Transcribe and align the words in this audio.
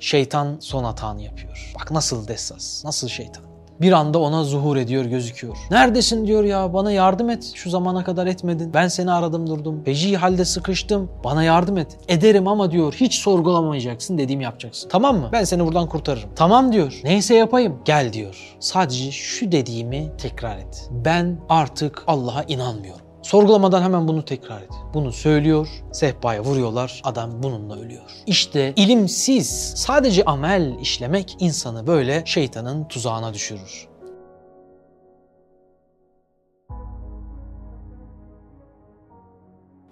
Şeytan 0.00 0.56
son 0.60 0.84
hatanı 0.84 1.22
yapıyor. 1.22 1.72
Bak 1.80 1.90
nasıl 1.90 2.28
dessas, 2.28 2.84
nasıl 2.84 3.08
şeytan. 3.08 3.50
Bir 3.80 3.92
anda 3.92 4.18
ona 4.18 4.44
zuhur 4.44 4.76
ediyor, 4.76 5.04
gözüküyor. 5.04 5.56
Neredesin 5.70 6.26
diyor 6.26 6.44
ya, 6.44 6.74
bana 6.74 6.92
yardım 6.92 7.30
et. 7.30 7.52
Şu 7.54 7.70
zamana 7.70 8.04
kadar 8.04 8.26
etmedin. 8.26 8.74
Ben 8.74 8.88
seni 8.88 9.12
aradım 9.12 9.46
durdum. 9.46 9.84
Feci 9.84 10.16
halde 10.16 10.44
sıkıştım. 10.44 11.10
Bana 11.24 11.42
yardım 11.44 11.78
et. 11.78 11.98
Ederim 12.08 12.48
ama 12.48 12.70
diyor, 12.70 12.92
hiç 12.94 13.14
sorgulamayacaksın, 13.14 14.18
dediğimi 14.18 14.44
yapacaksın. 14.44 14.88
Tamam 14.88 15.16
mı? 15.18 15.28
Ben 15.32 15.44
seni 15.44 15.66
buradan 15.66 15.88
kurtarırım. 15.88 16.30
Tamam 16.36 16.72
diyor. 16.72 17.00
Neyse 17.04 17.34
yapayım. 17.34 17.78
Gel 17.84 18.12
diyor. 18.12 18.56
Sadece 18.60 19.10
şu 19.10 19.52
dediğimi 19.52 20.12
tekrar 20.18 20.58
et. 20.58 20.88
Ben 20.90 21.40
artık 21.48 22.04
Allah'a 22.06 22.42
inanmıyorum. 22.42 23.09
Sorgulamadan 23.30 23.82
hemen 23.82 24.08
bunu 24.08 24.24
tekrar 24.24 24.62
et. 24.62 24.70
Bunu 24.94 25.12
söylüyor, 25.12 25.68
sehpaya 25.92 26.44
vuruyorlar, 26.44 27.00
adam 27.04 27.42
bununla 27.42 27.80
ölüyor. 27.80 28.02
İşte 28.26 28.72
ilimsiz, 28.76 29.72
sadece 29.76 30.24
amel 30.24 30.78
işlemek 30.80 31.36
insanı 31.40 31.86
böyle 31.86 32.22
şeytanın 32.26 32.84
tuzağına 32.84 33.34
düşürür. 33.34 33.89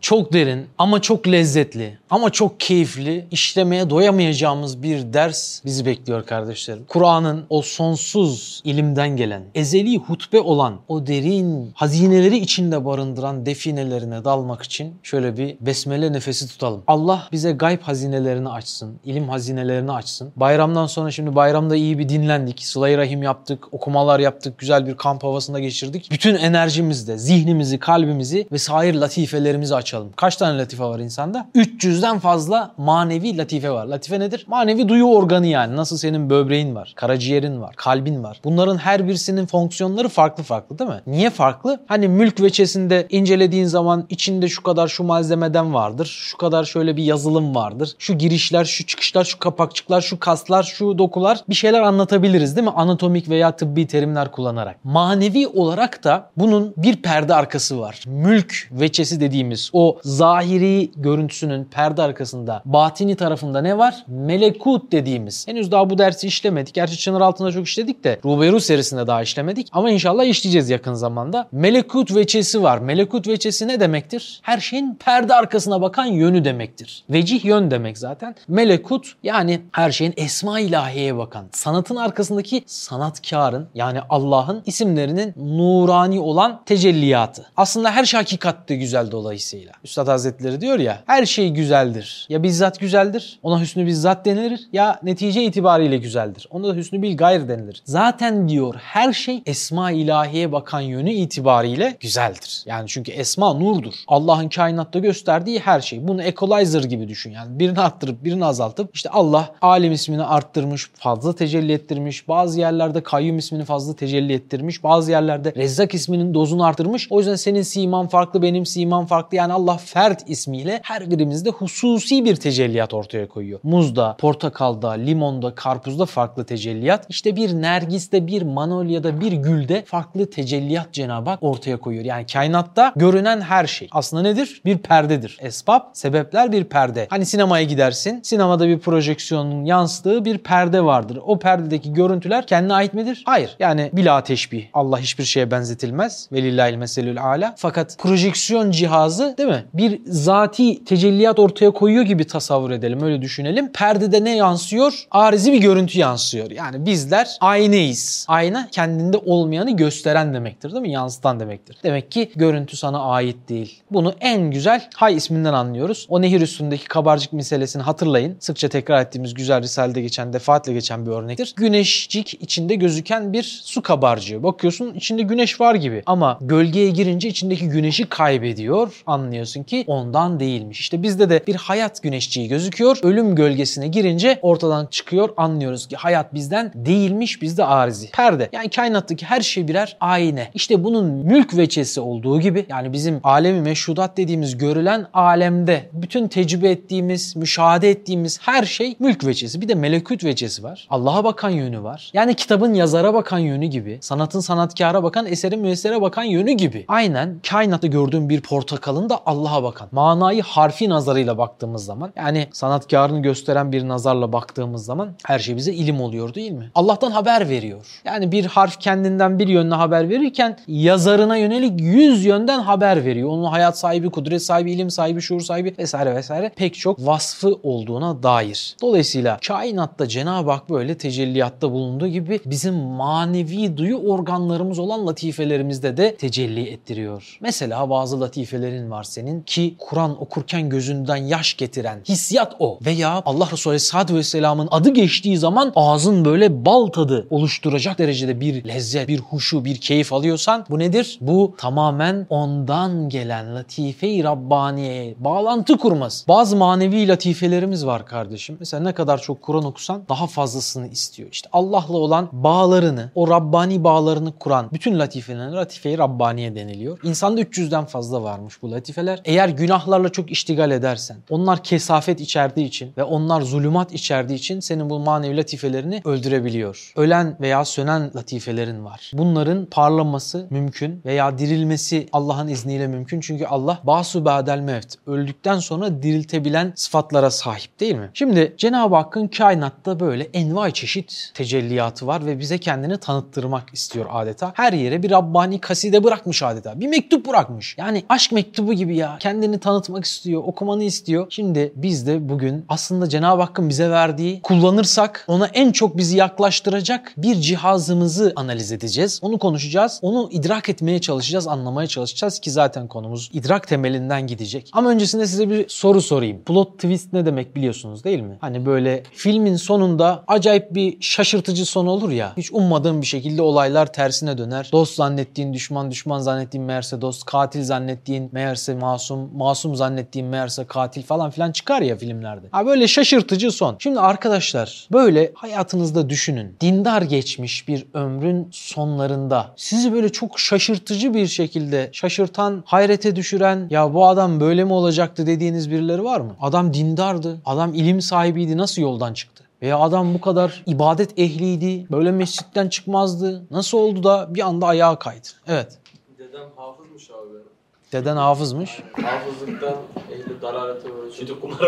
Çok 0.00 0.32
derin 0.32 0.66
ama 0.78 1.02
çok 1.02 1.28
lezzetli 1.28 1.98
ama 2.10 2.30
çok 2.30 2.60
keyifli 2.60 3.26
işlemeye 3.30 3.90
doyamayacağımız 3.90 4.82
bir 4.82 5.12
ders 5.12 5.64
bizi 5.64 5.86
bekliyor 5.86 6.26
kardeşlerim. 6.26 6.84
Kur'an'ın 6.88 7.44
o 7.50 7.62
sonsuz 7.62 8.62
ilimden 8.64 9.16
gelen, 9.16 9.42
ezeli 9.54 9.98
hutbe 9.98 10.40
olan 10.40 10.76
o 10.88 11.06
derin 11.06 11.70
hazineleri 11.74 12.38
içinde 12.38 12.84
barındıran 12.84 13.46
definelerine 13.46 14.24
dalmak 14.24 14.62
için 14.62 14.94
şöyle 15.02 15.36
bir 15.36 15.56
besmele 15.60 16.12
nefesi 16.12 16.48
tutalım. 16.48 16.82
Allah 16.86 17.28
bize 17.32 17.52
gayb 17.52 17.80
hazinelerini 17.80 18.48
açsın, 18.48 18.98
ilim 19.04 19.28
hazinelerini 19.28 19.92
açsın. 19.92 20.32
Bayramdan 20.36 20.86
sonra 20.86 21.10
şimdi 21.10 21.34
bayramda 21.34 21.76
iyi 21.76 21.98
bir 21.98 22.08
dinlendik, 22.08 22.64
sıla 22.64 22.98
rahim 22.98 23.22
yaptık, 23.22 23.74
okumalar 23.74 24.20
yaptık, 24.20 24.58
güzel 24.58 24.86
bir 24.86 24.96
kamp 24.96 25.24
havasında 25.24 25.60
geçirdik. 25.60 26.08
Bütün 26.10 26.34
enerjimizde, 26.34 27.18
zihnimizi, 27.18 27.78
kalbimizi 27.78 28.46
ve 28.52 28.58
sair 28.58 28.94
latifelerimizi 28.94 29.74
açalım 29.74 29.87
açalım. 29.88 30.12
Kaç 30.16 30.36
tane 30.36 30.58
latife 30.58 30.84
var 30.84 30.98
insanda? 30.98 31.46
300'den 31.54 32.18
fazla 32.18 32.74
manevi 32.76 33.36
latife 33.36 33.70
var. 33.70 33.86
Latife 33.86 34.20
nedir? 34.20 34.44
Manevi 34.48 34.88
duyu 34.88 35.04
organı 35.04 35.46
yani. 35.46 35.76
Nasıl 35.76 35.96
senin 35.96 36.30
böbreğin 36.30 36.74
var, 36.74 36.92
karaciğerin 36.96 37.60
var, 37.60 37.74
kalbin 37.76 38.22
var. 38.22 38.40
Bunların 38.44 38.76
her 38.76 39.08
birisinin 39.08 39.46
fonksiyonları 39.46 40.08
farklı 40.08 40.42
farklı 40.42 40.78
değil 40.78 40.90
mi? 40.90 41.00
Niye 41.06 41.30
farklı? 41.30 41.80
Hani 41.86 42.08
mülk 42.08 42.40
veçesinde 42.40 43.06
incelediğin 43.10 43.64
zaman 43.64 44.06
içinde 44.08 44.48
şu 44.48 44.62
kadar 44.62 44.88
şu 44.88 45.04
malzemeden 45.04 45.74
vardır. 45.74 46.06
Şu 46.06 46.36
kadar 46.36 46.64
şöyle 46.64 46.96
bir 46.96 47.02
yazılım 47.02 47.54
vardır. 47.54 47.92
Şu 47.98 48.18
girişler, 48.18 48.64
şu 48.64 48.86
çıkışlar, 48.86 49.24
şu 49.24 49.38
kapakçıklar, 49.38 50.00
şu 50.00 50.18
kaslar, 50.18 50.62
şu 50.62 50.98
dokular 50.98 51.40
bir 51.48 51.54
şeyler 51.54 51.80
anlatabiliriz 51.80 52.56
değil 52.56 52.66
mi? 52.66 52.74
Anatomik 52.76 53.28
veya 53.28 53.56
tıbbi 53.56 53.86
terimler 53.86 54.30
kullanarak. 54.30 54.84
Manevi 54.84 55.46
olarak 55.46 56.04
da 56.04 56.30
bunun 56.36 56.74
bir 56.76 56.96
perde 56.96 57.34
arkası 57.34 57.80
var. 57.80 58.02
Mülk 58.06 58.68
veçesi 58.70 59.20
dediğimiz 59.20 59.70
zahiri 60.02 60.90
görüntüsünün 60.96 61.64
perde 61.64 62.02
arkasında 62.02 62.62
batini 62.64 63.16
tarafında 63.16 63.60
ne 63.60 63.78
var? 63.78 64.04
Melekut 64.06 64.92
dediğimiz. 64.92 65.48
Henüz 65.48 65.72
daha 65.72 65.90
bu 65.90 65.98
dersi 65.98 66.26
işlemedik. 66.26 66.74
Gerçi 66.74 66.98
Çınar 66.98 67.20
altında 67.20 67.52
çok 67.52 67.66
işledik 67.66 68.04
de 68.04 68.20
Ruberu 68.24 68.60
serisinde 68.60 69.06
daha 69.06 69.22
işlemedik. 69.22 69.68
Ama 69.72 69.90
inşallah 69.90 70.24
işleyeceğiz 70.24 70.70
yakın 70.70 70.94
zamanda. 70.94 71.48
Melekut 71.52 72.14
veçesi 72.14 72.62
var. 72.62 72.78
Melekut 72.78 73.28
veçesi 73.28 73.68
ne 73.68 73.80
demektir? 73.80 74.40
Her 74.42 74.58
şeyin 74.58 74.94
perde 74.94 75.34
arkasına 75.34 75.82
bakan 75.82 76.06
yönü 76.06 76.44
demektir. 76.44 77.04
Vecih 77.10 77.44
yön 77.44 77.70
demek 77.70 77.98
zaten. 77.98 78.34
Melekut 78.48 79.12
yani 79.22 79.60
her 79.72 79.90
şeyin 79.90 80.14
esma 80.16 80.60
ilahiyeye 80.60 81.16
bakan. 81.16 81.46
Sanatın 81.52 81.96
arkasındaki 81.96 82.62
sanatkarın 82.66 83.68
yani 83.74 83.98
Allah'ın 84.10 84.62
isimlerinin 84.66 85.34
nurani 85.36 86.20
olan 86.20 86.60
tecelliyatı. 86.66 87.46
Aslında 87.56 87.90
her 87.90 88.04
şey 88.04 88.18
hakikatte 88.18 88.76
güzel 88.76 89.10
dolayısıyla. 89.10 89.67
Üstad 89.84 90.08
Hazretleri 90.08 90.60
diyor 90.60 90.78
ya 90.78 91.02
her 91.06 91.26
şey 91.26 91.50
güzeldir. 91.50 92.26
Ya 92.28 92.42
bizzat 92.42 92.80
güzeldir. 92.80 93.38
Ona 93.42 93.60
hüsnü 93.60 93.86
bizzat 93.86 94.24
denilir. 94.24 94.60
Ya 94.72 95.00
netice 95.02 95.44
itibariyle 95.44 95.96
güzeldir. 95.96 96.48
Ona 96.50 96.68
da 96.68 96.74
hüsnü 96.74 97.02
bil 97.02 97.16
gayr 97.16 97.48
denilir. 97.48 97.82
Zaten 97.84 98.48
diyor 98.48 98.74
her 98.78 99.12
şey 99.12 99.42
esma 99.46 99.90
ilahiye 99.90 100.52
bakan 100.52 100.80
yönü 100.80 101.10
itibariyle 101.10 101.96
güzeldir. 102.00 102.62
Yani 102.66 102.88
çünkü 102.88 103.12
esma 103.12 103.54
nurdur. 103.54 103.94
Allah'ın 104.08 104.48
kainatta 104.48 104.98
gösterdiği 104.98 105.58
her 105.58 105.80
şey. 105.80 106.08
Bunu 106.08 106.22
equalizer 106.22 106.84
gibi 106.84 107.08
düşün. 107.08 107.30
Yani 107.30 107.58
birini 107.58 107.80
arttırıp 107.80 108.24
birini 108.24 108.44
azaltıp 108.44 108.90
işte 108.94 109.10
Allah 109.10 109.54
alim 109.62 109.92
ismini 109.92 110.22
arttırmış, 110.22 110.90
fazla 110.94 111.34
tecelli 111.34 111.72
ettirmiş. 111.72 112.28
Bazı 112.28 112.60
yerlerde 112.60 113.02
kayyum 113.02 113.38
ismini 113.38 113.64
fazla 113.64 113.96
tecelli 113.96 114.32
ettirmiş. 114.32 114.84
Bazı 114.84 115.10
yerlerde 115.10 115.52
rezzak 115.56 115.94
isminin 115.94 116.34
dozunu 116.34 116.64
arttırmış. 116.64 117.06
O 117.10 117.18
yüzden 117.18 117.36
senin 117.36 117.62
siman 117.62 118.08
farklı, 118.08 118.42
benim 118.42 118.66
siman 118.66 119.06
farklı. 119.06 119.36
Yani 119.36 119.52
Allah 119.58 119.76
Fert 119.76 120.22
ismiyle 120.26 120.80
her 120.82 121.10
birimizde 121.10 121.50
hususi 121.50 122.24
bir 122.24 122.36
tecelliyat 122.36 122.94
ortaya 122.94 123.28
koyuyor. 123.28 123.60
Muzda, 123.62 124.16
portakalda, 124.18 124.90
limonda, 124.90 125.54
karpuzda 125.54 126.06
farklı 126.06 126.44
tecelliyat. 126.44 127.06
İşte 127.08 127.36
bir 127.36 127.52
nergiste, 127.54 128.26
bir 128.26 128.42
manolyada, 128.42 129.20
bir 129.20 129.32
gülde 129.32 129.84
farklı 129.86 130.30
tecelliyat 130.30 130.92
Cenab-ı 130.92 131.30
Hak 131.30 131.42
ortaya 131.42 131.76
koyuyor. 131.76 132.04
Yani 132.04 132.26
kainatta 132.26 132.92
görünen 132.96 133.40
her 133.40 133.66
şey 133.66 133.88
aslında 133.92 134.22
nedir? 134.22 134.62
Bir 134.64 134.78
perdedir. 134.78 135.38
Esbab, 135.40 135.80
sebepler 135.92 136.52
bir 136.52 136.64
perde. 136.64 137.06
Hani 137.10 137.26
sinemaya 137.26 137.64
gidersin. 137.64 138.20
Sinemada 138.22 138.68
bir 138.68 138.78
projeksiyonun 138.78 139.64
yansıdığı 139.64 140.24
bir 140.24 140.38
perde 140.38 140.84
vardır. 140.84 141.18
O 141.26 141.38
perdedeki 141.38 141.92
görüntüler 141.92 142.46
kendine 142.46 142.74
ait 142.74 142.94
midir? 142.94 143.22
Hayır. 143.26 143.56
Yani 143.58 143.90
bila 143.92 144.22
teşbih. 144.22 144.66
Allah 144.74 144.98
hiçbir 144.98 145.24
şeye 145.24 145.50
benzetilmez. 145.50 146.28
Velillahil 146.32 146.76
meselül 146.76 147.22
ala. 147.22 147.54
Fakat 147.58 147.98
projeksiyon 147.98 148.70
cihazı 148.70 149.34
değil? 149.38 149.47
Bir 149.74 150.00
zati 150.06 150.84
tecelliyat 150.84 151.38
ortaya 151.38 151.70
koyuyor 151.70 152.04
gibi 152.04 152.24
tasavvur 152.24 152.70
edelim. 152.70 153.02
Öyle 153.02 153.22
düşünelim. 153.22 153.72
Perdede 153.72 154.24
ne 154.24 154.36
yansıyor? 154.36 155.06
Arizi 155.10 155.52
bir 155.52 155.58
görüntü 155.58 155.98
yansıyor. 155.98 156.50
Yani 156.50 156.86
bizler 156.86 157.36
aynayız. 157.40 158.26
Ayna 158.28 158.68
kendinde 158.72 159.16
olmayanı 159.16 159.76
gösteren 159.76 160.34
demektir 160.34 160.72
değil 160.72 160.82
mi? 160.82 160.92
Yansıtan 160.92 161.40
demektir. 161.40 161.76
Demek 161.84 162.10
ki 162.10 162.30
görüntü 162.36 162.76
sana 162.76 163.00
ait 163.00 163.48
değil. 163.48 163.82
Bunu 163.90 164.14
en 164.20 164.50
güzel 164.50 164.88
Hay 164.96 165.16
isminden 165.16 165.52
anlıyoruz. 165.52 166.06
O 166.08 166.22
nehir 166.22 166.40
üstündeki 166.40 166.88
kabarcık 166.88 167.32
meselesini 167.32 167.82
hatırlayın. 167.82 168.36
Sıkça 168.40 168.68
tekrar 168.68 169.02
ettiğimiz 169.02 169.34
güzel 169.34 169.62
Risale'de 169.62 170.00
geçen, 170.00 170.32
defaatle 170.32 170.72
geçen 170.72 171.06
bir 171.06 171.10
örnektir. 171.10 171.54
Güneşcik 171.56 172.42
içinde 172.42 172.74
gözüken 172.74 173.32
bir 173.32 173.62
su 173.64 173.82
kabarcığı. 173.82 174.42
Bakıyorsun 174.42 174.94
içinde 174.94 175.22
güneş 175.22 175.60
var 175.60 175.74
gibi 175.74 176.02
ama 176.06 176.38
gölgeye 176.40 176.90
girince 176.90 177.28
içindeki 177.28 177.68
güneşi 177.68 178.08
kaybediyor. 178.08 179.02
Anlıyorsun 179.38 179.62
ki 179.62 179.84
ondan 179.86 180.40
değilmiş. 180.40 180.80
İşte 180.80 181.02
bizde 181.02 181.30
de 181.30 181.40
bir 181.46 181.54
hayat 181.54 182.02
güneşciği 182.02 182.48
gözüküyor. 182.48 182.98
Ölüm 183.02 183.34
gölgesine 183.34 183.88
girince 183.88 184.38
ortadan 184.42 184.86
çıkıyor. 184.86 185.28
Anlıyoruz 185.36 185.86
ki 185.86 185.96
hayat 185.96 186.34
bizden 186.34 186.72
değilmiş, 186.74 187.42
bizde 187.42 187.64
arizi. 187.64 188.10
Perde. 188.10 188.48
Yani 188.52 188.70
kainattaki 188.70 189.26
her 189.26 189.40
şey 189.40 189.68
birer 189.68 189.96
ayna. 190.00 190.40
İşte 190.54 190.84
bunun 190.84 191.04
mülk 191.04 191.56
veçesi 191.56 192.00
olduğu 192.00 192.40
gibi 192.40 192.66
yani 192.68 192.92
bizim 192.92 193.20
alemi 193.22 193.60
meşhudat 193.60 194.16
dediğimiz 194.16 194.58
görülen 194.58 195.06
alemde 195.12 195.88
bütün 195.92 196.28
tecrübe 196.28 196.70
ettiğimiz, 196.70 197.36
müşahede 197.36 197.90
ettiğimiz 197.90 198.38
her 198.42 198.64
şey 198.64 198.96
mülk 198.98 199.26
veçesi. 199.26 199.60
Bir 199.60 199.68
de 199.68 199.74
melekut 199.74 200.24
veçesi 200.24 200.62
var. 200.62 200.86
Allah'a 200.90 201.24
bakan 201.24 201.50
yönü 201.50 201.82
var. 201.82 202.10
Yani 202.12 202.34
kitabın 202.34 202.74
yazara 202.74 203.14
bakan 203.14 203.38
yönü 203.38 203.66
gibi, 203.66 203.98
sanatın 204.00 204.40
sanatkara 204.40 205.02
bakan, 205.02 205.26
eserin 205.26 205.60
müessere 205.60 206.00
bakan 206.00 206.24
yönü 206.24 206.52
gibi. 206.52 206.84
Aynen 206.88 207.40
kainatta 207.50 207.86
gördüğüm 207.86 208.28
bir 208.28 208.40
portakalın 208.40 209.10
da 209.10 209.20
Allah'a 209.28 209.62
bakan. 209.62 209.88
Manayı 209.92 210.42
harfi 210.42 210.88
nazarıyla 210.88 211.38
baktığımız 211.38 211.84
zaman 211.84 212.12
yani 212.16 212.48
sanatkarını 212.52 213.22
gösteren 213.22 213.72
bir 213.72 213.88
nazarla 213.88 214.32
baktığımız 214.32 214.84
zaman 214.84 215.08
her 215.26 215.38
şey 215.38 215.56
bize 215.56 215.72
ilim 215.72 216.00
oluyor 216.00 216.34
değil 216.34 216.52
mi? 216.52 216.70
Allah'tan 216.74 217.10
haber 217.10 217.48
veriyor. 217.48 217.86
Yani 218.04 218.32
bir 218.32 218.44
harf 218.44 218.80
kendinden 218.80 219.38
bir 219.38 219.48
yönle 219.48 219.74
haber 219.74 220.08
verirken 220.08 220.58
yazarına 220.68 221.36
yönelik 221.36 221.80
yüz 221.80 222.24
yönden 222.24 222.60
haber 222.60 223.04
veriyor. 223.04 223.28
Onun 223.28 223.44
hayat 223.44 223.78
sahibi, 223.78 224.10
kudret 224.10 224.42
sahibi, 224.42 224.72
ilim 224.72 224.90
sahibi, 224.90 225.20
şuur 225.20 225.40
sahibi 225.40 225.74
vesaire 225.78 226.14
vesaire 226.14 226.52
pek 226.56 226.74
çok 226.74 227.06
vasfı 227.06 227.58
olduğuna 227.62 228.22
dair. 228.22 228.76
Dolayısıyla 228.82 229.38
kainatta 229.46 230.08
Cenab-ı 230.08 230.50
Hak 230.50 230.70
böyle 230.70 230.98
tecelliyatta 230.98 231.72
bulunduğu 231.72 232.06
gibi 232.06 232.40
bizim 232.46 232.74
manevi 232.74 233.76
duyu 233.76 233.96
organlarımız 233.96 234.78
olan 234.78 235.06
latifelerimizde 235.06 235.96
de 235.96 236.16
tecelli 236.16 236.68
ettiriyor. 236.68 237.38
Mesela 237.40 237.90
bazı 237.90 238.20
latifelerin 238.20 238.90
var 238.90 239.02
senin 239.18 239.42
ki 239.42 239.74
Kur'an 239.78 240.22
okurken 240.22 240.68
gözünden 240.68 241.16
yaş 241.16 241.56
getiren 241.56 242.00
hissiyat 242.08 242.56
o. 242.58 242.78
Veya 242.86 243.22
Allah 243.26 243.48
Resulü 243.52 243.70
Aleyhisselatü 243.70 244.14
Vesselam'ın 244.14 244.68
adı 244.70 244.90
geçtiği 244.90 245.38
zaman 245.38 245.72
ağzın 245.76 246.24
böyle 246.24 246.64
bal 246.64 246.86
tadı 246.86 247.26
oluşturacak 247.30 247.98
derecede 247.98 248.40
bir 248.40 248.64
lezzet, 248.64 249.08
bir 249.08 249.18
huşu, 249.18 249.64
bir 249.64 249.76
keyif 249.76 250.12
alıyorsan 250.12 250.66
bu 250.70 250.78
nedir? 250.78 251.18
Bu 251.20 251.54
tamamen 251.58 252.26
ondan 252.30 253.08
gelen 253.08 253.54
latife-i 253.54 254.24
Rabbaniye'ye 254.24 255.14
bağlantı 255.18 255.76
kurması. 255.76 256.28
Bazı 256.28 256.56
manevi 256.56 257.08
latifelerimiz 257.08 257.86
var 257.86 258.06
kardeşim. 258.06 258.56
Mesela 258.60 258.82
ne 258.82 258.92
kadar 258.92 259.18
çok 259.18 259.42
Kur'an 259.42 259.64
okusan 259.64 260.02
daha 260.08 260.26
fazlasını 260.26 260.88
istiyor. 260.88 261.28
İşte 261.32 261.48
Allah'la 261.52 261.96
olan 261.96 262.28
bağlarını, 262.32 263.10
o 263.14 263.28
Rabbani 263.28 263.84
bağlarını 263.84 264.32
kuran 264.32 264.68
bütün 264.72 264.98
latifelerine 264.98 265.52
latife-i 265.52 265.98
Rabbaniye 265.98 266.56
deniliyor. 266.56 266.98
İnsanda 267.02 267.40
300'den 267.40 267.84
fazla 267.84 268.22
varmış 268.22 268.62
bu 268.62 268.70
latifeler. 269.06 269.20
Eğer 269.24 269.48
günahlarla 269.48 270.08
çok 270.08 270.30
iştigal 270.30 270.70
edersen, 270.70 271.16
onlar 271.30 271.62
kesafet 271.62 272.20
içerdiği 272.20 272.66
için 272.66 272.92
ve 272.96 273.04
onlar 273.04 273.40
zulümat 273.40 273.92
içerdiği 273.92 274.38
için 274.38 274.60
senin 274.60 274.90
bu 274.90 274.98
manevi 274.98 275.36
latifelerini 275.36 276.00
öldürebiliyor. 276.04 276.92
Ölen 276.96 277.36
veya 277.40 277.64
sönen 277.64 278.10
latifelerin 278.16 278.84
var. 278.84 279.10
Bunların 279.14 279.66
parlaması 279.66 280.46
mümkün 280.50 281.02
veya 281.04 281.38
dirilmesi 281.38 282.08
Allah'ın 282.12 282.48
izniyle 282.48 282.86
mümkün. 282.86 283.20
Çünkü 283.20 283.46
Allah 283.46 283.78
basu 283.84 284.24
ba'del 284.24 284.58
mevt 284.58 284.94
öldükten 285.06 285.58
sonra 285.58 286.02
diriltebilen 286.02 286.72
sıfatlara 286.76 287.30
sahip 287.30 287.80
değil 287.80 287.94
mi? 287.94 288.10
Şimdi 288.14 288.54
Cenab-ı 288.58 288.94
Hakk'ın 288.94 289.28
kainatta 289.28 290.00
böyle 290.00 290.24
envai 290.24 290.72
çeşit 290.72 291.30
tecelliyatı 291.34 292.06
var 292.06 292.26
ve 292.26 292.38
bize 292.38 292.58
kendini 292.58 292.98
tanıttırmak 292.98 293.64
istiyor 293.72 294.06
adeta. 294.10 294.52
Her 294.54 294.72
yere 294.72 295.02
bir 295.02 295.10
Rabbani 295.10 295.60
kaside 295.60 296.04
bırakmış 296.04 296.42
adeta. 296.42 296.80
Bir 296.80 296.88
mektup 296.88 297.28
bırakmış. 297.28 297.74
Yani 297.78 298.02
aşk 298.08 298.32
mektubu 298.32 298.72
gibi 298.72 298.87
ya. 298.94 299.16
Kendini 299.20 299.58
tanıtmak 299.58 300.04
istiyor, 300.04 300.42
okumanı 300.46 300.84
istiyor. 300.84 301.26
Şimdi 301.30 301.72
biz 301.76 302.06
de 302.06 302.28
bugün 302.28 302.64
aslında 302.68 303.08
Cenab-ı 303.08 303.42
Hakk'ın 303.42 303.68
bize 303.68 303.90
verdiği 303.90 304.42
kullanırsak 304.42 305.24
ona 305.28 305.46
en 305.46 305.72
çok 305.72 305.96
bizi 305.96 306.16
yaklaştıracak 306.16 307.12
bir 307.16 307.34
cihazımızı 307.34 308.32
analiz 308.36 308.72
edeceğiz. 308.72 309.18
Onu 309.22 309.38
konuşacağız. 309.38 309.98
Onu 310.02 310.28
idrak 310.32 310.68
etmeye 310.68 311.00
çalışacağız, 311.00 311.46
anlamaya 311.46 311.86
çalışacağız 311.86 312.38
ki 312.38 312.50
zaten 312.50 312.88
konumuz 312.88 313.30
idrak 313.32 313.68
temelinden 313.68 314.26
gidecek. 314.26 314.70
Ama 314.72 314.90
öncesinde 314.90 315.26
size 315.26 315.50
bir 315.50 315.68
soru 315.68 316.00
sorayım. 316.00 316.42
Plot 316.44 316.74
twist 316.74 317.12
ne 317.12 317.26
demek 317.26 317.56
biliyorsunuz 317.56 318.04
değil 318.04 318.20
mi? 318.20 318.38
Hani 318.40 318.66
böyle 318.66 319.02
filmin 319.12 319.56
sonunda 319.56 320.24
acayip 320.26 320.74
bir 320.74 320.96
şaşırtıcı 321.00 321.66
son 321.66 321.86
olur 321.86 322.10
ya. 322.10 322.32
Hiç 322.36 322.52
ummadığın 322.52 323.00
bir 323.00 323.06
şekilde 323.06 323.42
olaylar 323.42 323.92
tersine 323.92 324.38
döner. 324.38 324.68
Dost 324.72 324.94
zannettiğin 324.94 325.52
düşman, 325.52 325.90
düşman 325.90 326.18
zannettiğin 326.18 326.66
meğerse 326.66 327.00
dost, 327.00 327.24
katil 327.24 327.64
zannettiğin 327.64 328.28
meğerse 328.32 328.74
masum, 328.78 329.30
masum 329.36 329.74
zannettiğin 329.74 330.28
meğerse 330.28 330.66
katil 330.66 331.02
falan 331.02 331.30
filan 331.30 331.52
çıkar 331.52 331.82
ya 331.82 331.96
filmlerde. 331.96 332.46
Ha 332.50 332.66
böyle 332.66 332.88
şaşırtıcı 332.88 333.50
son. 333.50 333.76
Şimdi 333.78 334.00
arkadaşlar 334.00 334.88
böyle 334.92 335.32
hayatınızda 335.34 336.10
düşünün. 336.10 336.56
Dindar 336.60 337.02
geçmiş 337.02 337.68
bir 337.68 337.86
ömrün 337.94 338.48
sonlarında 338.52 339.46
sizi 339.56 339.92
böyle 339.92 340.08
çok 340.08 340.40
şaşırtıcı 340.40 341.14
bir 341.14 341.26
şekilde 341.26 341.90
şaşırtan, 341.92 342.62
hayrete 342.66 343.16
düşüren 343.16 343.66
ya 343.70 343.94
bu 343.94 344.06
adam 344.06 344.40
böyle 344.40 344.64
mi 344.64 344.72
olacaktı 344.72 345.26
dediğiniz 345.26 345.70
birileri 345.70 346.04
var 346.04 346.20
mı? 346.20 346.36
Adam 346.40 346.74
dindardı, 346.74 347.38
adam 347.44 347.74
ilim 347.74 348.00
sahibiydi 348.00 348.56
nasıl 348.56 348.82
yoldan 348.82 349.14
çıktı? 349.14 349.44
Veya 349.62 349.78
adam 349.78 350.14
bu 350.14 350.20
kadar 350.20 350.62
ibadet 350.66 351.18
ehliydi, 351.18 351.86
böyle 351.90 352.10
mescitten 352.10 352.68
çıkmazdı. 352.68 353.46
Nasıl 353.50 353.78
oldu 353.78 354.04
da 354.04 354.34
bir 354.34 354.40
anda 354.40 354.66
ayağa 354.66 354.98
kaydı? 354.98 355.28
Evet. 355.46 355.78
Dedem 356.18 356.48
hafızmış 356.56 357.10
abi 357.10 357.34
benim. 357.34 357.48
Deden 357.92 358.16
hafızmış. 358.16 358.82
Hafızlıktan 359.02 359.74
ehli 360.12 360.42
dalalete 360.42 360.88
uğraşıyor. 360.92 361.12
Şimdi 361.28 361.40
kumara. 361.40 361.66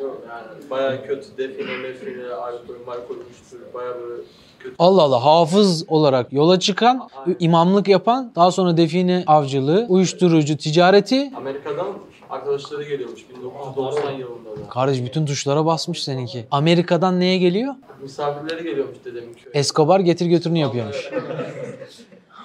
Yok 0.00 0.22
yani 0.28 0.70
bayağı 0.70 1.06
kötü 1.06 1.26
define 1.38 1.76
mefine, 1.76 2.26
alkol, 2.34 2.74
malkol 2.86 3.14
uyuşturucu 3.14 3.74
bayağı 3.74 4.00
böyle 4.00 4.22
kötü. 4.58 4.74
Allah 4.78 5.02
Allah 5.02 5.24
hafız 5.24 5.84
olarak 5.88 6.32
yola 6.32 6.60
çıkan, 6.60 7.08
imamlık 7.38 7.88
yapan, 7.88 8.32
daha 8.36 8.50
sonra 8.50 8.76
define 8.76 9.24
avcılığı, 9.26 9.86
uyuşturucu 9.88 10.56
ticareti. 10.56 11.30
Amerika'dan 11.36 11.86
arkadaşları 12.30 12.82
geliyormuş 12.88 13.20
1990 13.36 14.10
yılında 14.12 14.50
da. 14.50 14.68
Kardeş 14.70 15.02
bütün 15.02 15.26
tuşlara 15.26 15.66
basmış 15.66 16.04
seninki. 16.04 16.46
Amerika'dan 16.50 17.20
neye 17.20 17.38
geliyor? 17.38 17.74
Misafirleri 18.02 18.62
geliyormuş 18.64 18.96
dedemin 19.04 19.34
köyüne. 19.34 19.58
Escobar 19.58 20.00
getir 20.00 20.26
götürünü 20.26 20.58
yapıyormuş. 20.58 21.10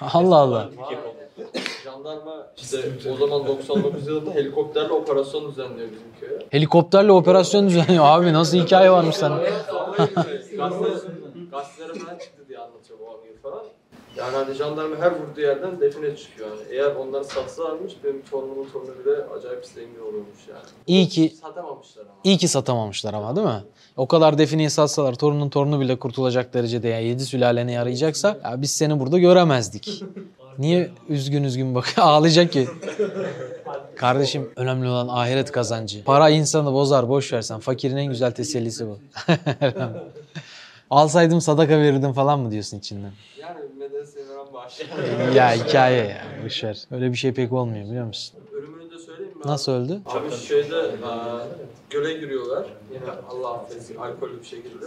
Allah 0.00 0.36
Allah. 0.36 0.70
Jandarma 1.84 2.46
işte 2.56 2.78
o 3.12 3.16
zaman 3.16 3.46
99 3.46 4.08
yılında 4.08 4.30
helikopterle 4.30 4.92
operasyon 4.92 5.50
düzenliyor 5.50 5.88
bizim 5.92 6.06
köye. 6.20 6.38
Helikopterle 6.50 7.12
operasyon 7.12 7.68
düzenliyor. 7.68 8.04
Abi 8.04 8.32
nasıl 8.32 8.56
hikaye 8.56 8.90
varmış 8.90 9.16
sen? 9.16 9.32
Gazetelere, 11.50 11.98
falan 11.98 12.18
çıktı 12.18 12.42
diye 12.48 12.58
anlatıyor 12.58 12.98
bu 13.00 13.04
anıyı 13.18 13.36
falan. 13.42 13.62
Yani 14.18 14.36
hani 14.36 14.54
jandarma 14.54 14.96
her 14.96 15.10
vurduğu 15.12 15.40
yerden 15.40 15.80
define 15.80 16.16
çıkıyor. 16.16 16.48
Yani 16.48 16.62
eğer 16.70 16.94
onları 16.96 17.24
satsalarmış 17.24 17.92
benim 18.04 18.22
torunumun 18.30 18.68
torunu 18.72 18.98
bile 18.98 19.10
acayip 19.38 19.66
zengin 19.66 20.00
olurmuş 20.00 20.48
yani. 20.48 20.60
İyi 20.86 21.08
ki 21.08 21.32
Satamamışlar 21.40 22.02
ama. 22.02 22.10
iyi 22.24 22.38
ki 22.38 22.48
satamamışlar 22.48 23.14
ama 23.14 23.36
değil 23.36 23.46
mi? 23.46 23.62
O 23.96 24.08
kadar 24.08 24.38
defineyi 24.38 24.70
satsalar 24.70 25.14
torunun 25.14 25.48
torunu 25.48 25.80
bile 25.80 25.98
kurtulacak 25.98 26.54
derecede 26.54 26.88
yani 26.88 27.04
yedi 27.04 27.24
sülaleni 27.24 27.72
yarayacaksa 27.72 28.38
ya 28.44 28.62
biz 28.62 28.70
seni 28.70 29.00
burada 29.00 29.18
göremezdik. 29.18 30.04
Niye 30.58 30.90
üzgün 31.08 31.42
üzgün 31.44 31.74
bak 31.74 31.94
ağlayacak 31.98 32.52
ki. 32.52 32.68
Kardeşim 33.96 34.50
önemli 34.56 34.88
olan 34.88 35.08
ahiret 35.08 35.52
kazancı. 35.52 36.04
Para 36.04 36.30
insanı 36.30 36.72
bozar 36.72 37.08
boş 37.08 37.32
versen. 37.32 37.60
Fakirin 37.60 37.96
en 37.96 38.06
güzel 38.06 38.32
tesellisi 38.32 38.86
bu. 38.86 38.98
Alsaydım 40.90 41.40
sadaka 41.40 41.78
verirdim 41.78 42.12
falan 42.12 42.40
mı 42.40 42.50
diyorsun 42.50 42.78
içinden? 42.78 43.12
Yani 43.40 43.58
medreseye 43.78 44.28
veren 44.28 44.46
bağış. 44.54 44.80
Ya 45.36 45.52
hikaye 45.52 46.04
ya 46.04 46.22
boş 46.44 46.64
ver. 46.64 46.84
Öyle 46.90 47.10
bir 47.12 47.16
şey 47.16 47.32
pek 47.32 47.52
olmuyor 47.52 47.84
biliyor 47.86 48.06
musun? 48.06 48.38
Ölümünü 48.52 48.90
de 48.90 48.98
söyleyeyim 48.98 49.32
mi? 49.38 49.42
Nasıl 49.44 49.72
öldü? 49.72 50.00
Abi 50.06 50.36
şeyde 50.48 50.90
göle 51.90 52.12
giriyorlar. 52.12 52.66
Yine 52.94 53.02
Allah 53.30 53.48
affetsin 53.54 53.96
alkollü 53.96 54.40
bir 54.40 54.46
şekilde. 54.46 54.86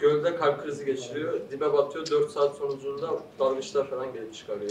Gölde 0.00 0.36
kalp 0.36 0.62
krizi 0.62 0.84
geçiriyor. 0.84 1.40
Dibe 1.50 1.72
batıyor. 1.72 2.10
4 2.10 2.30
saat 2.30 2.56
sonucunda 2.56 3.10
dalgıçlar 3.38 3.90
falan 3.90 4.12
gelip 4.12 4.34
çıkarıyor. 4.34 4.70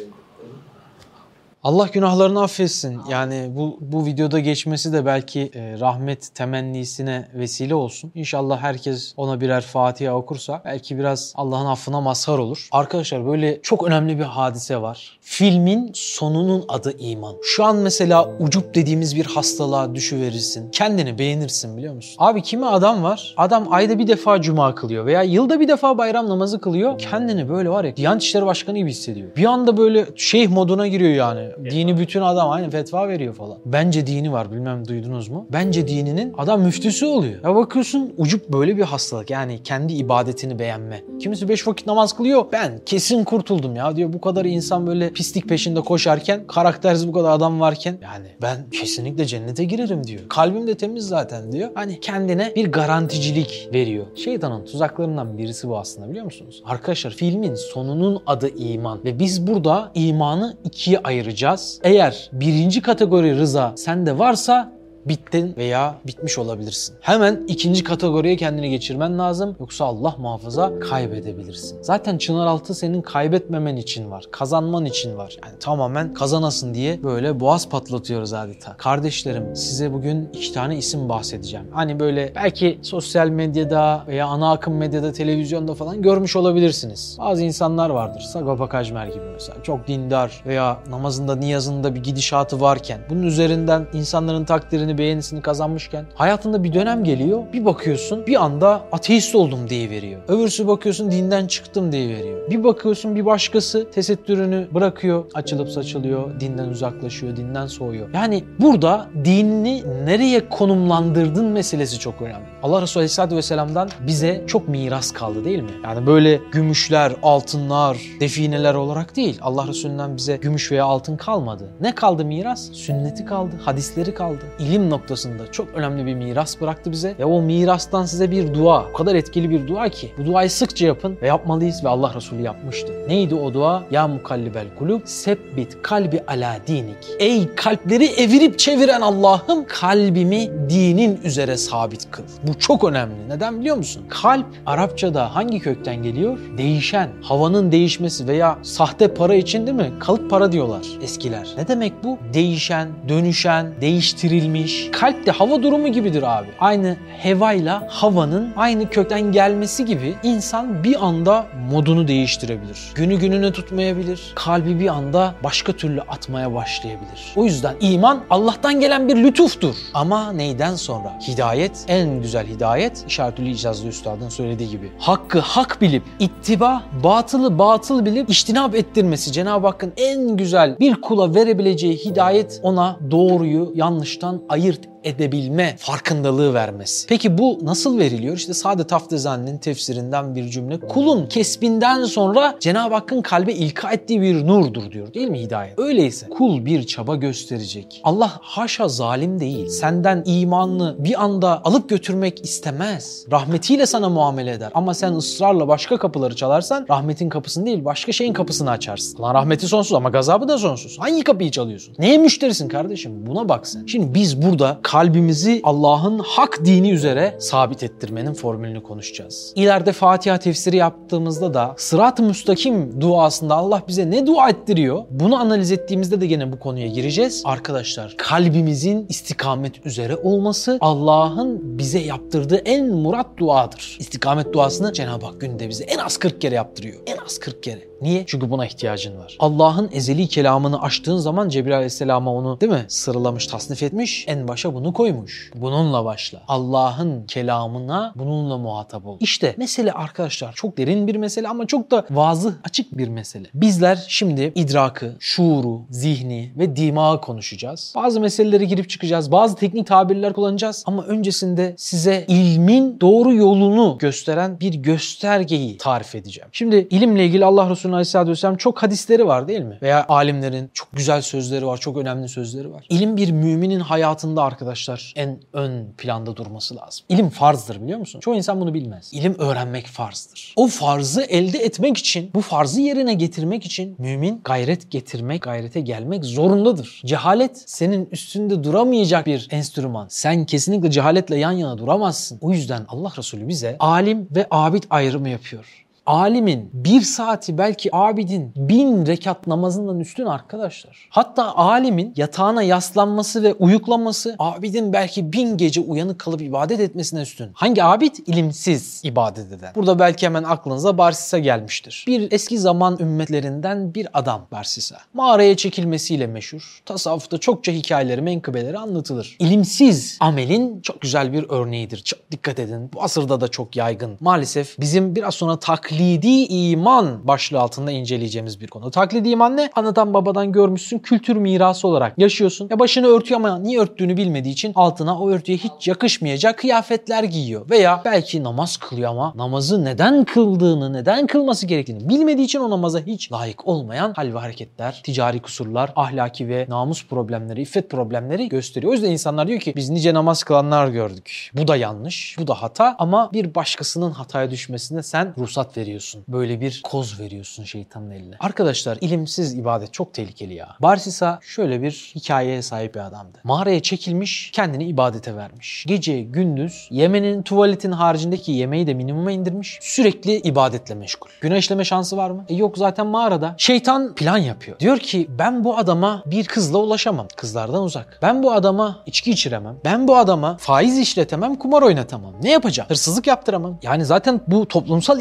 Allah 1.63 1.88
günahlarını 1.94 2.41
affetsin. 2.44 3.01
Yani 3.09 3.51
bu 3.56 3.77
bu 3.81 4.06
videoda 4.06 4.39
geçmesi 4.39 4.94
de 4.94 5.06
belki 5.06 5.51
e, 5.56 5.79
rahmet 5.79 6.35
temennisine 6.35 7.27
vesile 7.33 7.75
olsun. 7.75 8.11
İnşallah 8.15 8.61
herkes 8.61 9.13
ona 9.17 9.41
birer 9.41 9.61
Fatiha 9.61 10.15
okursa 10.15 10.61
belki 10.65 10.97
biraz 10.97 11.33
Allah'ın 11.35 11.65
affına 11.65 12.01
mazhar 12.01 12.38
olur. 12.38 12.67
Arkadaşlar 12.71 13.25
böyle 13.25 13.59
çok 13.61 13.88
önemli 13.88 14.19
bir 14.19 14.23
hadise 14.23 14.81
var. 14.81 15.19
Filmin 15.21 15.91
sonunun 15.94 16.65
adı 16.67 16.97
iman. 17.00 17.35
Şu 17.44 17.65
an 17.65 17.75
mesela 17.75 18.29
ucup 18.39 18.75
dediğimiz 18.75 19.15
bir 19.15 19.25
hastalığa 19.25 19.95
düşüverirsin. 19.95 20.71
Kendini 20.71 21.19
beğenirsin 21.19 21.77
biliyor 21.77 21.94
musun? 21.94 22.15
Abi 22.19 22.41
kimi 22.41 22.65
adam 22.65 23.03
var? 23.03 23.33
Adam 23.38 23.67
ayda 23.73 24.00
bir 24.00 24.07
defa 24.07 24.41
cuma 24.41 24.75
kılıyor 24.75 25.06
veya 25.06 25.23
yılda 25.23 25.59
bir 25.59 25.67
defa 25.67 25.97
bayram 25.97 26.30
namazı 26.30 26.61
kılıyor. 26.61 26.97
Kendini 26.97 27.49
böyle 27.49 27.69
var 27.69 27.83
ya 27.83 27.95
Diyanet 27.95 28.23
İşleri 28.23 28.45
Başkanı 28.45 28.78
gibi 28.78 28.89
hissediyor. 28.89 29.35
Bir 29.35 29.45
anda 29.45 29.78
böyle 29.78 30.06
şeyh 30.16 30.49
moduna 30.49 30.87
giriyor 30.87 31.13
yani. 31.13 31.48
Dini 31.71 31.97
bütün 31.97 32.21
adam 32.21 32.49
aynı 32.49 32.69
fetva 32.69 33.07
veriyor 33.07 33.33
falan. 33.33 33.57
Bence 33.65 34.07
dini 34.07 34.31
var 34.31 34.51
bilmem 34.51 34.87
duydunuz 34.87 35.29
mu? 35.29 35.47
Bence 35.53 35.87
dininin 35.87 36.33
adam 36.37 36.61
müftüsü 36.61 37.06
oluyor. 37.06 37.44
Ya 37.44 37.56
bakıyorsun 37.56 38.13
ucup 38.18 38.49
böyle 38.49 38.77
bir 38.77 38.83
hastalık 38.83 39.29
yani 39.29 39.63
kendi 39.63 39.94
ibadetini 39.94 40.59
beğenme. 40.59 41.03
Kimisi 41.19 41.49
beş 41.49 41.68
vakit 41.68 41.87
namaz 41.87 42.13
kılıyor. 42.13 42.45
Ben 42.51 42.81
kesin 42.85 43.23
kurtuldum 43.23 43.75
ya 43.75 43.95
diyor. 43.95 44.13
Bu 44.13 44.21
kadar 44.21 44.45
insan 44.45 44.87
böyle 44.87 45.09
pislik 45.09 45.49
peşinde 45.49 45.81
koşarken 45.81 46.47
karaktersiz 46.47 47.07
bu 47.07 47.11
kadar 47.11 47.31
adam 47.31 47.59
varken 47.59 47.97
yani 48.03 48.27
ben 48.41 48.57
kesinlikle 48.71 49.25
cennete 49.25 49.63
girerim 49.63 50.07
diyor. 50.07 50.21
Kalbim 50.29 50.68
de 50.68 50.75
temiz 50.77 51.07
zaten 51.07 51.51
diyor. 51.51 51.69
Hani 51.75 51.99
kendine 51.99 52.53
bir 52.56 52.71
garanticilik 52.71 53.69
veriyor. 53.73 54.06
Şeytanın 54.15 54.65
tuzaklarından 54.65 55.37
birisi 55.37 55.69
bu 55.69 55.77
aslında 55.77 56.09
biliyor 56.09 56.25
musunuz? 56.25 56.63
Arkadaşlar 56.65 57.11
filmin 57.11 57.56
sonunun 57.56 58.23
adı 58.27 58.49
iman 58.49 58.99
ve 59.06 59.19
biz 59.19 59.47
burada 59.47 59.91
imanı 59.94 60.57
ikiye 60.63 60.99
ayıracağız. 60.99 61.38
Eğer 61.83 62.29
birinci 62.33 62.81
kategori 62.81 63.37
rıza 63.37 63.73
sende 63.77 64.19
varsa 64.19 64.79
bittin 65.06 65.56
veya 65.57 65.95
bitmiş 66.07 66.37
olabilirsin. 66.37 66.95
Hemen 67.01 67.44
ikinci 67.47 67.83
kategoriye 67.83 68.37
kendini 68.37 68.69
geçirmen 68.69 69.19
lazım. 69.19 69.56
Yoksa 69.59 69.85
Allah 69.85 70.15
muhafaza 70.18 70.79
kaybedebilirsin. 70.79 71.77
Zaten 71.81 72.18
Çınaraltı 72.18 72.75
senin 72.75 73.01
kaybetmemen 73.01 73.75
için 73.75 74.11
var. 74.11 74.25
Kazanman 74.31 74.85
için 74.85 75.18
var. 75.18 75.37
Yani 75.44 75.59
tamamen 75.59 76.13
kazanasın 76.13 76.73
diye 76.73 77.03
böyle 77.03 77.39
boğaz 77.39 77.69
patlatıyoruz 77.69 78.33
adeta. 78.33 78.77
Kardeşlerim 78.77 79.56
size 79.56 79.94
bugün 79.94 80.29
iki 80.33 80.53
tane 80.53 80.77
isim 80.77 81.09
bahsedeceğim. 81.09 81.65
Hani 81.71 81.99
böyle 81.99 82.31
belki 82.35 82.79
sosyal 82.81 83.27
medyada 83.27 84.03
veya 84.07 84.27
ana 84.27 84.51
akım 84.51 84.77
medyada, 84.77 85.11
televizyonda 85.13 85.73
falan 85.73 86.01
görmüş 86.01 86.35
olabilirsiniz. 86.35 87.18
Bazı 87.19 87.44
insanlar 87.44 87.89
vardır. 87.89 88.21
Sagopa 88.21 88.69
Kajmer 88.69 89.07
gibi 89.07 89.25
mesela. 89.33 89.63
Çok 89.63 89.87
dindar 89.87 90.44
veya 90.45 90.77
namazında, 90.89 91.35
niyazında 91.35 91.95
bir 91.95 92.03
gidişatı 92.03 92.61
varken 92.61 92.99
bunun 93.09 93.23
üzerinden 93.23 93.87
insanların 93.94 94.45
takdirini, 94.45 94.88
beğenisini 94.97 95.41
kazanmışken 95.41 96.05
hayatında 96.15 96.63
bir 96.63 96.73
dönem 96.73 97.03
geliyor. 97.03 97.43
Bir 97.53 97.65
bakıyorsun 97.65 98.27
bir 98.27 98.43
anda 98.43 98.81
ateist 98.91 99.35
oldum 99.35 99.69
diye 99.69 99.89
veriyor. 99.89 100.21
Öbürsü 100.27 100.67
bakıyorsun 100.67 101.11
dinden 101.11 101.47
çıktım 101.47 101.91
diye 101.91 102.09
veriyor. 102.09 102.49
Bir 102.49 102.63
bakıyorsun 102.63 103.15
bir 103.15 103.25
başkası 103.25 103.91
tesettürünü 103.91 104.67
bırakıyor, 104.73 105.25
açılıp 105.33 105.69
saçılıyor, 105.69 106.39
dinden 106.39 106.67
uzaklaşıyor, 106.67 107.35
dinden 107.35 107.67
soğuyor. 107.67 108.09
Yani 108.13 108.43
burada 108.59 109.07
dinini 109.25 109.83
nereye 110.05 110.49
konumlandırdın 110.49 111.45
meselesi 111.45 111.99
çok 111.99 112.21
önemli. 112.21 112.45
Allah 112.63 112.81
Resulü 112.81 113.01
Aleyhisselatü 113.01 113.35
Vesselam'dan 113.35 113.89
bize 114.07 114.43
çok 114.47 114.69
miras 114.69 115.11
kaldı 115.11 115.45
değil 115.45 115.61
mi? 115.61 115.71
Yani 115.83 116.07
böyle 116.07 116.41
gümüşler, 116.51 117.13
altınlar, 117.23 117.97
defineler 118.19 118.73
olarak 118.73 119.15
değil. 119.15 119.39
Allah 119.41 119.67
Resulü'nden 119.67 120.17
bize 120.17 120.37
gümüş 120.37 120.71
veya 120.71 120.85
altın 120.85 121.17
kalmadı. 121.17 121.69
Ne 121.81 121.95
kaldı 121.95 122.25
miras? 122.25 122.71
Sünneti 122.71 123.25
kaldı, 123.25 123.51
hadisleri 123.61 124.13
kaldı. 124.13 124.41
İlim 124.59 124.79
noktasında 124.80 125.52
çok 125.52 125.68
önemli 125.76 126.06
bir 126.06 126.16
miras 126.16 126.62
bıraktı 126.62 126.92
bize. 126.92 127.16
Ve 127.19 127.26
o 127.26 127.42
mirastan 127.42 128.06
size 128.06 128.31
bir 128.31 128.54
dua. 128.54 128.86
O 128.90 128.94
kadar 128.94 129.16
etkili 129.16 129.50
bir 129.50 129.68
dua 129.68 129.90
ki. 129.90 130.12
Bu 130.18 130.26
duayı 130.26 130.50
sıkça 130.50 130.86
yapın 130.86 131.18
ve 131.21 131.28
yapmalıyız 131.28 131.83
ve 131.83 131.90
Allah 131.90 132.14
Resulü 132.16 132.42
yapmıştı. 132.42 132.94
Neydi 133.07 133.36
o 133.36 133.54
dua? 133.54 133.83
Ya 133.92 134.07
mukallibel 134.07 134.66
kulub 134.80 135.02
sebbit 135.06 135.78
kalbi 135.81 136.21
ala 136.28 136.57
dinik. 136.68 136.98
Ey 137.19 137.56
kalpleri 137.56 138.06
evirip 138.06 138.59
çeviren 138.59 139.02
Allah'ım 139.02 139.66
kalbimi 139.68 140.52
dinin 140.69 141.19
üzere 141.24 141.57
sabit 141.57 142.12
kıl. 142.12 142.24
Bu 142.44 142.59
çok 142.59 142.83
önemli. 142.83 143.30
Neden 143.30 143.59
biliyor 143.59 143.78
musun? 143.78 144.04
Kalp 144.09 144.45
Arapçada 144.66 145.36
hangi 145.36 145.59
kökten 145.59 146.04
geliyor? 146.04 146.38
Değişen. 146.57 147.09
Havanın 147.21 147.71
değişmesi 147.71 148.28
veya 148.28 148.57
sahte 148.64 149.14
para 149.14 149.36
için 149.36 149.68
değil 149.68 149.78
mi? 149.78 149.92
Kalıp 150.00 150.30
para 150.30 150.52
diyorlar 150.52 150.81
eskiler. 151.02 151.48
Ne 151.57 151.68
demek 151.68 152.04
bu? 152.04 152.18
Değişen, 152.33 152.90
dönüşen, 153.09 153.74
değiştirilmiş. 153.81 154.69
Kalp 154.92 155.26
de 155.26 155.31
hava 155.31 155.64
durumu 155.64 155.88
gibidir 155.88 156.38
abi. 156.38 156.47
Aynı 156.59 156.97
hevayla 157.18 157.88
havanın 157.90 158.54
aynı 158.56 158.90
kökten 158.90 159.31
gelmesi 159.31 159.85
gibi 159.85 160.16
insan 160.23 160.83
bir 160.83 161.06
anda 161.06 161.47
modunu 161.71 162.07
değiştirebilir. 162.07 162.80
Günü 162.95 163.19
gününe 163.19 163.52
tutmayabilir. 163.52 164.31
Kalbi 164.35 164.80
bir 164.80 164.88
anda 164.88 165.33
başka 165.44 165.73
türlü 165.73 166.02
atmaya 166.02 166.54
başlayabilir. 166.54 167.33
O 167.35 167.45
yüzden 167.45 167.76
iman 167.81 168.19
Allah'tan 168.30 168.80
gelen 168.80 169.07
bir 169.07 169.16
lütuftur. 169.16 169.76
Ama 169.94 170.31
neyden 170.31 170.76
sonra? 170.76 171.19
Hidayet, 171.28 171.85
en 171.88 172.21
güzel 172.21 172.47
hidayet 172.47 173.06
işaretli 173.07 173.52
icazlı 173.52 173.88
üstadın 173.88 174.30
söylediği 174.30 174.69
gibi. 174.69 174.92
Hakkı 174.99 175.40
hak 175.40 175.78
bilip 175.81 176.04
ittiba, 176.19 176.83
batılı 177.04 177.59
batıl 177.59 178.06
bilip 178.06 178.30
iştinap 178.30 178.76
ettirmesi 178.76 179.31
Cenab-ı 179.31 179.68
Hakk'ın 179.68 179.94
en 179.97 180.38
güzel 180.38 180.80
bir 180.80 181.02
kula 181.02 181.35
verebileceği 181.35 181.97
hidayet 181.97 182.59
ona 182.64 182.97
doğruyu 183.11 183.71
yanlıştan 183.76 184.42
غيرت 184.59 184.98
edebilme 185.03 185.75
farkındalığı 185.79 186.53
vermesi. 186.53 187.07
Peki 187.07 187.37
bu 187.37 187.59
nasıl 187.61 187.99
veriliyor? 187.99 188.37
İşte 188.37 188.53
Saadet 188.53 188.91
Haftezani'nin 188.91 189.57
tefsirinden 189.57 190.35
bir 190.35 190.49
cümle. 190.49 190.79
Kulun 190.79 191.25
kesbinden 191.25 192.03
sonra 192.03 192.56
Cenab-ı 192.59 192.94
Hakk'ın 192.94 193.21
kalbe 193.21 193.53
ilka 193.53 193.91
ettiği 193.91 194.21
bir 194.21 194.47
nurdur 194.47 194.91
diyor 194.91 195.13
değil 195.13 195.27
mi 195.27 195.41
hidayet? 195.41 195.79
Öyleyse 195.79 196.29
kul 196.29 196.65
bir 196.65 196.83
çaba 196.87 197.15
gösterecek. 197.15 198.01
Allah 198.03 198.37
haşa 198.41 198.87
zalim 198.87 199.39
değil. 199.39 199.68
Senden 199.69 200.23
imanını 200.25 200.95
bir 200.99 201.23
anda 201.23 201.65
alıp 201.65 201.89
götürmek 201.89 202.45
istemez. 202.45 203.25
Rahmetiyle 203.31 203.85
sana 203.85 204.09
muamele 204.09 204.51
eder. 204.51 204.71
Ama 204.73 204.94
sen 204.94 205.13
ısrarla 205.13 205.68
başka 205.68 205.97
kapıları 205.97 206.35
çalarsan 206.35 206.85
rahmetin 206.89 207.29
kapısını 207.29 207.65
değil 207.65 207.85
başka 207.85 208.11
şeyin 208.11 208.33
kapısını 208.33 208.71
açarsın. 208.71 209.23
Allah 209.23 209.33
rahmeti 209.33 209.68
sonsuz 209.68 209.94
ama 209.94 210.09
gazabı 210.09 210.47
da 210.47 210.57
sonsuz. 210.57 210.99
Hangi 210.99 211.23
kapıyı 211.23 211.51
çalıyorsun? 211.51 211.95
Neye 211.99 212.18
müşterisin 212.18 212.68
kardeşim? 212.68 213.27
Buna 213.27 213.49
bak 213.49 213.68
sen. 213.68 213.85
Şimdi 213.85 214.13
biz 214.13 214.41
burada 214.41 214.79
kalbimizi 214.91 215.61
Allah'ın 215.63 216.19
hak 216.19 216.65
dini 216.65 216.91
üzere 216.91 217.37
sabit 217.39 217.83
ettirmenin 217.83 218.33
formülünü 218.33 218.83
konuşacağız. 218.83 219.53
İleride 219.55 219.91
Fatiha 219.91 220.37
tefsiri 220.37 220.75
yaptığımızda 220.75 221.53
da 221.53 221.75
sırat-ı 221.77 222.23
müstakim 222.23 223.01
duasında 223.01 223.55
Allah 223.55 223.83
bize 223.87 224.11
ne 224.11 224.27
dua 224.27 224.49
ettiriyor? 224.49 225.03
Bunu 225.09 225.35
analiz 225.35 225.71
ettiğimizde 225.71 226.21
de 226.21 226.27
gene 226.27 226.51
bu 226.51 226.59
konuya 226.59 226.87
gireceğiz. 226.87 227.41
Arkadaşlar 227.45 228.15
kalbimizin 228.17 229.05
istikamet 229.09 229.85
üzere 229.85 230.15
olması 230.15 230.77
Allah'ın 230.81 231.77
bize 231.77 231.99
yaptırdığı 231.99 232.57
en 232.57 232.89
murat 232.89 233.27
duadır. 233.37 233.97
İstikamet 233.99 234.53
duasını 234.53 234.93
Cenab-ı 234.93 235.25
Hak 235.25 235.41
günde 235.41 235.69
bize 235.69 235.83
en 235.83 235.97
az 235.97 236.17
40 236.17 236.41
kere 236.41 236.55
yaptırıyor. 236.55 236.99
En 237.07 237.17
az 237.25 237.39
40 237.39 237.63
kere. 237.63 237.88
Niye? 238.01 238.23
Çünkü 238.27 238.51
buna 238.51 238.65
ihtiyacın 238.65 239.19
var. 239.19 239.37
Allah'ın 239.39 239.89
ezeli 239.94 240.27
kelamını 240.27 240.81
açtığın 240.81 241.18
zaman 241.18 241.49
Cebrail 241.49 241.75
Aleyhisselam'a 241.75 242.33
onu 242.33 242.61
değil 242.61 242.71
mi? 242.71 242.85
Sıralamış, 242.87 243.47
tasnif 243.47 243.83
etmiş. 243.83 244.25
En 244.27 244.47
başa 244.47 244.73
bunu 244.73 244.94
koymuş. 244.94 245.51
Bununla 245.56 246.06
başla. 246.06 246.41
Allah'ın 246.47 247.25
kelamına 247.25 248.13
bununla 248.15 248.57
muhatap 248.57 249.06
ol. 249.06 249.18
İşte 249.19 249.56
mesele 249.57 249.91
arkadaşlar 249.91 250.53
çok 250.53 250.77
derin 250.77 251.07
bir 251.07 251.15
mesele 251.15 251.47
ama 251.47 251.68
çok 251.68 251.91
da 251.91 252.06
vazı 252.09 252.56
açık 252.63 252.97
bir 252.97 253.07
mesele. 253.07 253.47
Bizler 253.53 254.06
şimdi 254.07 254.51
idrakı, 254.56 255.15
şuuru, 255.19 255.81
zihni 255.89 256.51
ve 256.57 256.75
dimağı 256.75 257.21
konuşacağız. 257.21 257.94
Bazı 257.95 258.19
meseleleri 258.19 258.68
girip 258.68 258.89
çıkacağız. 258.89 259.31
Bazı 259.31 259.56
teknik 259.56 259.87
tabirler 259.87 260.33
kullanacağız. 260.33 260.83
Ama 260.87 261.03
öncesinde 261.03 261.73
size 261.77 262.25
ilmin 262.27 262.99
doğru 263.01 263.33
yolunu 263.33 263.97
gösteren 263.99 264.59
bir 264.59 264.73
göstergeyi 264.73 265.77
tarif 265.77 266.15
edeceğim. 266.15 266.49
Şimdi 266.51 266.87
ilimle 266.89 267.25
ilgili 267.25 267.45
Allah 267.45 267.69
Resulü 267.69 267.88
Aleyhisselatü 267.91 268.31
Vesselam 268.31 268.57
çok 268.57 268.83
hadisleri 268.83 269.27
var 269.27 269.47
değil 269.47 269.61
mi? 269.61 269.77
Veya 269.81 270.05
alimlerin 270.09 270.71
çok 270.73 270.87
güzel 270.93 271.21
sözleri 271.21 271.67
var, 271.67 271.77
çok 271.77 271.97
önemli 271.97 272.29
sözleri 272.29 272.71
var. 272.71 272.85
İlim 272.89 273.17
bir 273.17 273.31
müminin 273.31 273.79
hayatında 273.79 274.43
arkadaşlar 274.43 275.13
en 275.15 275.39
ön 275.53 275.87
planda 275.97 276.37
durması 276.37 276.75
lazım. 276.75 277.05
İlim 277.09 277.29
farzdır 277.29 277.81
biliyor 277.81 277.99
musun? 277.99 278.19
Çoğu 278.19 278.35
insan 278.35 278.61
bunu 278.61 278.73
bilmez. 278.73 279.11
İlim 279.13 279.35
öğrenmek 279.39 279.87
farzdır. 279.87 280.53
O 280.55 280.67
farzı 280.67 281.21
elde 281.21 281.57
etmek 281.57 281.97
için, 281.97 282.31
bu 282.33 282.41
farzı 282.41 282.81
yerine 282.81 283.13
getirmek 283.13 283.65
için 283.65 283.95
mümin 283.97 284.41
gayret 284.43 284.91
getirmek, 284.91 285.41
gayrete 285.41 285.81
gelmek 285.81 286.25
zorundadır. 286.25 287.01
Cehalet 287.05 287.63
senin 287.65 288.09
üstünde 288.11 288.63
duramayacak 288.63 289.25
bir 289.25 289.47
enstrüman. 289.51 290.07
Sen 290.09 290.45
kesinlikle 290.45 290.91
cehaletle 290.91 291.37
yan 291.37 291.51
yana 291.51 291.77
duramazsın. 291.77 292.37
O 292.41 292.51
yüzden 292.51 292.85
Allah 292.87 293.11
Resulü 293.17 293.47
bize 293.47 293.75
alim 293.79 294.27
ve 294.35 294.47
abid 294.51 294.83
ayrımı 294.89 295.29
yapıyor 295.29 295.85
alimin 296.09 296.69
bir 296.73 297.01
saati 297.01 297.57
belki 297.57 297.95
abidin 297.95 298.54
bin 298.56 299.06
rekat 299.06 299.47
namazından 299.47 299.99
üstün 299.99 300.25
arkadaşlar. 300.25 301.07
Hatta 301.09 301.56
alimin 301.56 302.13
yatağına 302.16 302.63
yaslanması 302.63 303.44
ve 303.44 303.54
uyuklaması 303.54 304.35
abidin 304.39 304.94
belki 304.94 305.33
bin 305.33 305.57
gece 305.57 305.81
uyanık 305.81 306.19
kalıp 306.19 306.42
ibadet 306.42 306.80
etmesine 306.80 307.21
üstün. 307.21 307.51
Hangi 307.54 307.83
abid? 307.83 308.16
İlimsiz 308.28 309.01
ibadet 309.04 309.51
eden. 309.51 309.71
Burada 309.75 309.99
belki 309.99 310.25
hemen 310.25 310.44
aklınıza 310.44 310.97
Barsisa 310.97 311.39
gelmiştir. 311.39 312.06
Bir 312.07 312.31
eski 312.31 312.59
zaman 312.59 312.97
ümmetlerinden 312.99 313.94
bir 313.94 314.07
adam 314.13 314.47
Barsisa. 314.51 314.97
Mağaraya 315.13 315.57
çekilmesiyle 315.57 316.28
meşhur. 316.28 316.81
Tasavvufta 316.85 317.37
çokça 317.37 317.71
hikayeleri, 317.71 318.21
menkıbeleri 318.21 318.78
anlatılır. 318.78 319.35
İlimsiz 319.39 320.18
amelin 320.19 320.81
çok 320.81 321.01
güzel 321.01 321.33
bir 321.33 321.45
örneğidir. 321.49 321.97
Çok 321.97 322.31
dikkat 322.31 322.59
edin. 322.59 322.92
Bu 322.94 323.04
asırda 323.04 323.42
da 323.42 323.47
çok 323.47 323.75
yaygın. 323.75 324.18
Maalesef 324.19 324.80
bizim 324.80 325.16
biraz 325.16 325.33
sonra 325.35 325.59
taklit 325.59 325.98
taklidi 325.99 326.45
iman 326.53 327.27
başlığı 327.27 327.59
altında 327.59 327.91
inceleyeceğimiz 327.91 328.61
bir 328.61 328.68
konu. 328.68 328.91
Taklidi 328.91 329.29
iman 329.29 329.57
ne? 329.57 329.69
Anadan 329.75 330.13
babadan 330.13 330.51
görmüşsün, 330.51 330.99
kültür 330.99 331.35
mirası 331.35 331.87
olarak 331.87 332.18
yaşıyorsun. 332.18 332.68
Ya 332.71 332.79
başını 332.79 333.07
örtüyor 333.07 333.39
ama 333.39 333.59
niye 333.59 333.79
örttüğünü 333.79 334.18
bilmediği 334.18 334.51
için 334.51 334.71
altına 334.75 335.19
o 335.19 335.29
örtüye 335.29 335.57
hiç 335.57 335.87
yakışmayacak 335.87 336.57
kıyafetler 336.57 337.23
giyiyor. 337.23 337.69
Veya 337.69 338.01
belki 338.06 338.44
namaz 338.44 338.77
kılıyor 338.77 339.09
ama 339.09 339.33
namazı 339.35 339.85
neden 339.85 340.23
kıldığını, 340.23 340.94
neden 340.94 341.27
kılması 341.27 341.68
gerektiğini 341.68 342.09
bilmediği 342.09 342.44
için 342.44 342.59
o 342.59 342.69
namaza 342.69 342.99
hiç 342.99 343.31
layık 343.31 343.68
olmayan 343.68 344.13
hal 344.13 344.33
ve 344.33 344.39
hareketler, 344.39 345.01
ticari 345.03 345.39
kusurlar, 345.39 345.94
ahlaki 345.95 346.49
ve 346.49 346.65
namus 346.69 347.07
problemleri, 347.07 347.61
iffet 347.61 347.89
problemleri 347.89 348.49
gösteriyor. 348.49 348.91
O 348.91 348.94
yüzden 348.94 349.11
insanlar 349.11 349.47
diyor 349.47 349.59
ki 349.59 349.73
biz 349.75 349.89
nice 349.89 350.13
namaz 350.13 350.44
kılanlar 350.44 350.87
gördük. 350.87 351.51
Bu 351.53 351.68
da 351.68 351.75
yanlış, 351.75 352.35
bu 352.39 352.47
da 352.47 352.53
hata 352.53 352.95
ama 352.99 353.29
bir 353.33 353.56
başkasının 353.56 354.11
hataya 354.11 354.51
düşmesine 354.51 355.03
sen 355.03 355.33
ruhsat 355.37 355.75
veriyorsun. 355.80 356.24
Böyle 356.28 356.62
bir 356.62 356.81
koz 356.83 357.19
veriyorsun 357.19 357.64
şeytanın 357.64 358.12
eline. 358.12 358.36
Arkadaşlar 358.40 358.98
ilimsiz 359.02 359.54
ibadet 359.54 359.94
çok 359.94 360.14
tehlikeli 360.14 360.54
ya. 360.54 360.76
Barsisa 360.80 361.40
şöyle 361.42 361.81
bir 361.81 362.12
hikayeye 362.16 362.62
sahip 362.62 362.95
bir 362.95 363.00
adamdı. 363.00 363.38
Mağaraya 363.44 363.80
çekilmiş, 363.81 364.52
kendini 364.54 364.86
ibadete 364.86 365.36
vermiş. 365.36 365.86
Gece, 365.88 366.21
gündüz 366.21 366.88
yemenin, 366.92 367.42
tuvaletin 367.42 367.92
haricindeki 367.92 368.52
yemeği 368.52 368.88
de 368.88 368.94
minimuma 368.94 369.31
indirmiş. 369.31 369.80
Sürekli 369.81 370.38
ibadetle 370.38 370.95
meşgul. 370.95 371.30
Günah 371.42 371.57
işleme 371.57 371.86
şansı 371.86 372.18
var 372.18 372.30
mı? 372.30 372.45
E 372.50 372.56
yok 372.56 372.78
zaten 372.78 373.07
mağarada. 373.07 373.56
Şeytan 373.57 374.16
plan 374.16 374.38
yapıyor. 374.38 374.80
Diyor 374.80 374.98
ki 375.00 375.28
ben 375.40 375.64
bu 375.64 375.78
adama 375.78 376.24
bir 376.26 376.45
kızla 376.45 376.78
ulaşamam. 376.78 377.28
Kızlardan 377.36 377.83
uzak. 377.83 378.19
Ben 378.21 378.44
bu 378.44 378.52
adama 378.52 379.04
içki 379.06 379.31
içiremem. 379.31 379.76
Ben 379.86 380.07
bu 380.07 380.18
adama 380.18 380.57
faiz 380.57 380.98
işletemem, 380.98 381.56
kumar 381.56 381.81
oynatamam. 381.81 382.33
Ne 382.44 382.52
yapacağım? 382.52 382.90
Hırsızlık 382.90 383.28
yaptıramam. 383.28 383.78
Yani 383.81 384.06
zaten 384.06 384.42
bu 384.48 384.68
toplumsal 384.68 385.19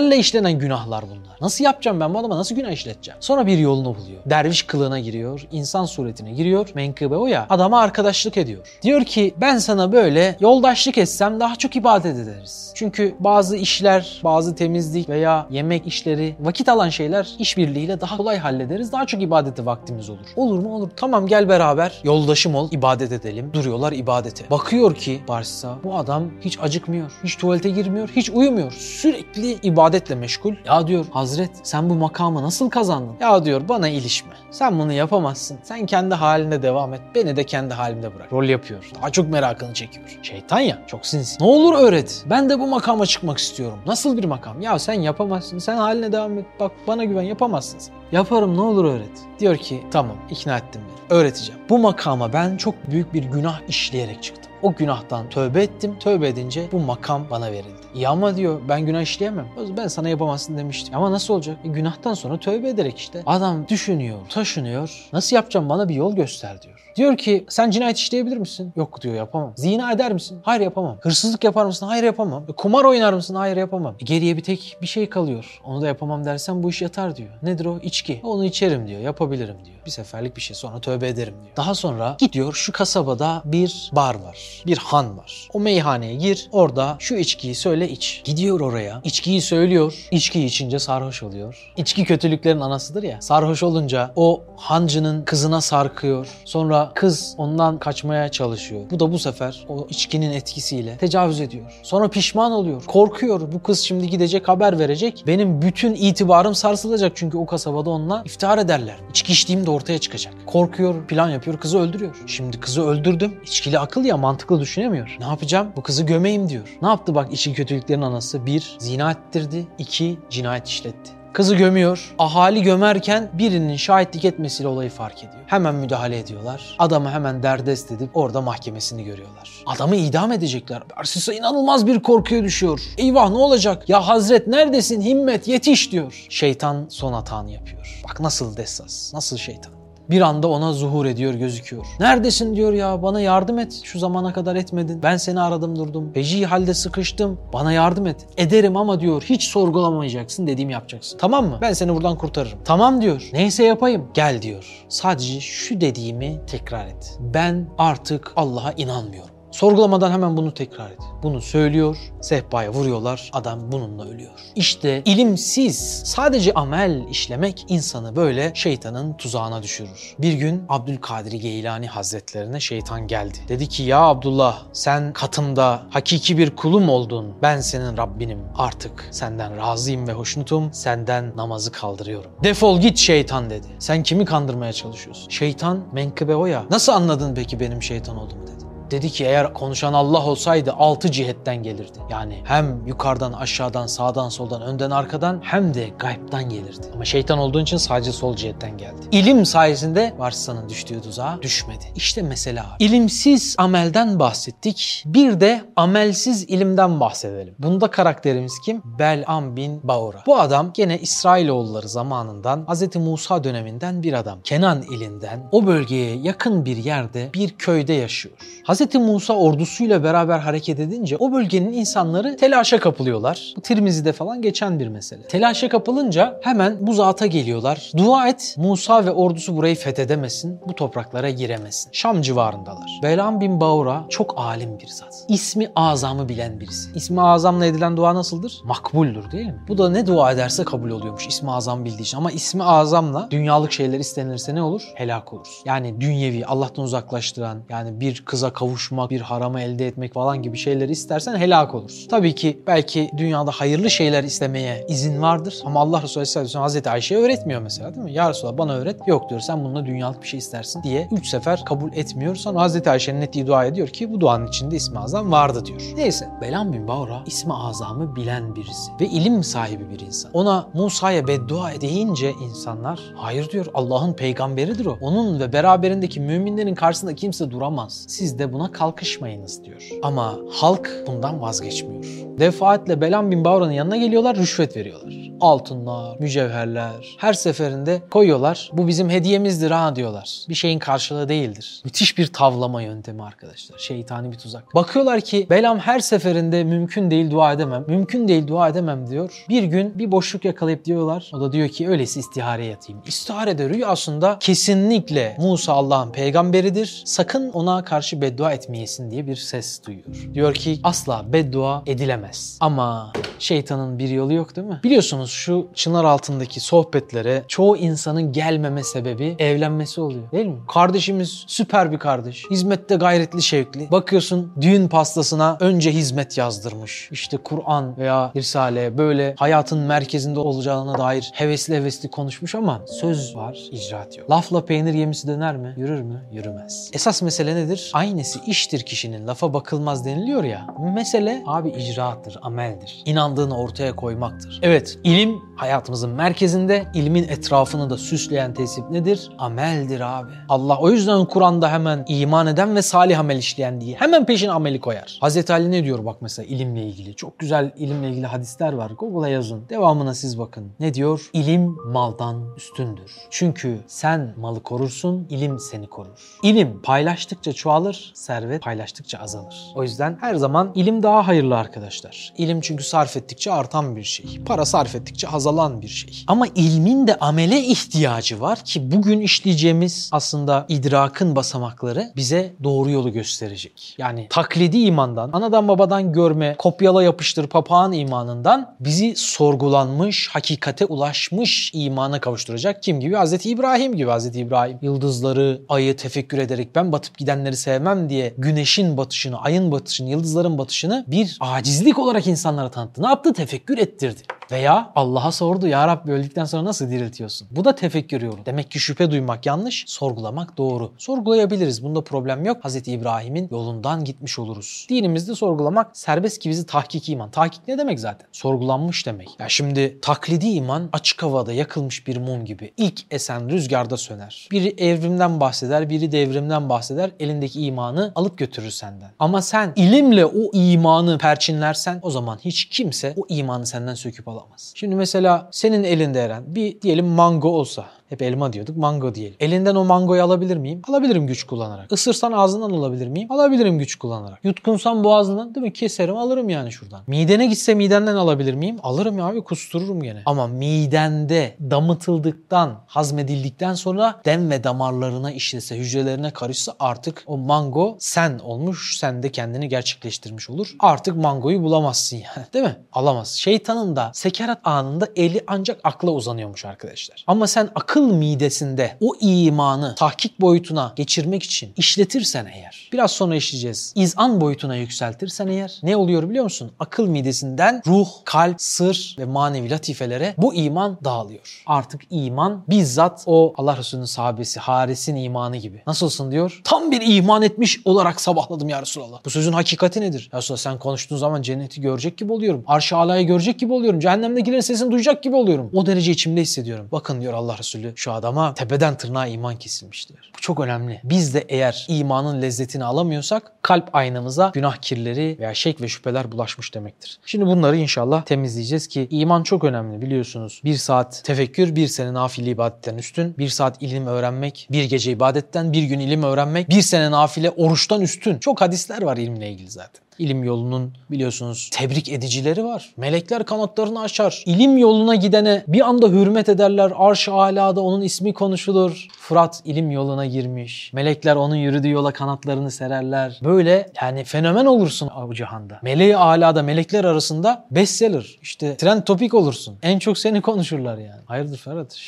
ilişkilerle 0.00 0.18
işlenen 0.18 0.58
günahlar 0.58 1.04
bunlar. 1.04 1.36
Nasıl 1.40 1.64
yapacağım 1.64 2.00
ben 2.00 2.14
bu 2.14 2.18
adama? 2.18 2.36
Nasıl 2.36 2.54
günah 2.54 2.70
işleteceğim? 2.70 3.18
Sonra 3.20 3.46
bir 3.46 3.58
yolunu 3.58 3.96
buluyor. 3.96 4.20
Derviş 4.26 4.62
kılığına 4.62 5.00
giriyor. 5.00 5.46
insan 5.52 5.84
suretine 5.84 6.32
giriyor. 6.32 6.68
Menkıbe 6.74 7.16
o 7.16 7.26
ya. 7.26 7.46
Adama 7.50 7.80
arkadaşlık 7.80 8.36
ediyor. 8.36 8.78
Diyor 8.82 9.04
ki 9.04 9.34
ben 9.36 9.58
sana 9.58 9.92
böyle 9.92 10.36
yoldaşlık 10.40 10.98
etsem 10.98 11.40
daha 11.40 11.56
çok 11.56 11.76
ibadet 11.76 12.16
ederiz. 12.16 12.72
Çünkü 12.74 13.14
bazı 13.20 13.56
işler, 13.56 14.20
bazı 14.24 14.54
temizlik 14.54 15.08
veya 15.08 15.46
yemek 15.50 15.86
işleri, 15.86 16.36
vakit 16.40 16.68
alan 16.68 16.88
şeyler 16.88 17.28
işbirliğiyle 17.38 18.00
daha 18.00 18.16
kolay 18.16 18.38
hallederiz. 18.38 18.92
Daha 18.92 19.06
çok 19.06 19.22
ibadete 19.22 19.66
vaktimiz 19.66 20.10
olur. 20.10 20.26
Olur 20.36 20.58
mu? 20.58 20.74
Olur. 20.76 20.88
Tamam 20.96 21.26
gel 21.26 21.48
beraber 21.48 22.00
yoldaşım 22.04 22.54
ol, 22.54 22.68
ibadet 22.72 23.12
edelim. 23.12 23.50
Duruyorlar 23.52 23.92
ibadete. 23.92 24.50
Bakıyor 24.50 24.94
ki 24.94 25.20
Barsa 25.28 25.78
bu 25.84 25.96
adam 25.96 26.24
hiç 26.40 26.58
acıkmıyor, 26.60 27.12
hiç 27.24 27.36
tuvalete 27.36 27.70
girmiyor, 27.70 28.08
hiç 28.16 28.30
uyumuyor. 28.30 28.72
Sürekli 28.72 29.58
ibadetle 29.90 30.14
meşgul. 30.14 30.54
Ya 30.66 30.86
diyor 30.86 31.06
Hazret 31.10 31.50
sen 31.62 31.90
bu 31.90 31.94
makamı 31.94 32.42
nasıl 32.42 32.70
kazandın? 32.70 33.16
Ya 33.20 33.44
diyor 33.44 33.68
bana 33.68 33.88
ilişme. 33.88 34.32
Sen 34.50 34.78
bunu 34.78 34.92
yapamazsın. 34.92 35.58
Sen 35.62 35.86
kendi 35.86 36.14
halinde 36.14 36.62
devam 36.62 36.94
et. 36.94 37.00
Beni 37.14 37.36
de 37.36 37.44
kendi 37.44 37.74
halimde 37.74 38.14
bırak. 38.14 38.32
Rol 38.32 38.44
yapıyor. 38.44 38.90
Daha 39.00 39.10
çok 39.10 39.28
merakını 39.28 39.74
çekiyor. 39.74 40.18
Şeytan 40.22 40.60
ya 40.60 40.78
çok 40.86 41.06
sinsi. 41.06 41.42
Ne 41.42 41.46
olur 41.46 41.74
öğret. 41.74 42.24
Ben 42.30 42.50
de 42.50 42.60
bu 42.60 42.66
makama 42.66 43.06
çıkmak 43.06 43.38
istiyorum. 43.38 43.78
Nasıl 43.86 44.16
bir 44.16 44.24
makam? 44.24 44.60
Ya 44.60 44.78
sen 44.78 44.94
yapamazsın. 44.94 45.58
Sen 45.58 45.76
haline 45.76 46.12
devam 46.12 46.38
et. 46.38 46.46
Bak 46.60 46.72
bana 46.86 47.04
güven 47.04 47.22
yapamazsın. 47.22 47.80
Yaparım 48.12 48.56
ne 48.56 48.60
olur 48.60 48.84
öğret. 48.84 49.18
Diyor 49.38 49.56
ki 49.56 49.82
tamam 49.90 50.16
ikna 50.30 50.56
ettim 50.56 50.82
beni. 50.88 51.18
Öğreteceğim. 51.18 51.60
Bu 51.68 51.78
makama 51.78 52.32
ben 52.32 52.56
çok 52.56 52.74
büyük 52.90 53.14
bir 53.14 53.22
günah 53.24 53.60
işleyerek 53.68 54.22
çıktım. 54.22 54.49
O 54.62 54.74
günahtan 54.74 55.28
tövbe 55.30 55.62
ettim. 55.62 55.98
Tövbe 55.98 56.28
edince 56.28 56.68
bu 56.72 56.78
makam 56.78 57.26
bana 57.30 57.52
verildi. 57.52 57.80
İyi 57.94 58.08
ama 58.08 58.36
diyor 58.36 58.60
ben 58.68 58.86
günah 58.86 59.02
işleyemem. 59.02 59.46
Ben 59.76 59.88
sana 59.88 60.08
yapamazsın 60.08 60.58
demiştim. 60.58 60.94
Ama 60.96 61.12
nasıl 61.12 61.34
olacak? 61.34 61.56
E, 61.64 61.68
günahtan 61.68 62.14
sonra 62.14 62.38
tövbe 62.38 62.68
ederek 62.68 62.98
işte. 62.98 63.22
Adam 63.26 63.68
düşünüyor, 63.68 64.18
taşınıyor. 64.28 65.08
Nasıl 65.12 65.36
yapacağım 65.36 65.68
bana 65.68 65.88
bir 65.88 65.94
yol 65.94 66.16
göster 66.16 66.62
diyor. 66.62 66.79
Diyor 66.96 67.16
ki 67.16 67.44
sen 67.48 67.70
cinayet 67.70 67.96
işleyebilir 67.96 68.36
misin? 68.36 68.72
Yok 68.76 69.00
diyor 69.02 69.14
yapamam. 69.14 69.52
Zina 69.56 69.92
eder 69.92 70.12
misin? 70.12 70.38
Hayır 70.42 70.60
yapamam. 70.60 70.96
Hırsızlık 71.00 71.44
yapar 71.44 71.64
mısın? 71.64 71.86
Hayır 71.86 72.04
yapamam. 72.04 72.44
E, 72.48 72.52
kumar 72.52 72.84
oynar 72.84 73.12
mısın? 73.12 73.34
Hayır 73.34 73.56
yapamam. 73.56 73.94
E, 74.00 74.04
geriye 74.04 74.36
bir 74.36 74.42
tek 74.42 74.76
bir 74.82 74.86
şey 74.86 75.08
kalıyor. 75.08 75.60
Onu 75.64 75.82
da 75.82 75.86
yapamam 75.86 76.24
dersen 76.24 76.62
bu 76.62 76.70
iş 76.70 76.82
yatar 76.82 77.16
diyor. 77.16 77.28
Nedir 77.42 77.64
o? 77.64 77.78
İçki. 77.82 78.20
Onu 78.22 78.44
içerim 78.44 78.88
diyor. 78.88 79.00
Yapabilirim 79.00 79.56
diyor. 79.64 79.76
Bir 79.86 79.90
seferlik 79.90 80.36
bir 80.36 80.40
şey 80.40 80.56
sonra 80.56 80.80
tövbe 80.80 81.08
ederim 81.08 81.34
diyor. 81.42 81.56
Daha 81.56 81.74
sonra 81.74 82.16
gidiyor 82.18 82.52
şu 82.54 82.72
kasabada 82.72 83.42
bir 83.44 83.90
bar 83.92 84.14
var. 84.14 84.62
Bir 84.66 84.76
han 84.78 85.18
var. 85.18 85.48
O 85.52 85.60
meyhaneye 85.60 86.14
gir. 86.14 86.48
Orada 86.52 86.96
şu 86.98 87.14
içkiyi 87.14 87.54
söyle 87.54 87.88
iç. 87.88 88.22
Gidiyor 88.24 88.60
oraya. 88.60 89.00
İçkiyi 89.04 89.42
söylüyor. 89.42 90.08
İçkiyi 90.10 90.46
içince 90.46 90.78
sarhoş 90.78 91.22
oluyor. 91.22 91.72
İçki 91.76 92.04
kötülüklerin 92.04 92.60
anasıdır 92.60 93.02
ya. 93.02 93.20
Sarhoş 93.20 93.62
olunca 93.62 94.12
o 94.16 94.42
hancının 94.56 95.24
kızına 95.24 95.60
sarkıyor. 95.60 96.28
Sonra 96.44 96.79
kız 96.94 97.34
ondan 97.38 97.78
kaçmaya 97.78 98.28
çalışıyor. 98.28 98.80
Bu 98.90 99.00
da 99.00 99.12
bu 99.12 99.18
sefer 99.18 99.66
o 99.68 99.86
içkinin 99.90 100.30
etkisiyle 100.30 100.96
tecavüz 100.96 101.40
ediyor. 101.40 101.80
Sonra 101.82 102.08
pişman 102.08 102.52
oluyor. 102.52 102.84
Korkuyor. 102.84 103.52
Bu 103.52 103.62
kız 103.62 103.80
şimdi 103.80 104.06
gidecek 104.10 104.48
haber 104.48 104.78
verecek. 104.78 105.24
Benim 105.26 105.62
bütün 105.62 105.94
itibarım 105.94 106.54
sarsılacak 106.54 107.12
çünkü 107.14 107.38
o 107.38 107.46
kasabada 107.46 107.90
onunla 107.90 108.22
iftihar 108.24 108.58
ederler. 108.58 108.96
İçki 109.10 109.32
içtiğim 109.32 109.66
de 109.66 109.70
ortaya 109.70 109.98
çıkacak. 109.98 110.34
Korkuyor, 110.46 111.06
plan 111.06 111.30
yapıyor, 111.30 111.58
kızı 111.58 111.78
öldürüyor. 111.78 112.22
Şimdi 112.26 112.60
kızı 112.60 112.82
öldürdüm. 112.82 113.40
İçkili 113.44 113.78
akıl 113.78 114.04
ya 114.04 114.16
mantıklı 114.16 114.60
düşünemiyor. 114.60 115.16
Ne 115.20 115.26
yapacağım? 115.26 115.72
Bu 115.76 115.82
kızı 115.82 116.02
gömeyim 116.02 116.48
diyor. 116.48 116.78
Ne 116.82 116.88
yaptı 116.88 117.14
bak 117.14 117.32
içki 117.32 117.54
kötülüklerin 117.54 118.02
anası? 118.02 118.46
Bir, 118.46 118.76
zina 118.78 119.10
ettirdi. 119.10 119.66
iki 119.78 120.18
cinayet 120.30 120.68
işletti. 120.68 121.19
Kızı 121.32 121.54
gömüyor. 121.54 122.14
Ahali 122.18 122.62
gömerken 122.62 123.28
birinin 123.32 123.76
şahitlik 123.76 124.24
etmesiyle 124.24 124.68
olayı 124.68 124.90
fark 124.90 125.18
ediyor. 125.18 125.42
Hemen 125.46 125.74
müdahale 125.74 126.18
ediyorlar. 126.18 126.76
Adamı 126.78 127.10
hemen 127.10 127.42
derdest 127.42 127.92
edip 127.92 128.16
orada 128.16 128.40
mahkemesini 128.40 129.04
görüyorlar. 129.04 129.50
Adamı 129.66 129.96
idam 129.96 130.32
edecekler. 130.32 130.82
Bersisa 130.96 131.32
inanılmaz 131.34 131.86
bir 131.86 132.00
korkuya 132.02 132.44
düşüyor. 132.44 132.80
Eyvah 132.98 133.30
ne 133.30 133.36
olacak? 133.36 133.88
Ya 133.88 134.08
Hazret 134.08 134.46
neredesin? 134.46 135.00
Himmet 135.00 135.48
yetiş 135.48 135.92
diyor. 135.92 136.26
Şeytan 136.28 136.86
son 136.88 137.12
hatanı 137.12 137.50
yapıyor. 137.50 138.02
Bak 138.08 138.20
nasıl 138.20 138.56
dessas. 138.56 139.14
Nasıl 139.14 139.36
şeytan. 139.36 139.79
Bir 140.10 140.20
anda 140.20 140.48
ona 140.48 140.72
zuhur 140.72 141.06
ediyor, 141.06 141.34
gözüküyor. 141.34 141.86
Neredesin 142.00 142.56
diyor 142.56 142.72
ya, 142.72 143.02
bana 143.02 143.20
yardım 143.20 143.58
et. 143.58 143.80
Şu 143.84 143.98
zamana 143.98 144.32
kadar 144.32 144.56
etmedin. 144.56 145.02
Ben 145.02 145.16
seni 145.16 145.40
aradım 145.40 145.76
durdum. 145.76 146.12
Feci 146.12 146.46
halde 146.46 146.74
sıkıştım. 146.74 147.38
Bana 147.52 147.72
yardım 147.72 148.06
et. 148.06 148.26
Ederim 148.36 148.76
ama 148.76 149.00
diyor, 149.00 149.22
hiç 149.22 149.44
sorgulamayacaksın, 149.44 150.46
dediğimi 150.46 150.72
yapacaksın. 150.72 151.18
Tamam 151.18 151.46
mı? 151.46 151.58
Ben 151.60 151.72
seni 151.72 151.94
buradan 151.94 152.18
kurtarırım. 152.18 152.58
Tamam 152.64 153.00
diyor. 153.00 153.28
Neyse 153.32 153.64
yapayım. 153.64 154.08
Gel 154.14 154.42
diyor. 154.42 154.84
Sadece 154.88 155.40
şu 155.40 155.80
dediğimi 155.80 156.40
tekrar 156.46 156.86
et. 156.86 157.18
Ben 157.20 157.68
artık 157.78 158.32
Allah'a 158.36 158.72
inanmıyorum. 158.72 159.29
Sorgulamadan 159.50 160.12
hemen 160.12 160.36
bunu 160.36 160.54
tekrar 160.54 160.90
et. 160.90 160.98
Bunu 161.22 161.40
söylüyor, 161.40 161.96
sehpaya 162.20 162.72
vuruyorlar, 162.72 163.30
adam 163.32 163.72
bununla 163.72 164.08
ölüyor. 164.08 164.30
İşte 164.54 165.02
ilimsiz, 165.04 166.02
sadece 166.04 166.54
amel 166.54 167.08
işlemek 167.10 167.64
insanı 167.68 168.16
böyle 168.16 168.52
şeytanın 168.54 169.12
tuzağına 169.12 169.62
düşürür. 169.62 170.16
Bir 170.18 170.32
gün 170.32 170.64
Abdülkadir 170.68 171.32
Geylani 171.32 171.86
Hazretlerine 171.86 172.60
şeytan 172.60 173.06
geldi. 173.06 173.38
Dedi 173.48 173.68
ki 173.68 173.82
ya 173.82 174.00
Abdullah 174.00 174.62
sen 174.72 175.12
katımda 175.12 175.82
hakiki 175.90 176.38
bir 176.38 176.56
kulum 176.56 176.88
oldun. 176.88 177.34
Ben 177.42 177.60
senin 177.60 177.96
Rabbinim. 177.96 178.38
Artık 178.56 179.08
senden 179.10 179.56
razıyım 179.56 180.08
ve 180.08 180.12
hoşnutum. 180.12 180.72
Senden 180.72 181.32
namazı 181.36 181.72
kaldırıyorum. 181.72 182.30
Defol 182.44 182.80
git 182.80 182.98
şeytan 182.98 183.50
dedi. 183.50 183.66
Sen 183.78 184.02
kimi 184.02 184.24
kandırmaya 184.24 184.72
çalışıyorsun? 184.72 185.28
Şeytan 185.28 185.80
menkıbe 185.92 186.36
o 186.36 186.46
ya. 186.46 186.64
Nasıl 186.70 186.92
anladın 186.92 187.34
peki 187.34 187.60
benim 187.60 187.82
şeytan 187.82 188.16
olduğumu 188.16 188.42
dedi. 188.42 188.59
Dedi 188.90 189.10
ki 189.10 189.24
eğer 189.24 189.54
konuşan 189.54 189.92
Allah 189.92 190.26
olsaydı 190.26 190.72
altı 190.72 191.10
cihetten 191.10 191.62
gelirdi. 191.62 191.98
Yani 192.10 192.42
hem 192.44 192.86
yukarıdan, 192.86 193.32
aşağıdan, 193.32 193.86
sağdan, 193.86 194.28
soldan, 194.28 194.62
önden, 194.62 194.90
arkadan 194.90 195.40
hem 195.44 195.74
de 195.74 195.88
gaybtan 195.98 196.48
gelirdi. 196.48 196.86
Ama 196.94 197.04
şeytan 197.04 197.38
olduğun 197.38 197.62
için 197.62 197.76
sadece 197.76 198.12
sol 198.12 198.36
cihetten 198.36 198.78
geldi. 198.78 198.96
İlim 199.12 199.46
sayesinde 199.46 200.14
Varsa'nın 200.18 200.68
düştüğü 200.68 201.00
tuzağa 201.02 201.38
düşmedi. 201.42 201.84
İşte 201.94 202.22
mesela 202.22 202.66
ilimsiz 202.78 203.54
amelden 203.58 204.18
bahsettik. 204.18 205.02
Bir 205.06 205.40
de 205.40 205.64
amelsiz 205.76 206.42
ilimden 206.42 207.00
bahsedelim. 207.00 207.54
Bunda 207.58 207.90
karakterimiz 207.90 208.60
kim? 208.64 208.82
Bel'am 208.98 209.56
bin 209.56 209.80
Baura. 209.82 210.22
Bu 210.26 210.40
adam 210.40 210.70
gene 210.74 210.98
İsrailoğulları 210.98 211.88
zamanından 211.88 212.66
Hz. 212.68 212.96
Musa 212.96 213.44
döneminden 213.44 214.02
bir 214.02 214.12
adam. 214.12 214.40
Kenan 214.44 214.82
ilinden 214.82 215.48
o 215.52 215.66
bölgeye 215.66 216.16
yakın 216.16 216.64
bir 216.64 216.76
yerde 216.76 217.30
bir 217.34 217.50
köyde 217.50 217.92
yaşıyor. 217.92 218.34
Hz. 218.68 218.79
Musa 218.98 219.34
ordusuyla 219.34 220.04
beraber 220.04 220.38
hareket 220.38 220.80
edince 220.80 221.16
o 221.16 221.32
bölgenin 221.32 221.72
insanları 221.72 222.36
telaşa 222.36 222.80
kapılıyorlar. 222.80 223.54
Tirmizi'de 223.62 224.12
falan 224.12 224.42
geçen 224.42 224.78
bir 224.80 224.88
mesele. 224.88 225.22
Telaşa 225.22 225.68
kapılınca 225.68 226.40
hemen 226.42 226.76
bu 226.80 226.92
zata 226.92 227.26
geliyorlar. 227.26 227.92
Dua 227.96 228.28
et 228.28 228.54
Musa 228.58 229.06
ve 229.06 229.10
ordusu 229.10 229.56
burayı 229.56 229.76
fethedemesin, 229.76 230.60
bu 230.68 230.74
topraklara 230.74 231.30
giremesin. 231.30 231.90
Şam 231.92 232.22
civarındalar. 232.22 233.00
Belam 233.02 233.40
bin 233.40 233.60
Baura 233.60 234.04
çok 234.08 234.34
alim 234.36 234.78
bir 234.78 234.86
zat. 234.88 235.24
İsmi 235.28 235.72
azamı 235.76 236.28
bilen 236.28 236.60
birisi. 236.60 236.90
İsmi 236.94 237.22
azamla 237.22 237.66
edilen 237.66 237.96
dua 237.96 238.14
nasıldır? 238.14 238.60
Makbuldür 238.64 239.30
değil 239.30 239.46
mi? 239.46 239.64
Bu 239.68 239.78
da 239.78 239.90
ne 239.90 240.06
dua 240.06 240.32
ederse 240.32 240.64
kabul 240.64 240.90
oluyormuş 240.90 241.26
ismi 241.26 241.50
azam 241.50 241.84
bildiği 241.84 242.02
için. 242.02 242.16
Ama 242.16 242.30
ismi 242.30 242.64
azamla 242.64 243.28
dünyalık 243.30 243.72
şeyler 243.72 243.98
istenirse 243.98 244.54
ne 244.54 244.62
olur? 244.62 244.82
Helak 244.94 245.32
olur. 245.32 245.48
Yani 245.64 246.00
dünyevi, 246.00 246.46
Allah'tan 246.46 246.84
uzaklaştıran, 246.84 247.58
yani 247.68 248.00
bir 248.00 248.22
kıza 248.24 248.52
kavuşturan 248.52 248.69
kavuşmak, 248.70 249.10
bir 249.10 249.20
harama 249.20 249.60
elde 249.60 249.86
etmek 249.86 250.14
falan 250.14 250.42
gibi 250.42 250.56
şeyleri 250.56 250.92
istersen 250.92 251.36
helak 251.36 251.74
olursun. 251.74 252.08
Tabii 252.08 252.34
ki 252.34 252.62
belki 252.66 253.10
dünyada 253.16 253.50
hayırlı 253.50 253.90
şeyler 253.90 254.24
istemeye 254.24 254.86
izin 254.88 255.22
vardır 255.22 255.62
ama 255.64 255.80
Allah 255.80 256.02
Resulü 256.02 256.20
Aleyhisselatü 256.20 256.58
Hazreti 256.58 256.90
Ayşe'ye 256.90 257.20
öğretmiyor 257.20 257.62
mesela 257.62 257.94
değil 257.94 258.04
mi? 258.04 258.12
Ya 258.12 258.30
Resulallah 258.30 258.58
bana 258.58 258.74
öğret. 258.74 259.08
Yok 259.08 259.30
diyor 259.30 259.40
sen 259.40 259.64
bununla 259.64 259.86
dünyalık 259.86 260.22
bir 260.22 260.28
şey 260.28 260.38
istersin 260.38 260.82
diye 260.82 261.08
üç 261.12 261.28
sefer 261.28 261.64
kabul 261.64 261.92
etmiyor. 261.92 262.36
Sonra 262.36 262.60
Hazreti 262.60 262.90
Ayşe'nin 262.90 263.20
ettiği 263.20 263.46
dua 263.46 263.64
ediyor 263.64 263.88
ki 263.88 264.12
bu 264.12 264.20
duanın 264.20 264.46
içinde 264.46 264.76
ismi 264.76 264.98
azam 264.98 265.32
vardı 265.32 265.66
diyor. 265.66 265.80
Neyse 265.96 266.28
Belam 266.40 266.72
bin 266.72 266.88
Bağra 266.88 267.22
ismi 267.26 267.54
azamı 267.54 268.16
bilen 268.16 268.56
birisi 268.56 268.90
ve 269.00 269.06
ilim 269.06 269.44
sahibi 269.44 269.90
bir 269.90 270.00
insan. 270.00 270.30
Ona 270.32 270.68
Musa'ya 270.74 271.26
beddua 271.26 271.72
edeyince 271.72 272.32
insanlar 272.42 273.00
hayır 273.14 273.50
diyor 273.50 273.66
Allah'ın 273.74 274.12
peygamberidir 274.12 274.86
o. 274.86 274.98
Onun 275.00 275.40
ve 275.40 275.52
beraberindeki 275.52 276.20
müminlerin 276.20 276.74
karşısında 276.74 277.14
kimse 277.14 277.50
duramaz. 277.50 278.04
Siz 278.08 278.38
de 278.38 278.52
buna 278.60 278.72
kalkışmayınız 278.72 279.64
diyor. 279.64 279.88
Ama 280.02 280.38
halk 280.50 280.90
bundan 281.06 281.40
vazgeçmiyor. 281.40 282.04
Defaatle 282.38 283.00
Belam 283.00 283.30
bin 283.30 283.44
Bağra'nın 283.44 283.72
yanına 283.72 283.96
geliyorlar, 283.96 284.36
rüşvet 284.36 284.76
veriyorlar. 284.76 285.14
Altınlar, 285.40 286.16
mücevherler 286.18 287.16
her 287.18 287.32
seferinde 287.32 288.02
koyuyorlar. 288.10 288.70
Bu 288.72 288.88
bizim 288.88 289.10
hediyemizdir 289.10 289.70
ha 289.70 289.96
diyorlar. 289.96 290.44
Bir 290.48 290.54
şeyin 290.54 290.78
karşılığı 290.78 291.28
değildir. 291.28 291.80
Müthiş 291.84 292.18
bir 292.18 292.26
tavlama 292.26 292.82
yöntemi 292.82 293.22
arkadaşlar. 293.22 293.78
Şeytani 293.78 294.32
bir 294.32 294.38
tuzak. 294.38 294.74
Bakıyorlar 294.74 295.20
ki 295.20 295.46
Belam 295.50 295.78
her 295.78 296.00
seferinde 296.00 296.64
mümkün 296.64 297.10
değil 297.10 297.30
dua 297.30 297.52
edemem. 297.52 297.84
Mümkün 297.88 298.28
değil 298.28 298.46
dua 298.46 298.68
edemem 298.68 299.10
diyor. 299.10 299.44
Bir 299.48 299.62
gün 299.62 299.98
bir 299.98 300.12
boşluk 300.12 300.44
yakalayıp 300.44 300.84
diyorlar. 300.84 301.30
O 301.34 301.40
da 301.40 301.52
diyor 301.52 301.68
ki 301.68 301.88
öyleyse 301.88 302.20
istihare 302.20 302.64
yatayım. 302.64 303.02
İstiharede 303.06 303.68
rüyasında 303.68 304.36
kesinlikle 304.40 305.36
Musa 305.38 305.72
Allah'ın 305.72 306.12
peygamberidir. 306.12 307.02
Sakın 307.06 307.50
ona 307.50 307.84
karşı 307.84 308.20
beddua 308.20 308.39
etmeyesin 308.48 309.10
diye 309.10 309.26
bir 309.26 309.36
ses 309.36 309.86
duyuyor. 309.86 310.04
Diyor 310.34 310.54
ki 310.54 310.80
asla 310.82 311.32
beddua 311.32 311.82
edilemez. 311.86 312.58
Ama 312.60 313.12
şeytanın 313.38 313.98
bir 313.98 314.08
yolu 314.08 314.32
yok 314.32 314.56
değil 314.56 314.66
mi? 314.66 314.80
Biliyorsunuz 314.84 315.30
şu 315.30 315.68
çınar 315.74 316.04
altındaki 316.04 316.60
sohbetlere 316.60 317.42
çoğu 317.48 317.76
insanın 317.76 318.32
gelmeme 318.32 318.82
sebebi 318.82 319.36
evlenmesi 319.38 320.00
oluyor. 320.00 320.30
Değil 320.32 320.46
mi? 320.46 320.58
Kardeşimiz 320.68 321.44
süper 321.46 321.92
bir 321.92 321.98
kardeş. 321.98 322.44
Hizmette 322.50 322.94
gayretli 322.94 323.42
şevkli. 323.42 323.90
Bakıyorsun 323.90 324.52
düğün 324.60 324.88
pastasına 324.88 325.56
önce 325.60 325.92
hizmet 325.92 326.38
yazdırmış. 326.38 327.08
İşte 327.12 327.36
Kur'an 327.36 327.96
veya 327.96 328.32
Risale 328.36 328.98
böyle 328.98 329.34
hayatın 329.38 329.78
merkezinde 329.78 330.40
olacağına 330.40 330.98
dair 330.98 331.30
hevesli 331.34 331.74
hevesli 331.74 332.10
konuşmuş 332.10 332.54
ama 332.54 332.80
söz 333.00 333.36
var, 333.36 333.58
icraat 333.70 334.18
yok. 334.18 334.30
Lafla 334.30 334.64
peynir 334.64 334.94
yemisi 334.94 335.28
döner 335.28 335.56
mi? 335.56 335.74
Yürür 335.76 336.02
mü? 336.02 336.22
Yürümez. 336.32 336.90
Esas 336.92 337.22
mesele 337.22 337.54
nedir? 337.56 337.90
Aynesi 338.30 338.50
iştir 338.50 338.80
kişinin. 338.80 339.26
Lafa 339.26 339.54
bakılmaz 339.54 340.04
deniliyor 340.04 340.44
ya. 340.44 340.66
Mesele 340.94 341.42
abi 341.46 341.68
icraattır, 341.68 342.38
ameldir. 342.42 343.02
İnandığını 343.04 343.58
ortaya 343.58 343.96
koymaktır. 343.96 344.58
Evet, 344.62 344.98
ilim 345.04 345.38
hayatımızın 345.56 346.10
merkezinde. 346.10 346.86
ilmin 346.94 347.22
etrafını 347.28 347.90
da 347.90 347.96
süsleyen 347.96 348.54
tesip 348.54 348.90
nedir? 348.90 349.30
Ameldir 349.38 350.00
abi. 350.00 350.32
Allah 350.48 350.78
o 350.78 350.90
yüzden 350.90 351.24
Kur'an'da 351.24 351.72
hemen 351.72 352.04
iman 352.08 352.46
eden 352.46 352.76
ve 352.76 352.82
salih 352.82 353.18
amel 353.18 353.36
işleyen 353.38 353.80
diye 353.80 353.96
hemen 353.96 354.26
peşin 354.26 354.48
ameli 354.48 354.80
koyar. 354.80 355.18
Hazreti 355.20 355.52
Ali 355.52 355.70
ne 355.70 355.84
diyor 355.84 356.04
bak 356.04 356.22
mesela 356.22 356.46
ilimle 356.46 356.86
ilgili? 356.86 357.16
Çok 357.16 357.38
güzel 357.38 357.72
ilimle 357.76 358.08
ilgili 358.08 358.26
hadisler 358.26 358.72
var. 358.72 358.90
Google'a 358.90 359.28
yazın. 359.28 359.68
Devamına 359.68 360.14
siz 360.14 360.38
bakın. 360.38 360.72
Ne 360.80 360.94
diyor? 360.94 361.30
İlim 361.32 361.76
maldan 361.86 362.54
üstündür. 362.56 363.12
Çünkü 363.30 363.80
sen 363.86 364.34
malı 364.36 364.62
korursun, 364.62 365.26
ilim 365.30 365.58
seni 365.58 365.86
korur. 365.86 366.38
İlim 366.42 366.82
paylaştıkça 366.82 367.52
çoğalır, 367.52 368.12
servet 368.20 368.62
paylaştıkça 368.62 369.18
azalır. 369.18 369.72
O 369.74 369.82
yüzden 369.82 370.18
her 370.20 370.34
zaman 370.34 370.72
ilim 370.74 371.02
daha 371.02 371.26
hayırlı 371.26 371.56
arkadaşlar. 371.56 372.32
İlim 372.36 372.60
çünkü 372.60 372.84
sarf 372.84 373.16
ettikçe 373.16 373.52
artan 373.52 373.96
bir 373.96 374.04
şey. 374.04 374.40
Para 374.46 374.64
sarf 374.64 374.94
ettikçe 374.94 375.28
azalan 375.28 375.82
bir 375.82 375.88
şey. 375.88 376.24
Ama 376.26 376.46
ilmin 376.54 377.06
de 377.06 377.18
amele 377.18 377.60
ihtiyacı 377.60 378.40
var 378.40 378.58
ki 378.64 378.92
bugün 378.92 379.20
işleyeceğimiz 379.20 380.10
aslında 380.12 380.66
idrakın 380.68 381.36
basamakları 381.36 382.12
bize 382.16 382.52
doğru 382.64 382.90
yolu 382.90 383.12
gösterecek. 383.12 383.94
Yani 383.98 384.26
taklidi 384.30 384.78
imandan, 384.78 385.30
anadan 385.32 385.68
babadan 385.68 386.12
görme, 386.12 386.54
kopyala 386.58 387.02
yapıştır 387.02 387.46
papağan 387.46 387.92
imanından 387.92 388.76
bizi 388.80 389.16
sorgulanmış, 389.16 390.28
hakikate 390.28 390.84
ulaşmış 390.84 391.70
imana 391.74 392.20
kavuşturacak. 392.20 392.82
Kim 392.82 393.00
gibi? 393.00 393.14
Hazreti 393.14 393.50
İbrahim 393.50 393.96
gibi. 393.96 394.10
Hazreti 394.10 394.40
İbrahim 394.40 394.78
yıldızları, 394.82 395.62
ayı 395.68 395.96
tefekkür 395.96 396.38
ederek 396.38 396.74
ben 396.74 396.92
batıp 396.92 397.18
gidenleri 397.18 397.56
sevmem 397.56 398.09
diye 398.10 398.34
güneşin 398.38 398.96
batışını, 398.96 399.40
ayın 399.40 399.72
batışını, 399.72 400.10
yıldızların 400.10 400.58
batışını 400.58 401.04
bir 401.08 401.38
acizlik 401.40 401.98
olarak 401.98 402.26
insanlara 402.26 402.70
tanıttı. 402.70 403.02
Ne 403.02 403.06
yaptı? 403.06 403.32
Tefekkür 403.32 403.78
ettirdi. 403.78 404.20
Veya 404.52 404.92
Allah'a 404.94 405.32
sordu 405.32 405.66
ya 405.66 405.88
Rabbi 405.88 406.12
öldükten 406.12 406.44
sonra 406.44 406.64
nasıl 406.64 406.90
diriltiyorsun? 406.90 407.48
Bu 407.50 407.64
da 407.64 407.74
tefekkür 407.74 408.22
yolu. 408.22 408.38
Demek 408.46 408.70
ki 408.70 408.78
şüphe 408.78 409.10
duymak 409.10 409.46
yanlış, 409.46 409.84
sorgulamak 409.88 410.58
doğru. 410.58 410.92
Sorgulayabiliriz. 410.98 411.82
Bunda 411.82 412.04
problem 412.04 412.44
yok. 412.44 412.64
Hz. 412.64 412.88
İbrahim'in 412.88 413.48
yolundan 413.50 414.04
gitmiş 414.04 414.38
oluruz. 414.38 414.86
Dinimizde 414.88 415.34
sorgulamak 415.34 415.96
serbest 415.96 416.38
ki 416.38 416.50
bizi 416.50 416.66
tahkik 416.66 417.08
iman. 417.08 417.30
Tahkik 417.30 417.68
ne 417.68 417.78
demek 417.78 418.00
zaten? 418.00 418.28
Sorgulanmış 418.32 419.06
demek. 419.06 419.28
Ya 419.38 419.48
şimdi 419.48 420.00
taklidi 420.02 420.48
iman 420.48 420.88
açık 420.92 421.22
havada 421.22 421.52
yakılmış 421.52 422.06
bir 422.06 422.16
mum 422.16 422.44
gibi. 422.44 422.72
İlk 422.76 423.00
esen 423.10 423.50
rüzgarda 423.50 423.96
söner. 423.96 424.48
Biri 424.52 424.74
evrimden 424.78 425.40
bahseder, 425.40 425.90
biri 425.90 426.12
devrimden 426.12 426.68
bahseder. 426.68 427.10
Elindeki 427.20 427.62
imanı 427.62 428.12
alıp 428.14 428.38
götürür 428.38 428.70
senden. 428.70 429.10
Ama 429.18 429.42
sen 429.42 429.72
ilimle 429.76 430.26
o 430.26 430.50
imanı 430.52 431.18
perçinlersen 431.18 431.98
o 432.02 432.10
zaman 432.10 432.38
hiç 432.44 432.64
kimse 432.64 433.14
o 433.16 433.26
imanı 433.28 433.66
senden 433.66 433.94
söküp 433.94 434.28
alamaz. 434.28 434.39
Şimdi 434.74 434.94
mesela 434.94 435.48
senin 435.52 435.84
elinde 435.84 436.20
Eren 436.20 436.54
bir 436.54 436.80
diyelim 436.80 437.06
mango 437.06 437.48
olsa 437.48 437.86
hep 438.10 438.22
elma 438.22 438.52
diyorduk. 438.52 438.76
Mango 438.76 439.14
diyelim. 439.14 439.36
Elinden 439.40 439.74
o 439.74 439.84
mangoyu 439.84 440.22
alabilir 440.22 440.56
miyim? 440.56 440.82
Alabilirim 440.88 441.26
güç 441.26 441.44
kullanarak. 441.44 441.92
Isırsan 441.92 442.32
ağzından 442.32 442.70
alabilir 442.70 443.08
miyim? 443.08 443.32
Alabilirim 443.32 443.78
güç 443.78 443.94
kullanarak. 443.94 444.38
Yutkunsam 444.44 445.04
boğazından 445.04 445.54
değil 445.54 445.66
mi? 445.66 445.72
Keserim 445.72 446.16
alırım 446.16 446.48
yani 446.48 446.72
şuradan. 446.72 447.00
Midene 447.06 447.46
gitse 447.46 447.74
midenden 447.74 448.14
alabilir 448.16 448.54
miyim? 448.54 448.76
Alırım 448.82 449.18
ya 449.18 449.24
abi 449.24 449.44
kustururum 449.44 450.02
gene. 450.02 450.22
Ama 450.26 450.46
midende 450.46 451.56
damıtıldıktan, 451.60 452.80
hazmedildikten 452.86 453.74
sonra 453.74 454.20
dem 454.24 454.50
ve 454.50 454.64
damarlarına 454.64 455.32
işlese, 455.32 455.76
hücrelerine 455.76 456.30
karışsa 456.30 456.74
artık 456.78 457.24
o 457.26 457.36
mango 457.36 457.96
sen 457.98 458.38
olmuş. 458.38 458.98
Sen 458.98 459.22
de 459.22 459.32
kendini 459.32 459.68
gerçekleştirmiş 459.68 460.50
olur. 460.50 460.74
Artık 460.80 461.16
mangoyu 461.16 461.62
bulamazsın 461.62 462.16
yani. 462.16 462.46
Değil 462.54 462.64
mi? 462.64 462.76
Alamaz. 462.92 463.28
Şeytanın 463.28 463.96
da 463.96 464.10
sekerat 464.14 464.60
anında 464.64 465.08
eli 465.16 465.44
ancak 465.46 465.80
akla 465.84 466.10
uzanıyormuş 466.10 466.64
arkadaşlar. 466.64 467.24
Ama 467.26 467.46
sen 467.46 467.68
akıl 467.74 467.99
midesinde 468.00 468.96
o 469.00 469.12
imanı 469.20 469.94
tahkik 469.94 470.40
boyutuna 470.40 470.92
geçirmek 470.96 471.42
için 471.42 471.72
işletirsen 471.76 472.46
eğer, 472.46 472.88
biraz 472.92 473.10
sonra 473.10 473.36
işleyeceğiz. 473.36 473.92
İzan 473.96 474.40
boyutuna 474.40 474.76
yükseltirsen 474.76 475.46
eğer 475.46 475.80
ne 475.82 475.96
oluyor 475.96 476.30
biliyor 476.30 476.44
musun? 476.44 476.72
Akıl 476.78 477.06
midesinden 477.06 477.82
ruh, 477.86 478.08
kalp, 478.24 478.60
sır 478.60 479.16
ve 479.18 479.24
manevi 479.24 479.70
latifelere 479.70 480.34
bu 480.38 480.54
iman 480.54 480.98
dağılıyor. 481.04 481.62
Artık 481.66 482.00
iman 482.10 482.64
bizzat 482.68 483.22
o 483.26 483.54
Allah 483.56 483.76
Resulü'nün 483.76 484.04
sahabesi 484.04 484.60
Haris'in 484.60 485.16
imanı 485.16 485.56
gibi. 485.56 485.82
Nasılsın 485.86 486.32
diyor? 486.32 486.60
Tam 486.64 486.90
bir 486.90 487.16
iman 487.16 487.42
etmiş 487.42 487.80
olarak 487.84 488.20
sabahladım 488.20 488.68
ya 488.68 488.82
Resulallah. 488.82 489.20
Bu 489.24 489.30
sözün 489.30 489.52
hakikati 489.52 490.00
nedir? 490.00 490.30
Ya 490.32 490.38
Resulallah 490.38 490.60
sen 490.60 490.78
konuştuğun 490.78 491.16
zaman 491.16 491.42
cenneti 491.42 491.80
görecek 491.80 492.18
gibi 492.18 492.32
oluyorum. 492.32 492.64
Arş-ı 492.66 493.22
görecek 493.22 493.58
gibi 493.58 493.72
oluyorum. 493.72 494.00
Cehennemdekilerin 494.00 494.60
sesini 494.60 494.90
duyacak 494.90 495.22
gibi 495.22 495.36
oluyorum. 495.36 495.70
O 495.72 495.86
derece 495.86 496.12
içimde 496.12 496.40
hissediyorum. 496.40 496.88
Bakın 496.92 497.20
diyor 497.20 497.32
Allah 497.32 497.58
Resulü 497.58 497.89
şu 497.96 498.12
adama 498.12 498.54
tepeden 498.54 498.96
tırnağa 498.96 499.26
iman 499.26 499.56
kesilmiş 499.56 500.08
diyor. 500.08 500.20
Bu 500.36 500.40
çok 500.40 500.60
önemli. 500.60 501.00
Biz 501.04 501.34
de 501.34 501.44
eğer 501.48 501.86
imanın 501.88 502.42
lezzetini 502.42 502.84
alamıyorsak 502.84 503.52
kalp 503.62 503.94
aynamıza 503.94 504.50
günah 504.54 504.76
kirleri 504.76 505.36
veya 505.40 505.54
şek 505.54 505.80
ve 505.80 505.88
şüpheler 505.88 506.32
bulaşmış 506.32 506.74
demektir. 506.74 507.18
Şimdi 507.26 507.46
bunları 507.46 507.76
inşallah 507.76 508.22
temizleyeceğiz 508.22 508.88
ki 508.88 509.06
iman 509.10 509.42
çok 509.42 509.64
önemli 509.64 510.02
biliyorsunuz. 510.02 510.60
Bir 510.64 510.76
saat 510.76 511.24
tefekkür, 511.24 511.76
bir 511.76 511.86
sene 511.88 512.14
nafile 512.14 512.50
ibadetten 512.50 512.98
üstün. 512.98 513.34
Bir 513.38 513.48
saat 513.48 513.82
ilim 513.82 514.06
öğrenmek, 514.06 514.68
bir 514.70 514.84
gece 514.84 515.12
ibadetten, 515.12 515.72
bir 515.72 515.82
gün 515.82 515.98
ilim 515.98 516.22
öğrenmek, 516.22 516.68
bir 516.68 516.82
sene 516.82 517.10
nafile 517.10 517.50
oruçtan 517.50 518.00
üstün. 518.00 518.38
Çok 518.38 518.60
hadisler 518.60 519.02
var 519.02 519.16
ilimle 519.16 519.50
ilgili 519.50 519.70
zaten. 519.70 520.02
İlim 520.20 520.44
yolunun 520.44 520.92
biliyorsunuz 521.10 521.70
tebrik 521.72 522.08
edicileri 522.08 522.64
var. 522.64 522.92
Melekler 522.96 523.44
kanatlarını 523.44 524.00
açar. 524.00 524.42
İlim 524.46 524.78
yoluna 524.78 525.14
gidene 525.14 525.64
bir 525.68 525.80
anda 525.80 526.08
hürmet 526.08 526.48
ederler. 526.48 526.92
Arş-ı 526.96 527.32
alada 527.32 527.80
onun 527.80 528.02
ismi 528.02 528.34
konuşulur. 528.34 529.08
Fırat 529.18 529.62
ilim 529.64 529.90
yoluna 529.90 530.26
girmiş. 530.26 530.92
Melekler 530.92 531.36
onun 531.36 531.54
yürüdüğü 531.54 531.90
yola 531.90 532.12
kanatlarını 532.12 532.70
sererler. 532.70 533.40
Böyle 533.44 533.90
yani 534.02 534.24
fenomen 534.24 534.66
olursun 534.66 535.10
bu 535.28 535.34
cihanda. 535.34 535.78
Meleği 535.82 536.16
alada 536.16 536.62
melekler 536.62 537.04
arasında 537.04 537.66
bestseller. 537.70 538.38
İşte 538.42 538.76
trend 538.76 539.02
topik 539.02 539.34
olursun. 539.34 539.78
En 539.82 539.98
çok 539.98 540.18
seni 540.18 540.40
konuşurlar 540.40 540.98
yani. 540.98 541.20
Hayırdır 541.26 541.58
Ferhat? 541.58 541.98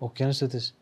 Okyanus 0.00 0.42
ötesi. 0.42 0.72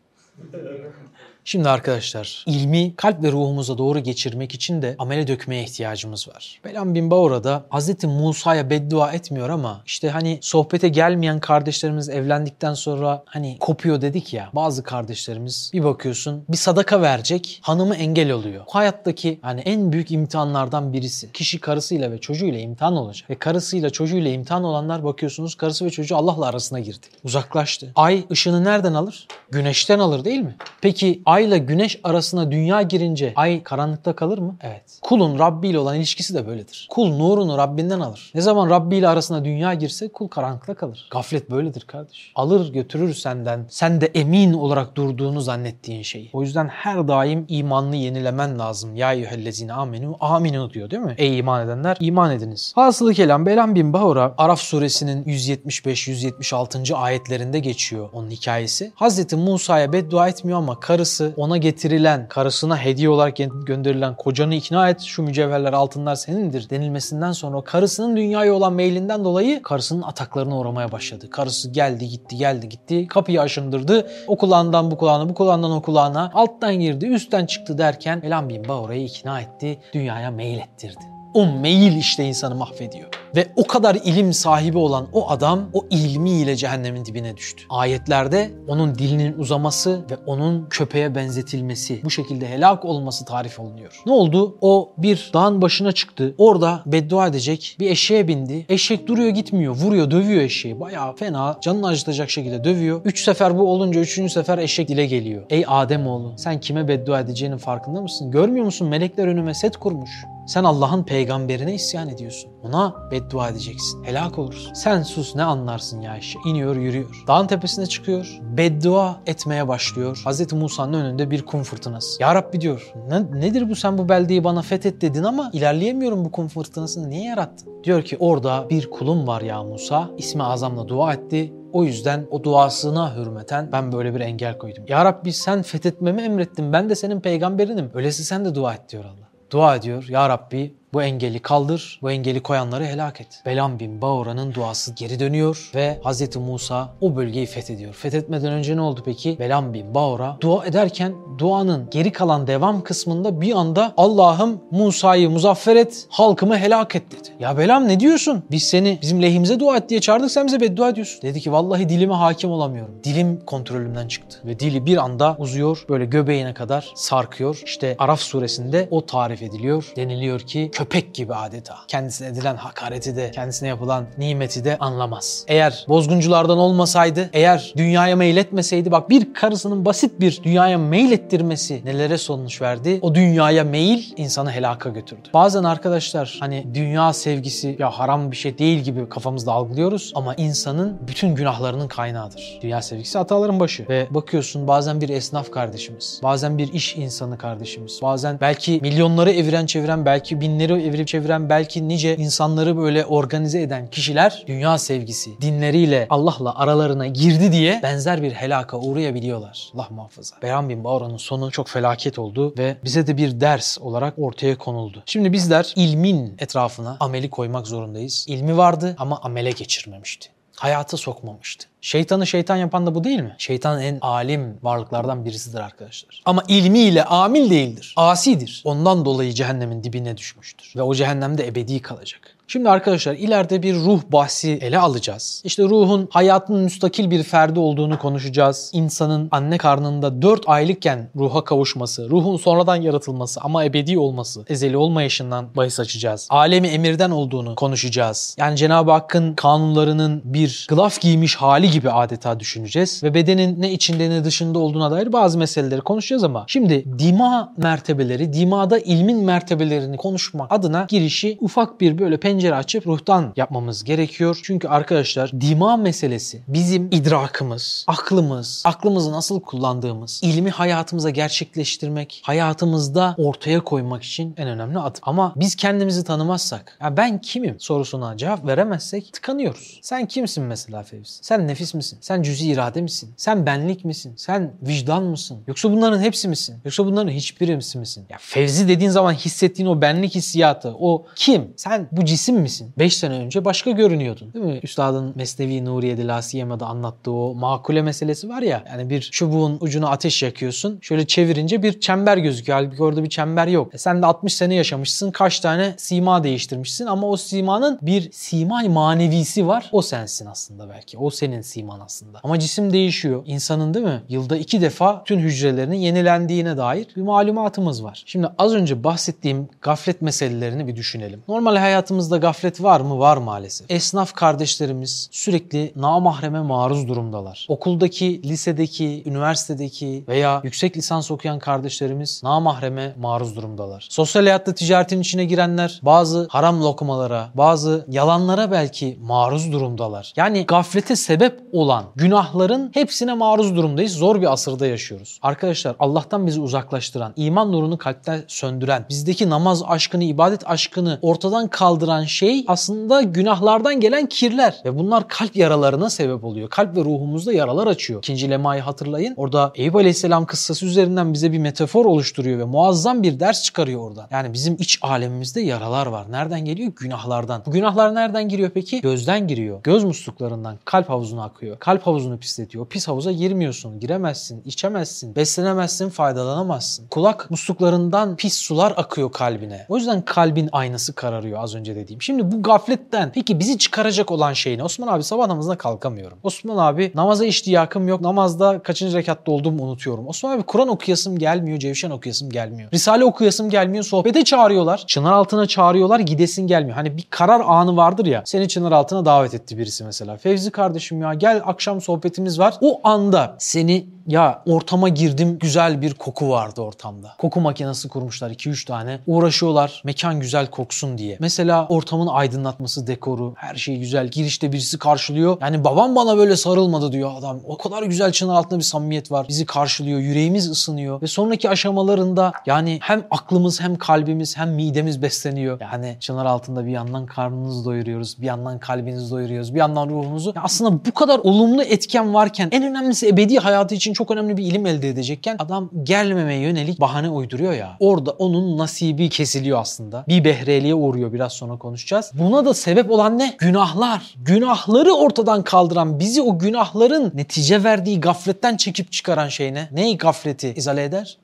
Şimdi 1.49 1.69
arkadaşlar 1.69 2.45
ilmi 2.47 2.97
kalp 2.97 3.23
ve 3.23 3.33
ruhumuza 3.33 3.79
doğru 3.79 3.99
geçirmek 3.99 4.55
için 4.55 4.83
de 4.83 4.95
amele 4.99 5.27
dökmeye 5.27 5.63
ihtiyacımız 5.63 6.29
var. 6.29 6.61
Belam 6.65 6.95
bin 6.95 7.11
Baura 7.11 7.45
da 7.45 7.67
Hz. 7.71 8.05
Musa'ya 8.05 8.71
beddua 8.71 9.13
etmiyor 9.13 9.49
ama 9.49 9.83
işte 9.87 10.11
hani 10.11 10.39
sohbete 10.43 10.89
gelmeyen 10.89 11.41
kardeşlerimiz 11.41 12.09
evlendikten 12.09 12.75
sonra 12.75 13.23
hani 13.27 13.57
kopuyor 13.61 14.01
dedik 14.01 14.33
ya 14.35 14.51
bazı 14.55 14.83
kardeşlerimiz 14.83 15.71
bir 15.75 15.85
bakıyorsun 15.85 16.45
bir 16.49 16.57
sadaka 16.57 17.03
verecek 17.03 17.61
hanımı 17.63 17.95
engel 17.95 18.31
oluyor. 18.31 18.65
Bu 18.67 18.75
hayattaki 18.75 19.39
hani 19.43 19.61
en 19.61 19.93
büyük 19.93 20.11
imtihanlardan 20.11 20.93
birisi. 20.93 21.33
Kişi 21.33 21.61
karısıyla 21.61 22.11
ve 22.11 22.19
çocuğuyla 22.19 22.61
imtihan 22.61 22.97
olacak. 22.97 23.31
Ve 23.31 23.35
karısıyla 23.35 23.91
çocuğuyla 23.91 24.31
imtihan 24.31 24.65
olanlar 24.65 25.05
bakıyorsunuz 25.05 25.55
karısı 25.55 25.85
ve 25.85 25.91
çocuğu 25.91 26.17
Allah'la 26.17 26.47
arasına 26.47 26.81
girdi. 26.81 27.07
Uzaklaştı. 27.25 27.93
Ay 27.97 28.25
ışını 28.31 28.65
nereden 28.65 28.95
alır? 28.95 29.29
Güneşten 29.51 29.99
alır 29.99 30.25
değil 30.25 30.41
mi? 30.41 30.57
Peki 30.81 31.23
ayla 31.37 31.57
güneş 31.57 32.01
arasına 32.05 32.51
dünya 32.51 32.83
girince 32.83 33.33
ay 33.37 33.63
karanlıkta 33.63 34.17
kalır 34.17 34.39
mı? 34.39 34.57
Evet. 34.61 34.99
Kulun 35.03 35.39
Rabbi 35.39 35.69
ile 35.69 35.79
olan 35.79 35.97
ilişkisi 35.97 36.35
de 36.35 36.47
böyledir. 36.47 36.87
Kul 36.91 37.09
nurunu 37.09 37.59
Rabbinden 37.59 38.01
alır. 38.01 38.33
Ne 38.35 38.41
zaman 38.41 38.71
Rabbi 38.71 38.97
ile 38.97 39.09
arasına 39.09 39.45
dünya 39.45 39.75
girse 39.75 40.09
kul 40.09 40.29
karanlıkta 40.29 40.75
kalır. 40.75 41.09
Gaflet 41.11 41.51
böyledir 41.51 41.81
kardeş. 41.81 42.33
Alır 42.35 42.73
götürür 42.73 43.15
senden. 43.15 43.67
Sen 43.69 44.01
de 44.01 44.07
emin 44.07 44.53
olarak 44.53 44.97
durduğunu 44.97 45.41
zannettiğin 45.41 46.03
şeyi. 46.03 46.31
O 46.33 46.43
yüzden 46.43 46.69
her 46.69 47.09
daim 47.09 47.45
imanını 47.49 47.97
yenilemen 47.97 48.59
lazım. 48.59 48.97
Ya 48.97 49.13
eyyühellezine 49.13 49.73
amenu 49.73 50.17
aminu 50.21 50.73
diyor 50.73 50.91
değil 50.91 51.03
mi? 51.03 51.15
Ey 51.19 51.39
iman 51.39 51.67
edenler 51.67 51.97
iman 52.01 52.31
ediniz. 52.33 52.73
Hasılı 52.75 53.15
kelam 53.15 53.47
Belam 53.47 53.75
bin 53.75 53.93
Bahura 53.93 54.35
Araf 54.39 54.61
suresinin 54.61 55.25
175-176. 55.25 56.95
ayetlerinde 56.95 57.59
geçiyor 57.59 58.09
onun 58.13 58.31
hikayesi. 58.31 58.93
Hazreti 58.95 59.37
Musa'ya 59.37 59.93
beddua 59.93 60.29
etmiyor 60.29 60.59
ama 60.59 60.81
karısı 60.81 61.26
ona 61.37 61.57
getirilen, 61.57 62.29
karısına 62.29 62.79
hediye 62.79 63.09
olarak 63.09 63.37
gönderilen 63.67 64.17
kocanı 64.17 64.55
ikna 64.55 64.91
et 64.91 65.01
şu 65.01 65.23
mücevherler 65.23 65.73
altınlar 65.73 66.15
senindir 66.15 66.71
denilmesinden 66.71 67.33
sonra 67.33 67.61
karısının 67.61 68.17
dünyaya 68.17 68.55
olan 68.55 68.73
meylinden 68.73 69.25
dolayı 69.25 69.63
karısının 69.63 70.03
ataklarına 70.03 70.59
uğramaya 70.59 70.93
başladı. 70.93 71.31
Karısı 71.31 71.71
geldi 71.71 72.09
gitti 72.09 72.37
geldi 72.37 72.69
gitti 72.69 73.07
kapıyı 73.07 73.41
aşındırdı. 73.41 74.11
O 74.27 74.37
kulağından 74.37 74.91
bu 74.91 74.97
kulağına 74.97 75.29
bu 75.29 75.35
kulağından 75.35 75.71
o 75.71 75.83
kulağına 75.83 76.31
alttan 76.35 76.75
girdi 76.75 77.07
üstten 77.07 77.47
çıktı 77.47 77.79
derken 77.79 78.21
Elam 78.25 78.49
bin 78.49 78.69
Baura'yı 78.69 79.05
ikna 79.05 79.41
etti. 79.41 79.79
Dünyaya 79.93 80.31
meyil 80.31 80.59
ettirdi. 80.59 81.16
O 81.37 81.47
meyil 81.47 81.97
işte 81.97 82.25
insanı 82.25 82.55
mahvediyor. 82.55 83.09
Ve 83.37 83.47
o 83.57 83.67
kadar 83.67 83.95
ilim 83.95 84.33
sahibi 84.33 84.79
olan 84.79 85.07
o 85.13 85.31
adam 85.31 85.71
o 85.73 85.87
ilmiyle 85.91 86.57
cehennemin 86.57 87.05
dibine 87.05 87.37
düştü. 87.37 87.65
Ayetlerde 87.71 88.51
onun 88.69 88.95
dilinin 88.95 89.39
uzaması 89.39 90.05
ve 90.11 90.17
onun 90.27 90.67
köpeğe 90.71 91.15
benzetilmesi, 91.15 92.01
bu 92.05 92.11
şekilde 92.11 92.49
helak 92.49 92.85
olması 92.85 93.25
tarif 93.25 93.61
olunuyor. 93.61 94.03
Ne 94.07 94.13
oldu? 94.13 94.59
O 94.61 94.93
bir 94.99 95.31
dağın 95.35 95.63
başına 95.63 95.93
çıktı. 95.93 96.35
Orada 96.39 96.83
beddua 96.87 97.27
edecek 97.27 97.77
bir 97.81 97.91
eşeğe 97.91 98.29
bindi. 98.29 98.67
Eşek 98.69 99.07
duruyor 99.07 99.31
gitmiyor. 99.31 99.77
Vuruyor, 99.77 100.11
dövüyor 100.11 100.43
eşeği. 100.43 100.81
Bayağı 100.81 101.17
fena, 101.17 101.59
canını 101.61 101.87
acıtacak 101.87 102.31
şekilde 102.31 102.65
dövüyor. 102.65 103.01
Üç 103.05 103.25
sefer 103.25 103.59
bu 103.59 103.73
olunca 103.73 104.01
üçüncü 104.01 104.33
sefer 104.33 104.59
eşek 104.59 104.89
dile 104.89 105.07
geliyor. 105.07 105.43
Ey 105.51 105.65
Ademoğlu 105.69 106.35
sen 106.39 106.61
kime 106.61 106.89
beddua 106.89 107.21
edeceğinin 107.21 107.59
farkında 107.59 108.01
mısın? 108.01 108.31
Görmüyor 108.31 108.65
musun? 108.65 108.89
Melekler 108.89 109.27
önüme 109.27 109.55
set 109.55 109.77
kurmuş. 109.77 110.11
Sen 110.47 110.65
Allah'ın 110.65 111.03
peygamberine 111.03 111.75
isyan 111.75 112.09
ediyorsun. 112.09 112.51
Ona 112.63 112.95
beddua 113.11 113.49
edeceksin. 113.49 114.05
Helak 114.05 114.39
olursun. 114.39 114.73
Sen 114.73 115.03
sus 115.03 115.37
ne 115.37 115.43
anlarsın 115.43 116.01
ya 116.01 116.17
işe. 116.17 116.39
İniyor 116.47 116.77
yürüyor. 116.77 117.25
Dağın 117.29 117.47
tepesine 117.47 117.87
çıkıyor. 117.87 118.39
Beddua 118.43 119.21
etmeye 119.27 119.69
başlıyor. 119.69 120.23
Hz. 120.27 120.53
Musa'nın 120.53 121.05
önünde 121.05 121.31
bir 121.31 121.43
kum 121.43 121.63
fırtınası. 121.63 122.23
Ya 122.23 122.35
Rabbi 122.35 122.61
diyor 122.61 122.93
ne, 123.09 123.41
nedir 123.41 123.71
bu 123.71 123.77
sen 123.77 123.99
bu 123.99 124.09
beldeyi 124.09 124.45
bana 124.45 124.63
fethet 124.63 125.01
dedin 125.01 125.23
ama 125.23 125.51
ilerleyemiyorum 125.53 126.25
bu 126.25 126.31
kum 126.31 126.49
fırtınasını 126.49 127.11
niye 127.11 127.25
yarattın? 127.25 127.85
Diyor 127.85 128.03
ki 128.03 128.17
orada 128.21 128.67
bir 128.71 128.91
kulum 128.91 129.27
var 129.27 129.41
ya 129.41 129.63
Musa. 129.63 130.11
İsmi 130.17 130.43
azamla 130.43 130.89
dua 130.89 131.13
etti. 131.13 131.53
O 131.73 131.85
yüzden 131.85 132.27
o 132.31 132.45
duasına 132.45 133.17
hürmeten 133.17 133.73
ben 133.73 133.93
böyle 133.93 134.15
bir 134.15 134.21
engel 134.21 134.59
koydum. 134.59 134.85
Ya 134.89 135.05
Rabbi 135.05 135.33
sen 135.33 135.63
fethetmemi 135.63 136.23
emrettin. 136.23 136.73
Ben 136.73 136.91
de 136.91 136.95
senin 136.95 137.21
peygamberinim. 137.21 137.91
Öylesi 137.95 138.25
sen 138.25 138.45
de 138.45 138.55
dua 138.55 138.75
et 138.75 138.89
diyor 138.89 139.05
Allah. 139.05 139.26
Dua 139.51 139.77
ediyor. 139.77 140.05
Ya 140.09 140.29
Rabbi 140.29 140.75
bu 140.93 141.03
engeli 141.03 141.39
kaldır, 141.39 141.99
bu 142.03 142.11
engeli 142.11 142.43
koyanları 142.43 142.85
helak 142.85 143.21
et. 143.21 143.43
Belam 143.47 143.79
bin 143.79 144.03
Baura'nın 144.03 144.55
duası 144.55 144.95
geri 144.95 145.21
dönüyor 145.21 145.71
ve 145.75 146.01
Hz. 146.05 146.37
Musa 146.37 146.89
o 147.01 147.17
bölgeyi 147.17 147.47
fethediyor. 147.47 147.95
Fethetmeden 147.95 148.53
önce 148.53 148.77
ne 148.77 148.81
oldu 148.81 149.03
peki? 149.05 149.39
Belam 149.39 149.75
bin 149.75 149.95
Baura 149.95 150.37
dua 150.41 150.67
ederken 150.67 151.15
duanın 151.39 151.91
geri 151.91 152.13
kalan 152.13 152.47
devam 152.47 152.83
kısmında 152.83 153.41
bir 153.41 153.53
anda 153.53 153.95
Allah'ım 153.97 154.61
Musa'yı 154.71 155.31
muzaffer 155.31 155.77
et, 155.77 156.07
halkımı 156.11 156.59
helak 156.59 156.97
et 156.97 157.03
dedi. 157.13 157.29
Ya 157.41 157.59
Belam 157.59 157.89
ne 157.89 158.01
diyorsun? 158.01 158.45
Biz 158.51 158.63
seni 158.63 158.99
bizim 159.03 159.23
lehimize 159.23 159.61
dua 159.61 159.77
et 159.77 159.89
diye 159.89 160.01
çağırdık 160.01 160.31
sen 160.31 160.47
bize 160.47 160.61
beddua 160.61 160.89
ediyorsun. 160.89 161.23
Dedi 161.23 161.41
ki 161.41 161.53
vallahi 161.53 161.89
dilime 161.89 162.15
hakim 162.15 162.51
olamıyorum. 162.51 162.95
Dilim 163.05 163.41
kontrolümden 163.47 164.09
çıktı 164.09 164.41
ve 164.45 164.59
dili 164.61 164.87
bir 164.87 164.97
anda 164.97 165.37
uzuyor 165.39 165.85
böyle 165.89 166.05
göbeğine 166.05 166.55
kadar 166.55 166.93
sarkıyor. 166.95 167.63
İşte 167.65 167.97
Araf 167.99 168.21
suresinde 168.21 168.89
o 168.91 169.07
tarif 169.07 169.43
ediliyor. 169.43 169.93
Deniliyor 169.97 170.41
ki 170.41 170.71
köpek 170.77 171.15
gibi 171.15 171.35
adeta. 171.35 171.77
Kendisine 171.89 172.29
edilen 172.29 172.57
hakareti 172.57 173.17
de, 173.17 173.31
kendisine 173.31 173.69
yapılan 173.69 174.05
nimeti 174.19 174.65
de 174.65 174.77
anlamaz. 174.79 175.45
Eğer 175.49 175.85
bozgunculardan 175.89 176.59
olmasaydı, 176.59 177.31
eğer 177.33 177.73
dünyaya 177.77 178.17
meyletmeseydi, 178.17 178.91
bak 178.91 179.11
bir 179.11 179.35
karısının 179.35 179.85
basit 179.85 180.21
bir 180.21 180.41
dünyaya 180.43 180.79
meylettirmesi 180.79 181.83
nelere 181.85 182.19
sonuç 182.19 182.63
verdi? 182.63 182.99
O 183.03 183.15
dünyaya 183.15 183.65
meyil 183.65 184.13
insanı 184.17 184.51
helaka 184.51 184.89
götürdü. 184.89 185.29
Bazen 185.35 185.65
arkadaşlar 185.65 186.37
hani 186.41 186.67
dünya 186.75 187.13
sevgisi 187.13 187.77
ya 187.79 187.91
haram 187.91 188.31
bir 188.31 188.37
şey 188.37 188.59
değil 188.59 188.79
gibi 188.79 189.09
kafamızda 189.09 189.53
algılıyoruz 189.53 190.13
ama 190.15 190.35
insanın 190.35 190.99
bütün 191.09 191.35
günahlarının 191.35 191.89
kaynağıdır. 191.89 192.59
Dünya 192.63 192.83
sevgisi 192.83 193.19
hataların 193.19 193.61
başı 193.61 193.89
ve 193.89 194.07
bakıyorsun 194.11 194.69
bazen 194.69 195.01
bir 195.01 195.09
esnaf 195.09 195.51
kardeşimiz, 195.51 196.21
bazen 196.23 196.59
bir 196.59 196.73
iş 196.73 196.97
insanı 196.97 197.39
kardeşimiz, 197.39 197.99
bazen 198.03 198.39
belki 198.41 198.79
milyonları 198.83 199.31
eviren 199.31 199.67
çeviren 199.67 200.07
belki 200.07 200.41
binleri 200.41 200.66
evirip 200.75 201.09
çeviren 201.09 201.49
belki 201.49 201.89
nice 201.89 202.17
insanları 202.17 202.77
böyle 202.77 203.07
organize 203.07 203.63
eden 203.63 203.91
kişiler 203.91 204.45
dünya 204.47 204.79
sevgisi, 204.79 205.41
dinleriyle 205.41 206.07
Allah'la 206.11 206.59
aralarına 206.59 207.07
girdi 207.07 207.53
diye 207.53 207.81
benzer 207.83 208.23
bir 208.23 208.33
helaka 208.33 208.79
uğrayabiliyorlar. 208.79 209.71
Allah 209.75 209.89
muhafaza. 209.91 210.37
Beran 210.43 210.69
bin 210.69 210.85
Baura'nın 210.85 211.17
sonu 211.17 211.51
çok 211.51 211.69
felaket 211.69 212.19
oldu 212.19 212.55
ve 212.59 212.77
bize 212.85 213.07
de 213.07 213.17
bir 213.17 213.41
ders 213.41 213.79
olarak 213.79 214.15
ortaya 214.19 214.59
konuldu. 214.59 215.03
Şimdi 215.07 215.33
bizler 215.33 215.73
ilmin 215.77 216.37
etrafına 216.39 216.97
ameli 217.01 217.31
koymak 217.31 217.67
zorundayız. 217.67 218.25
İlmi 218.29 218.57
vardı 218.57 218.97
ama 218.99 219.21
amele 219.23 219.51
geçirmemişti 219.51 220.37
hayata 220.57 220.97
sokmamıştı. 220.97 221.69
Şeytanı 221.81 222.27
şeytan 222.27 222.57
yapan 222.57 222.87
da 222.87 222.95
bu 222.95 223.05
değil 223.05 223.21
mi? 223.21 223.35
Şeytan 223.39 223.83
en 223.83 223.99
alim 224.01 224.59
varlıklardan 224.63 225.25
birisidir 225.25 225.59
arkadaşlar. 225.59 226.23
Ama 226.25 226.43
ilmiyle 226.49 227.05
amil 227.05 227.51
değildir. 227.51 227.95
Asidir. 227.97 228.63
Ondan 228.65 229.05
dolayı 229.05 229.33
cehennemin 229.33 229.85
dibine 229.85 230.17
düşmüştür. 230.17 230.73
Ve 230.77 230.83
o 230.83 230.95
cehennemde 230.95 231.47
ebedi 231.47 231.83
kalacak. 231.83 232.37
Şimdi 232.49 232.71
arkadaşlar 232.71 233.15
ileride 233.15 233.63
bir 233.63 233.75
ruh 233.75 234.01
bahsi 234.13 234.59
ele 234.63 234.79
alacağız. 234.79 235.43
İşte 235.45 235.63
ruhun 235.63 236.09
hayatın 236.11 236.57
müstakil 236.57 237.11
bir 237.11 237.23
ferdi 237.23 237.61
olduğunu 237.61 237.99
konuşacağız. 237.99 238.71
İnsanın 238.73 239.29
anne 239.31 239.59
karnında 239.59 240.23
4 240.23 240.49
aylıkken 240.49 241.11
ruha 241.17 241.45
kavuşması, 241.45 242.11
ruhun 242.11 242.37
sonradan 242.37 242.77
yaratılması 242.77 243.41
ama 243.41 243.65
ebedi 243.65 243.99
olması, 243.99 244.45
ezeli 244.49 244.77
olmayışından 244.77 245.57
bahis 245.57 245.81
açacağız. 245.81 246.27
Alemi 246.31 246.69
emirden 246.69 247.11
olduğunu 247.11 247.55
konuşacağız. 247.55 248.37
Yani 248.39 248.57
Cenab-ı 248.57 248.91
Hakk'ın 248.91 249.35
kanunlarının 249.35 250.23
bir 250.25 250.67
glaf 250.71 251.01
giymiş 251.01 251.37
hali 251.37 251.66
gibi 251.67 251.91
adeta 251.91 252.41
düşüneceğiz. 252.41 253.03
Ve 253.03 253.15
bedenin 253.15 253.63
ne 253.63 253.73
içinde 253.73 254.11
ne 254.11 254.25
dışında 254.25 254.59
olduğuna 254.59 254.91
dair 254.91 255.13
bazı 255.13 255.39
meseleleri 255.39 255.81
konuşacağız 255.81 256.25
ama 256.25 256.45
şimdi 256.49 256.99
dima 256.99 257.55
mertebeleri, 257.57 258.33
dimada 258.33 258.79
ilmin 258.79 259.25
mertebelerini 259.25 259.97
konuşmak 259.97 260.53
adına 260.53 260.87
girişi 260.89 261.39
ufak 261.41 261.81
bir 261.81 261.99
böyle 261.99 262.21
pencere 262.21 262.55
açıp 262.55 262.87
ruhtan 262.87 263.33
yapmamız 263.37 263.85
gerekiyor. 263.85 264.41
Çünkü 264.43 264.69
arkadaşlar 264.69 265.33
dima 265.41 265.77
meselesi 265.77 266.43
bizim 266.49 266.87
idrakımız, 266.87 267.85
aklımız, 267.89 268.63
aklımızı 268.67 269.13
nasıl 269.13 269.41
kullandığımız, 269.41 270.21
ilmi 270.23 270.51
hayatımıza 270.51 271.11
gerçekleştirmek, 271.11 272.23
hayatımızda 272.25 273.15
ortaya 273.19 273.61
koymak 273.65 274.03
için 274.03 274.35
en 274.37 274.49
önemli 274.49 274.79
adım. 274.79 275.01
Ama 275.03 275.33
biz 275.37 275.55
kendimizi 275.55 276.05
tanımazsak, 276.05 276.79
ya 276.83 276.97
ben 276.97 277.21
kimim 277.21 277.61
sorusuna 277.61 278.17
cevap 278.17 278.47
veremezsek 278.47 279.13
tıkanıyoruz. 279.13 279.81
Sen 279.83 280.07
kimsin 280.07 280.45
mesela 280.45 280.83
Fevzi? 280.83 281.13
Sen 281.23 281.49
nefis 281.49 281.56
nefis 281.57 281.75
misin? 281.75 281.99
Sen 282.01 282.23
cüzi 282.23 282.49
irade 282.49 282.83
misin? 282.83 283.11
Sen 283.17 283.47
benlik 283.47 283.85
misin? 283.85 284.13
Sen 284.17 284.53
vicdan 284.63 285.03
mısın? 285.03 285.39
Yoksa 285.47 285.73
bunların 285.73 286.01
hepsi 286.01 286.29
misin? 286.29 286.57
Yoksa 286.65 286.87
bunların 286.87 287.11
hiçbirisi 287.11 287.79
misin? 287.79 288.05
Ya 288.11 288.17
Fevzi 288.21 288.69
dediğin 288.69 288.91
zaman 288.91 289.13
hissettiğin 289.13 289.69
o 289.69 289.81
benlik 289.83 290.15
hissiyatı, 290.15 290.75
o 290.79 291.07
kim? 291.17 291.55
Sen 291.57 291.89
bu 291.93 292.05
cisim 292.05 292.37
misin? 292.37 292.73
5 292.79 292.97
sene 292.97 293.15
önce 293.15 293.45
başka 293.45 293.71
görünüyordun. 293.71 294.33
Değil 294.35 294.45
mi? 294.45 294.61
Üstadın 294.63 295.13
Mesnevi 295.15 295.65
Nuriye'de 295.65 296.07
Lasiyema'da 296.07 296.67
anlattığı 296.67 297.11
o 297.11 297.35
makule 297.35 297.83
meselesi 297.83 298.29
var 298.29 298.43
ya. 298.43 298.65
Yani 298.69 298.91
bir 298.91 299.01
çubuğun 299.01 299.59
ucuna 299.61 299.91
ateş 299.91 300.23
yakıyorsun. 300.23 300.79
Şöyle 300.81 301.07
çevirince 301.07 301.63
bir 301.63 301.81
çember 301.81 302.17
gözüküyor. 302.17 302.59
Halbuki 302.59 302.83
orada 302.83 303.05
bir 303.05 303.09
çember 303.09 303.47
yok. 303.47 303.75
E 303.75 303.79
sen 303.79 304.03
de 304.03 304.07
60 304.07 304.35
sene 304.35 304.55
yaşamışsın. 304.55 305.11
Kaç 305.11 305.41
tane 305.41 305.75
sima 305.77 306.25
değiştirmişsin 306.25 306.87
ama 306.87 307.09
o 307.09 307.17
simanın 307.17 307.79
bir 307.83 308.13
simay 308.13 308.69
manevisi 308.69 309.47
var. 309.47 309.69
O 309.73 309.83
sensin 309.83 310.27
aslında 310.27 310.69
belki. 310.69 310.99
O 310.99 311.11
senin 311.11 311.41
siman 311.47 311.81
aslında. 311.81 312.21
Ama 312.25 312.39
cisim 312.39 312.73
değişiyor. 312.73 313.23
İnsanın 313.27 313.75
değil 313.75 313.87
mi? 313.87 314.03
Yılda 314.09 314.37
iki 314.37 314.61
defa 314.61 315.05
tüm 315.05 315.19
hücrelerinin 315.21 315.77
yenilendiğine 315.77 316.57
dair 316.57 316.87
bir 316.97 317.03
malumatımız 317.03 317.85
var. 317.85 318.03
Şimdi 318.07 318.29
az 318.39 318.55
önce 318.55 318.85
bahsettiğim 318.85 319.49
gaflet 319.61 320.03
meselelerini 320.03 320.67
bir 320.67 320.77
düşünelim. 320.77 321.23
Normal 321.29 321.57
hayatımızda 321.57 322.17
gaflet 322.17 322.63
var 322.63 322.81
mı? 322.81 322.99
Var 322.99 323.17
maalesef. 323.17 323.71
Esnaf 323.71 324.13
kardeşlerimiz 324.13 325.09
sürekli 325.13 325.73
namahreme 325.77 326.43
maruz 326.43 326.89
durumdalar. 326.89 327.47
Okuldaki, 327.49 328.23
lisedeki, 328.23 329.03
üniversitedeki 329.07 330.05
veya 330.09 330.41
yüksek 330.45 330.77
lisans 330.77 331.11
okuyan 331.11 331.39
kardeşlerimiz 331.39 332.21
namahreme 332.25 332.95
maruz 332.99 333.37
durumdalar. 333.37 333.87
Sosyal 333.91 334.23
hayatta 334.23 334.55
ticaretin 334.55 335.01
içine 335.01 335.25
girenler 335.25 335.81
bazı 335.83 336.27
haram 336.31 336.63
lokmalara, 336.63 337.29
bazı 337.35 337.87
yalanlara 337.89 338.51
belki 338.51 338.99
maruz 339.03 339.53
durumdalar. 339.53 340.13
Yani 340.17 340.47
gaflete 340.47 340.97
sebep 340.97 341.36
olan 341.53 341.85
günahların 341.97 342.71
hepsine 342.75 343.15
maruz 343.15 343.57
durumdayız. 343.57 343.93
Zor 343.93 344.21
bir 344.21 344.33
asırda 344.33 344.67
yaşıyoruz. 344.67 345.19
Arkadaşlar 345.23 345.77
Allah'tan 345.79 346.27
bizi 346.27 346.41
uzaklaştıran, 346.41 347.13
iman 347.17 347.53
nurunu 347.53 347.79
kalpten 347.79 348.25
söndüren, 348.27 348.87
bizdeki 348.89 349.31
namaz 349.31 349.63
aşkını, 349.67 350.05
ibadet 350.05 350.51
aşkını 350.51 350.99
ortadan 351.03 351.49
kaldıran 351.49 352.05
şey 352.05 352.45
aslında 352.49 353.03
günahlardan 353.03 353.81
gelen 353.81 354.07
kirler. 354.07 354.61
Ve 354.65 354.79
bunlar 354.79 355.09
kalp 355.09 355.37
yaralarına 355.37 355.91
sebep 355.91 356.25
oluyor. 356.25 356.49
Kalp 356.49 356.77
ve 356.77 356.81
ruhumuzda 356.81 357.33
yaralar 357.33 357.67
açıyor. 357.67 357.99
İkinci 357.99 358.31
lemayı 358.31 358.63
hatırlayın. 358.63 359.15
Orada 359.17 359.53
Eyüp 359.55 359.77
Aleyhisselam 359.77 360.27
kıssası 360.27 360.67
üzerinden 360.67 361.13
bize 361.13 361.33
bir 361.33 361.39
metafor 361.39 361.85
oluşturuyor 361.85 362.39
ve 362.39 362.45
muazzam 362.45 363.03
bir 363.03 363.21
ders 363.21 363.43
çıkarıyor 363.43 363.81
oradan. 363.81 364.07
Yani 364.11 364.33
bizim 364.33 364.57
iç 364.59 364.79
alemimizde 364.83 365.41
yaralar 365.41 365.87
var. 365.87 366.13
Nereden 366.13 366.45
geliyor? 366.45 366.73
Günahlardan. 366.77 367.43
Bu 367.47 367.51
günahlar 367.51 367.95
nereden 367.95 368.29
giriyor 368.29 368.51
peki? 368.51 368.81
Gözden 368.81 369.29
giriyor. 369.29 369.63
Göz 369.63 369.85
musluklarından 369.85 370.57
kalp 370.65 370.89
havuzuna 370.89 371.23
akıyor. 371.27 371.59
Kalp 371.59 371.87
havuzunu 371.87 372.19
pisletiyor. 372.19 372.65
O 372.65 372.69
pis 372.69 372.89
havuza 372.89 373.13
girmiyorsun. 373.13 373.81
Giremezsin, 373.81 374.43
içemezsin, 374.45 375.17
beslenemezsin, 375.17 375.89
faydalanamazsın. 375.89 376.87
Kulak 376.91 377.31
musluklarından 377.31 378.17
pis 378.17 378.35
sular 378.35 378.75
akıyor 378.77 379.13
kalbine. 379.13 379.67
O 379.69 379.77
yüzden 379.77 380.05
kalbin 380.05 380.49
aynası 380.53 380.93
kararıyor 380.95 381.43
az 381.43 381.55
önce 381.55 381.77
dediğim. 381.77 382.03
Şimdi 382.03 382.33
bu 382.33 382.43
gafletten 382.43 383.13
peki 383.15 383.39
bizi 383.39 383.59
çıkaracak 383.59 384.11
olan 384.11 384.33
şey 384.33 384.59
ne? 384.59 384.63
Osman 384.63 384.89
abi 384.89 385.03
sabah 385.03 385.27
namazına 385.27 385.59
kalkamıyorum. 385.59 386.19
Osman 386.23 386.57
abi 386.57 386.93
namaza 386.95 387.25
iştiyakım 387.25 387.89
yok. 387.89 388.01
Namazda 388.01 388.63
kaçıncı 388.63 388.97
rekatta 388.97 389.33
olduğumu 389.33 389.63
unutuyorum. 389.63 390.09
Osman 390.09 390.37
abi 390.37 390.43
Kur'an 390.43 390.69
okuyasım 390.69 391.19
gelmiyor. 391.19 391.59
Cevşen 391.59 391.91
okuyasım 391.91 392.31
gelmiyor. 392.31 392.73
Risale 392.73 393.05
okuyasım 393.05 393.51
gelmiyor. 393.51 393.85
Sohbete 393.85 394.25
çağırıyorlar. 394.25 394.85
Çınar 394.87 395.13
altına 395.13 395.47
çağırıyorlar. 395.47 396.01
Gidesin 396.01 396.47
gelmiyor. 396.47 396.77
Hani 396.77 396.97
bir 396.97 397.07
karar 397.11 397.41
anı 397.47 397.77
vardır 397.77 398.07
ya. 398.07 398.23
Seni 398.25 398.49
çınar 398.49 398.73
altına 398.73 399.05
davet 399.05 399.35
etti 399.35 399.59
birisi 399.59 399.85
mesela. 399.85 400.17
Fevzi 400.17 400.51
kardeşim 400.51 401.01
ya 401.01 401.15
gel 401.19 401.43
akşam 401.45 401.81
sohbetimiz 401.81 402.39
var. 402.39 402.55
O 402.61 402.81
anda 402.89 403.37
seni 403.39 403.87
ya 404.07 404.43
ortama 404.47 404.89
girdim 404.89 405.39
güzel 405.39 405.83
bir 405.83 405.95
koku 405.95 406.31
vardı 406.31 406.61
ortamda. 406.61 407.15
Koku 407.19 407.41
makinesi 407.41 407.89
kurmuşlar 407.89 408.31
2-3 408.31 408.67
tane. 408.67 409.01
Uğraşıyorlar 409.07 409.83
mekan 409.85 410.21
güzel 410.21 410.47
koksun 410.47 410.99
diye. 410.99 411.17
Mesela 411.21 411.67
ortamın 411.69 412.07
aydınlatması, 412.07 412.87
dekoru, 412.87 413.35
her 413.37 413.55
şey 413.55 413.79
güzel. 413.79 414.09
Girişte 414.09 414.53
birisi 414.53 414.79
karşılıyor. 414.79 415.39
Yani 415.41 415.65
babam 415.65 415.97
bana 415.97 416.17
böyle 416.17 416.37
sarılmadı 416.37 416.93
diyor 416.93 417.11
adam. 417.19 417.41
O 417.45 417.57
kadar 417.57 417.83
güzel 417.83 418.13
çınar 418.13 418.35
altında 418.35 418.59
bir 418.59 418.65
samimiyet 418.65 419.13
var. 419.13 419.27
Bizi 419.29 419.47
karşılıyor, 419.47 419.99
yüreğimiz 419.99 420.51
ısınıyor. 420.51 421.03
Ve 421.03 421.07
sonraki 421.07 421.51
aşamalarında 421.51 422.33
yani 422.47 422.79
hem 422.83 423.07
aklımız 423.11 423.61
hem 423.61 423.77
kalbimiz 423.77 424.37
hem 424.37 424.55
midemiz 424.55 425.03
besleniyor. 425.03 425.61
Yani 425.61 425.97
çınar 426.01 426.27
altında 426.27 426.67
bir 426.67 426.71
yandan 426.71 427.07
karnınızı 427.07 427.65
doyuruyoruz, 427.65 428.21
bir 428.21 428.27
yandan 428.27 428.59
kalbinizi 428.59 429.11
doyuruyoruz, 429.11 429.55
bir 429.55 429.59
yandan 429.59 429.89
ruhumuzu. 429.89 430.33
Ya 430.37 430.43
aslında 430.43 430.85
bu 430.87 430.95
kadar 430.95 431.19
olumlu 431.19 431.63
etken 431.63 432.15
varken 432.15 432.49
en 432.53 432.63
önemlisi 432.63 433.09
ebedi 433.09 433.39
hayatı 433.39 433.75
için 433.75 433.96
çok 433.97 434.11
önemli 434.11 434.37
bir 434.37 434.45
ilim 434.45 434.67
elde 434.67 434.89
edecekken 434.89 435.37
adam 435.39 435.71
gelmemeye 435.83 436.41
yönelik 436.41 436.81
bahane 436.81 437.09
uyduruyor 437.09 437.53
ya. 437.53 437.77
Orada 437.81 438.11
onun 438.11 438.59
nasibi 438.59 439.09
kesiliyor 439.09 439.59
aslında. 439.61 440.05
Bir 440.09 440.25
behreliğe 440.25 440.75
uğruyor 440.75 441.13
biraz 441.13 441.33
sonra 441.33 441.59
konuşacağız. 441.59 442.11
Buna 442.15 442.45
da 442.45 442.55
sebep 442.55 442.91
olan 442.91 443.19
ne? 443.19 443.37
Günahlar. 443.39 444.15
Günahları 444.17 444.93
ortadan 444.93 445.43
kaldıran, 445.43 446.01
bizi 446.01 446.23
o 446.23 446.39
günahların 446.39 447.13
netice 447.15 447.65
verdiği 447.65 448.01
gafletten 448.01 448.57
çekip 448.57 448.93
çıkaran 448.93 449.29
şey 449.29 449.55
ne? 449.55 449.69
Neyi 449.73 449.99
gafleti 449.99 450.55
izale 450.57 450.85
eder? 450.85 451.19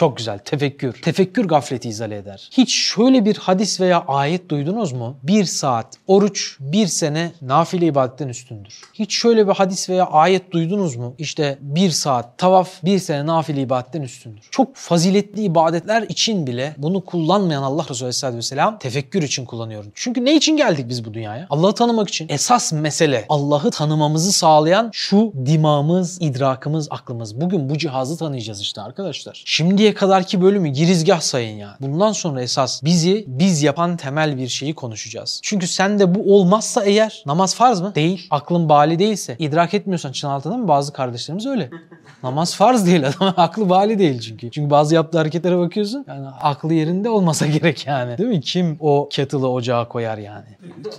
Çok 0.00 0.16
güzel. 0.16 0.38
Tefekkür. 0.38 0.92
Tefekkür 0.92 1.44
gafleti 1.44 1.88
izale 1.88 2.16
eder. 2.16 2.48
Hiç 2.52 2.74
şöyle 2.74 3.24
bir 3.24 3.36
hadis 3.36 3.80
veya 3.80 4.04
ayet 4.08 4.48
duydunuz 4.48 4.92
mu? 4.92 5.16
Bir 5.22 5.44
saat 5.44 5.86
oruç 6.06 6.56
bir 6.60 6.86
sene 6.86 7.32
nafile 7.42 7.86
ibadetten 7.86 8.28
üstündür. 8.28 8.80
Hiç 8.94 9.14
şöyle 9.14 9.48
bir 9.48 9.52
hadis 9.52 9.88
veya 9.90 10.06
ayet 10.06 10.52
duydunuz 10.52 10.96
mu? 10.96 11.14
İşte 11.18 11.58
bir 11.60 11.90
saat 11.90 12.38
tavaf 12.38 12.84
bir 12.84 12.98
sene 12.98 13.26
nafile 13.26 13.60
ibadetten 13.60 14.02
üstündür. 14.02 14.42
Çok 14.50 14.76
faziletli 14.76 15.42
ibadetler 15.42 16.02
için 16.02 16.46
bile 16.46 16.74
bunu 16.78 17.04
kullanmayan 17.04 17.62
Allah 17.62 17.82
Resulü 17.82 18.04
Aleyhisselatü 18.04 18.36
Vesselam 18.36 18.78
tefekkür 18.78 19.22
için 19.22 19.44
kullanıyor. 19.44 19.84
Çünkü 19.94 20.24
ne 20.24 20.36
için 20.36 20.56
geldik 20.56 20.88
biz 20.88 21.04
bu 21.04 21.14
dünyaya? 21.14 21.46
Allah'ı 21.50 21.74
tanımak 21.74 22.08
için. 22.08 22.28
Esas 22.28 22.72
mesele 22.72 23.24
Allah'ı 23.28 23.70
tanımamızı 23.70 24.32
sağlayan 24.32 24.90
şu 24.92 25.32
dimağımız, 25.46 26.22
idrakımız, 26.22 26.88
aklımız. 26.90 27.40
Bugün 27.40 27.70
bu 27.70 27.78
cihazı 27.78 28.18
tanıyacağız 28.18 28.60
işte 28.60 28.80
arkadaşlar. 28.80 29.42
Şimdiye 29.46 29.89
kadarki 29.94 30.42
bölümü 30.42 30.68
girizgah 30.68 31.20
sayın 31.20 31.56
ya. 31.56 31.76
Bundan 31.80 32.12
sonra 32.12 32.42
esas 32.42 32.84
bizi 32.84 33.24
biz 33.26 33.62
yapan 33.62 33.96
temel 33.96 34.36
bir 34.36 34.48
şeyi 34.48 34.74
konuşacağız. 34.74 35.40
Çünkü 35.42 35.66
sende 35.66 36.14
bu 36.14 36.34
olmazsa 36.36 36.84
eğer 36.84 37.22
namaz 37.26 37.54
farz 37.54 37.80
mı? 37.80 37.94
Değil. 37.94 38.26
Aklın 38.30 38.68
bali 38.68 38.98
değilse, 38.98 39.36
idrak 39.38 39.74
etmiyorsan 39.74 40.12
çın 40.12 40.28
altında 40.28 40.56
mı? 40.56 40.68
Bazı 40.68 40.92
kardeşlerimiz 40.92 41.46
öyle. 41.46 41.70
namaz 42.22 42.54
farz 42.54 42.86
değil 42.86 43.08
adam. 43.08 43.34
Aklı 43.36 43.70
bali 43.70 43.98
değil 43.98 44.20
çünkü. 44.20 44.50
Çünkü 44.50 44.70
bazı 44.70 44.94
yaptığı 44.94 45.18
hareketlere 45.18 45.58
bakıyorsun. 45.58 46.04
Yani 46.08 46.26
aklı 46.28 46.74
yerinde 46.74 47.10
olmasa 47.10 47.46
gerek 47.60 47.86
yani. 47.86 48.18
Değil 48.18 48.28
mi? 48.28 48.40
Kim 48.40 48.76
o 48.80 49.08
kettle'ı 49.12 49.48
ocağa 49.48 49.88
koyar 49.88 50.18
yani? 50.18 50.46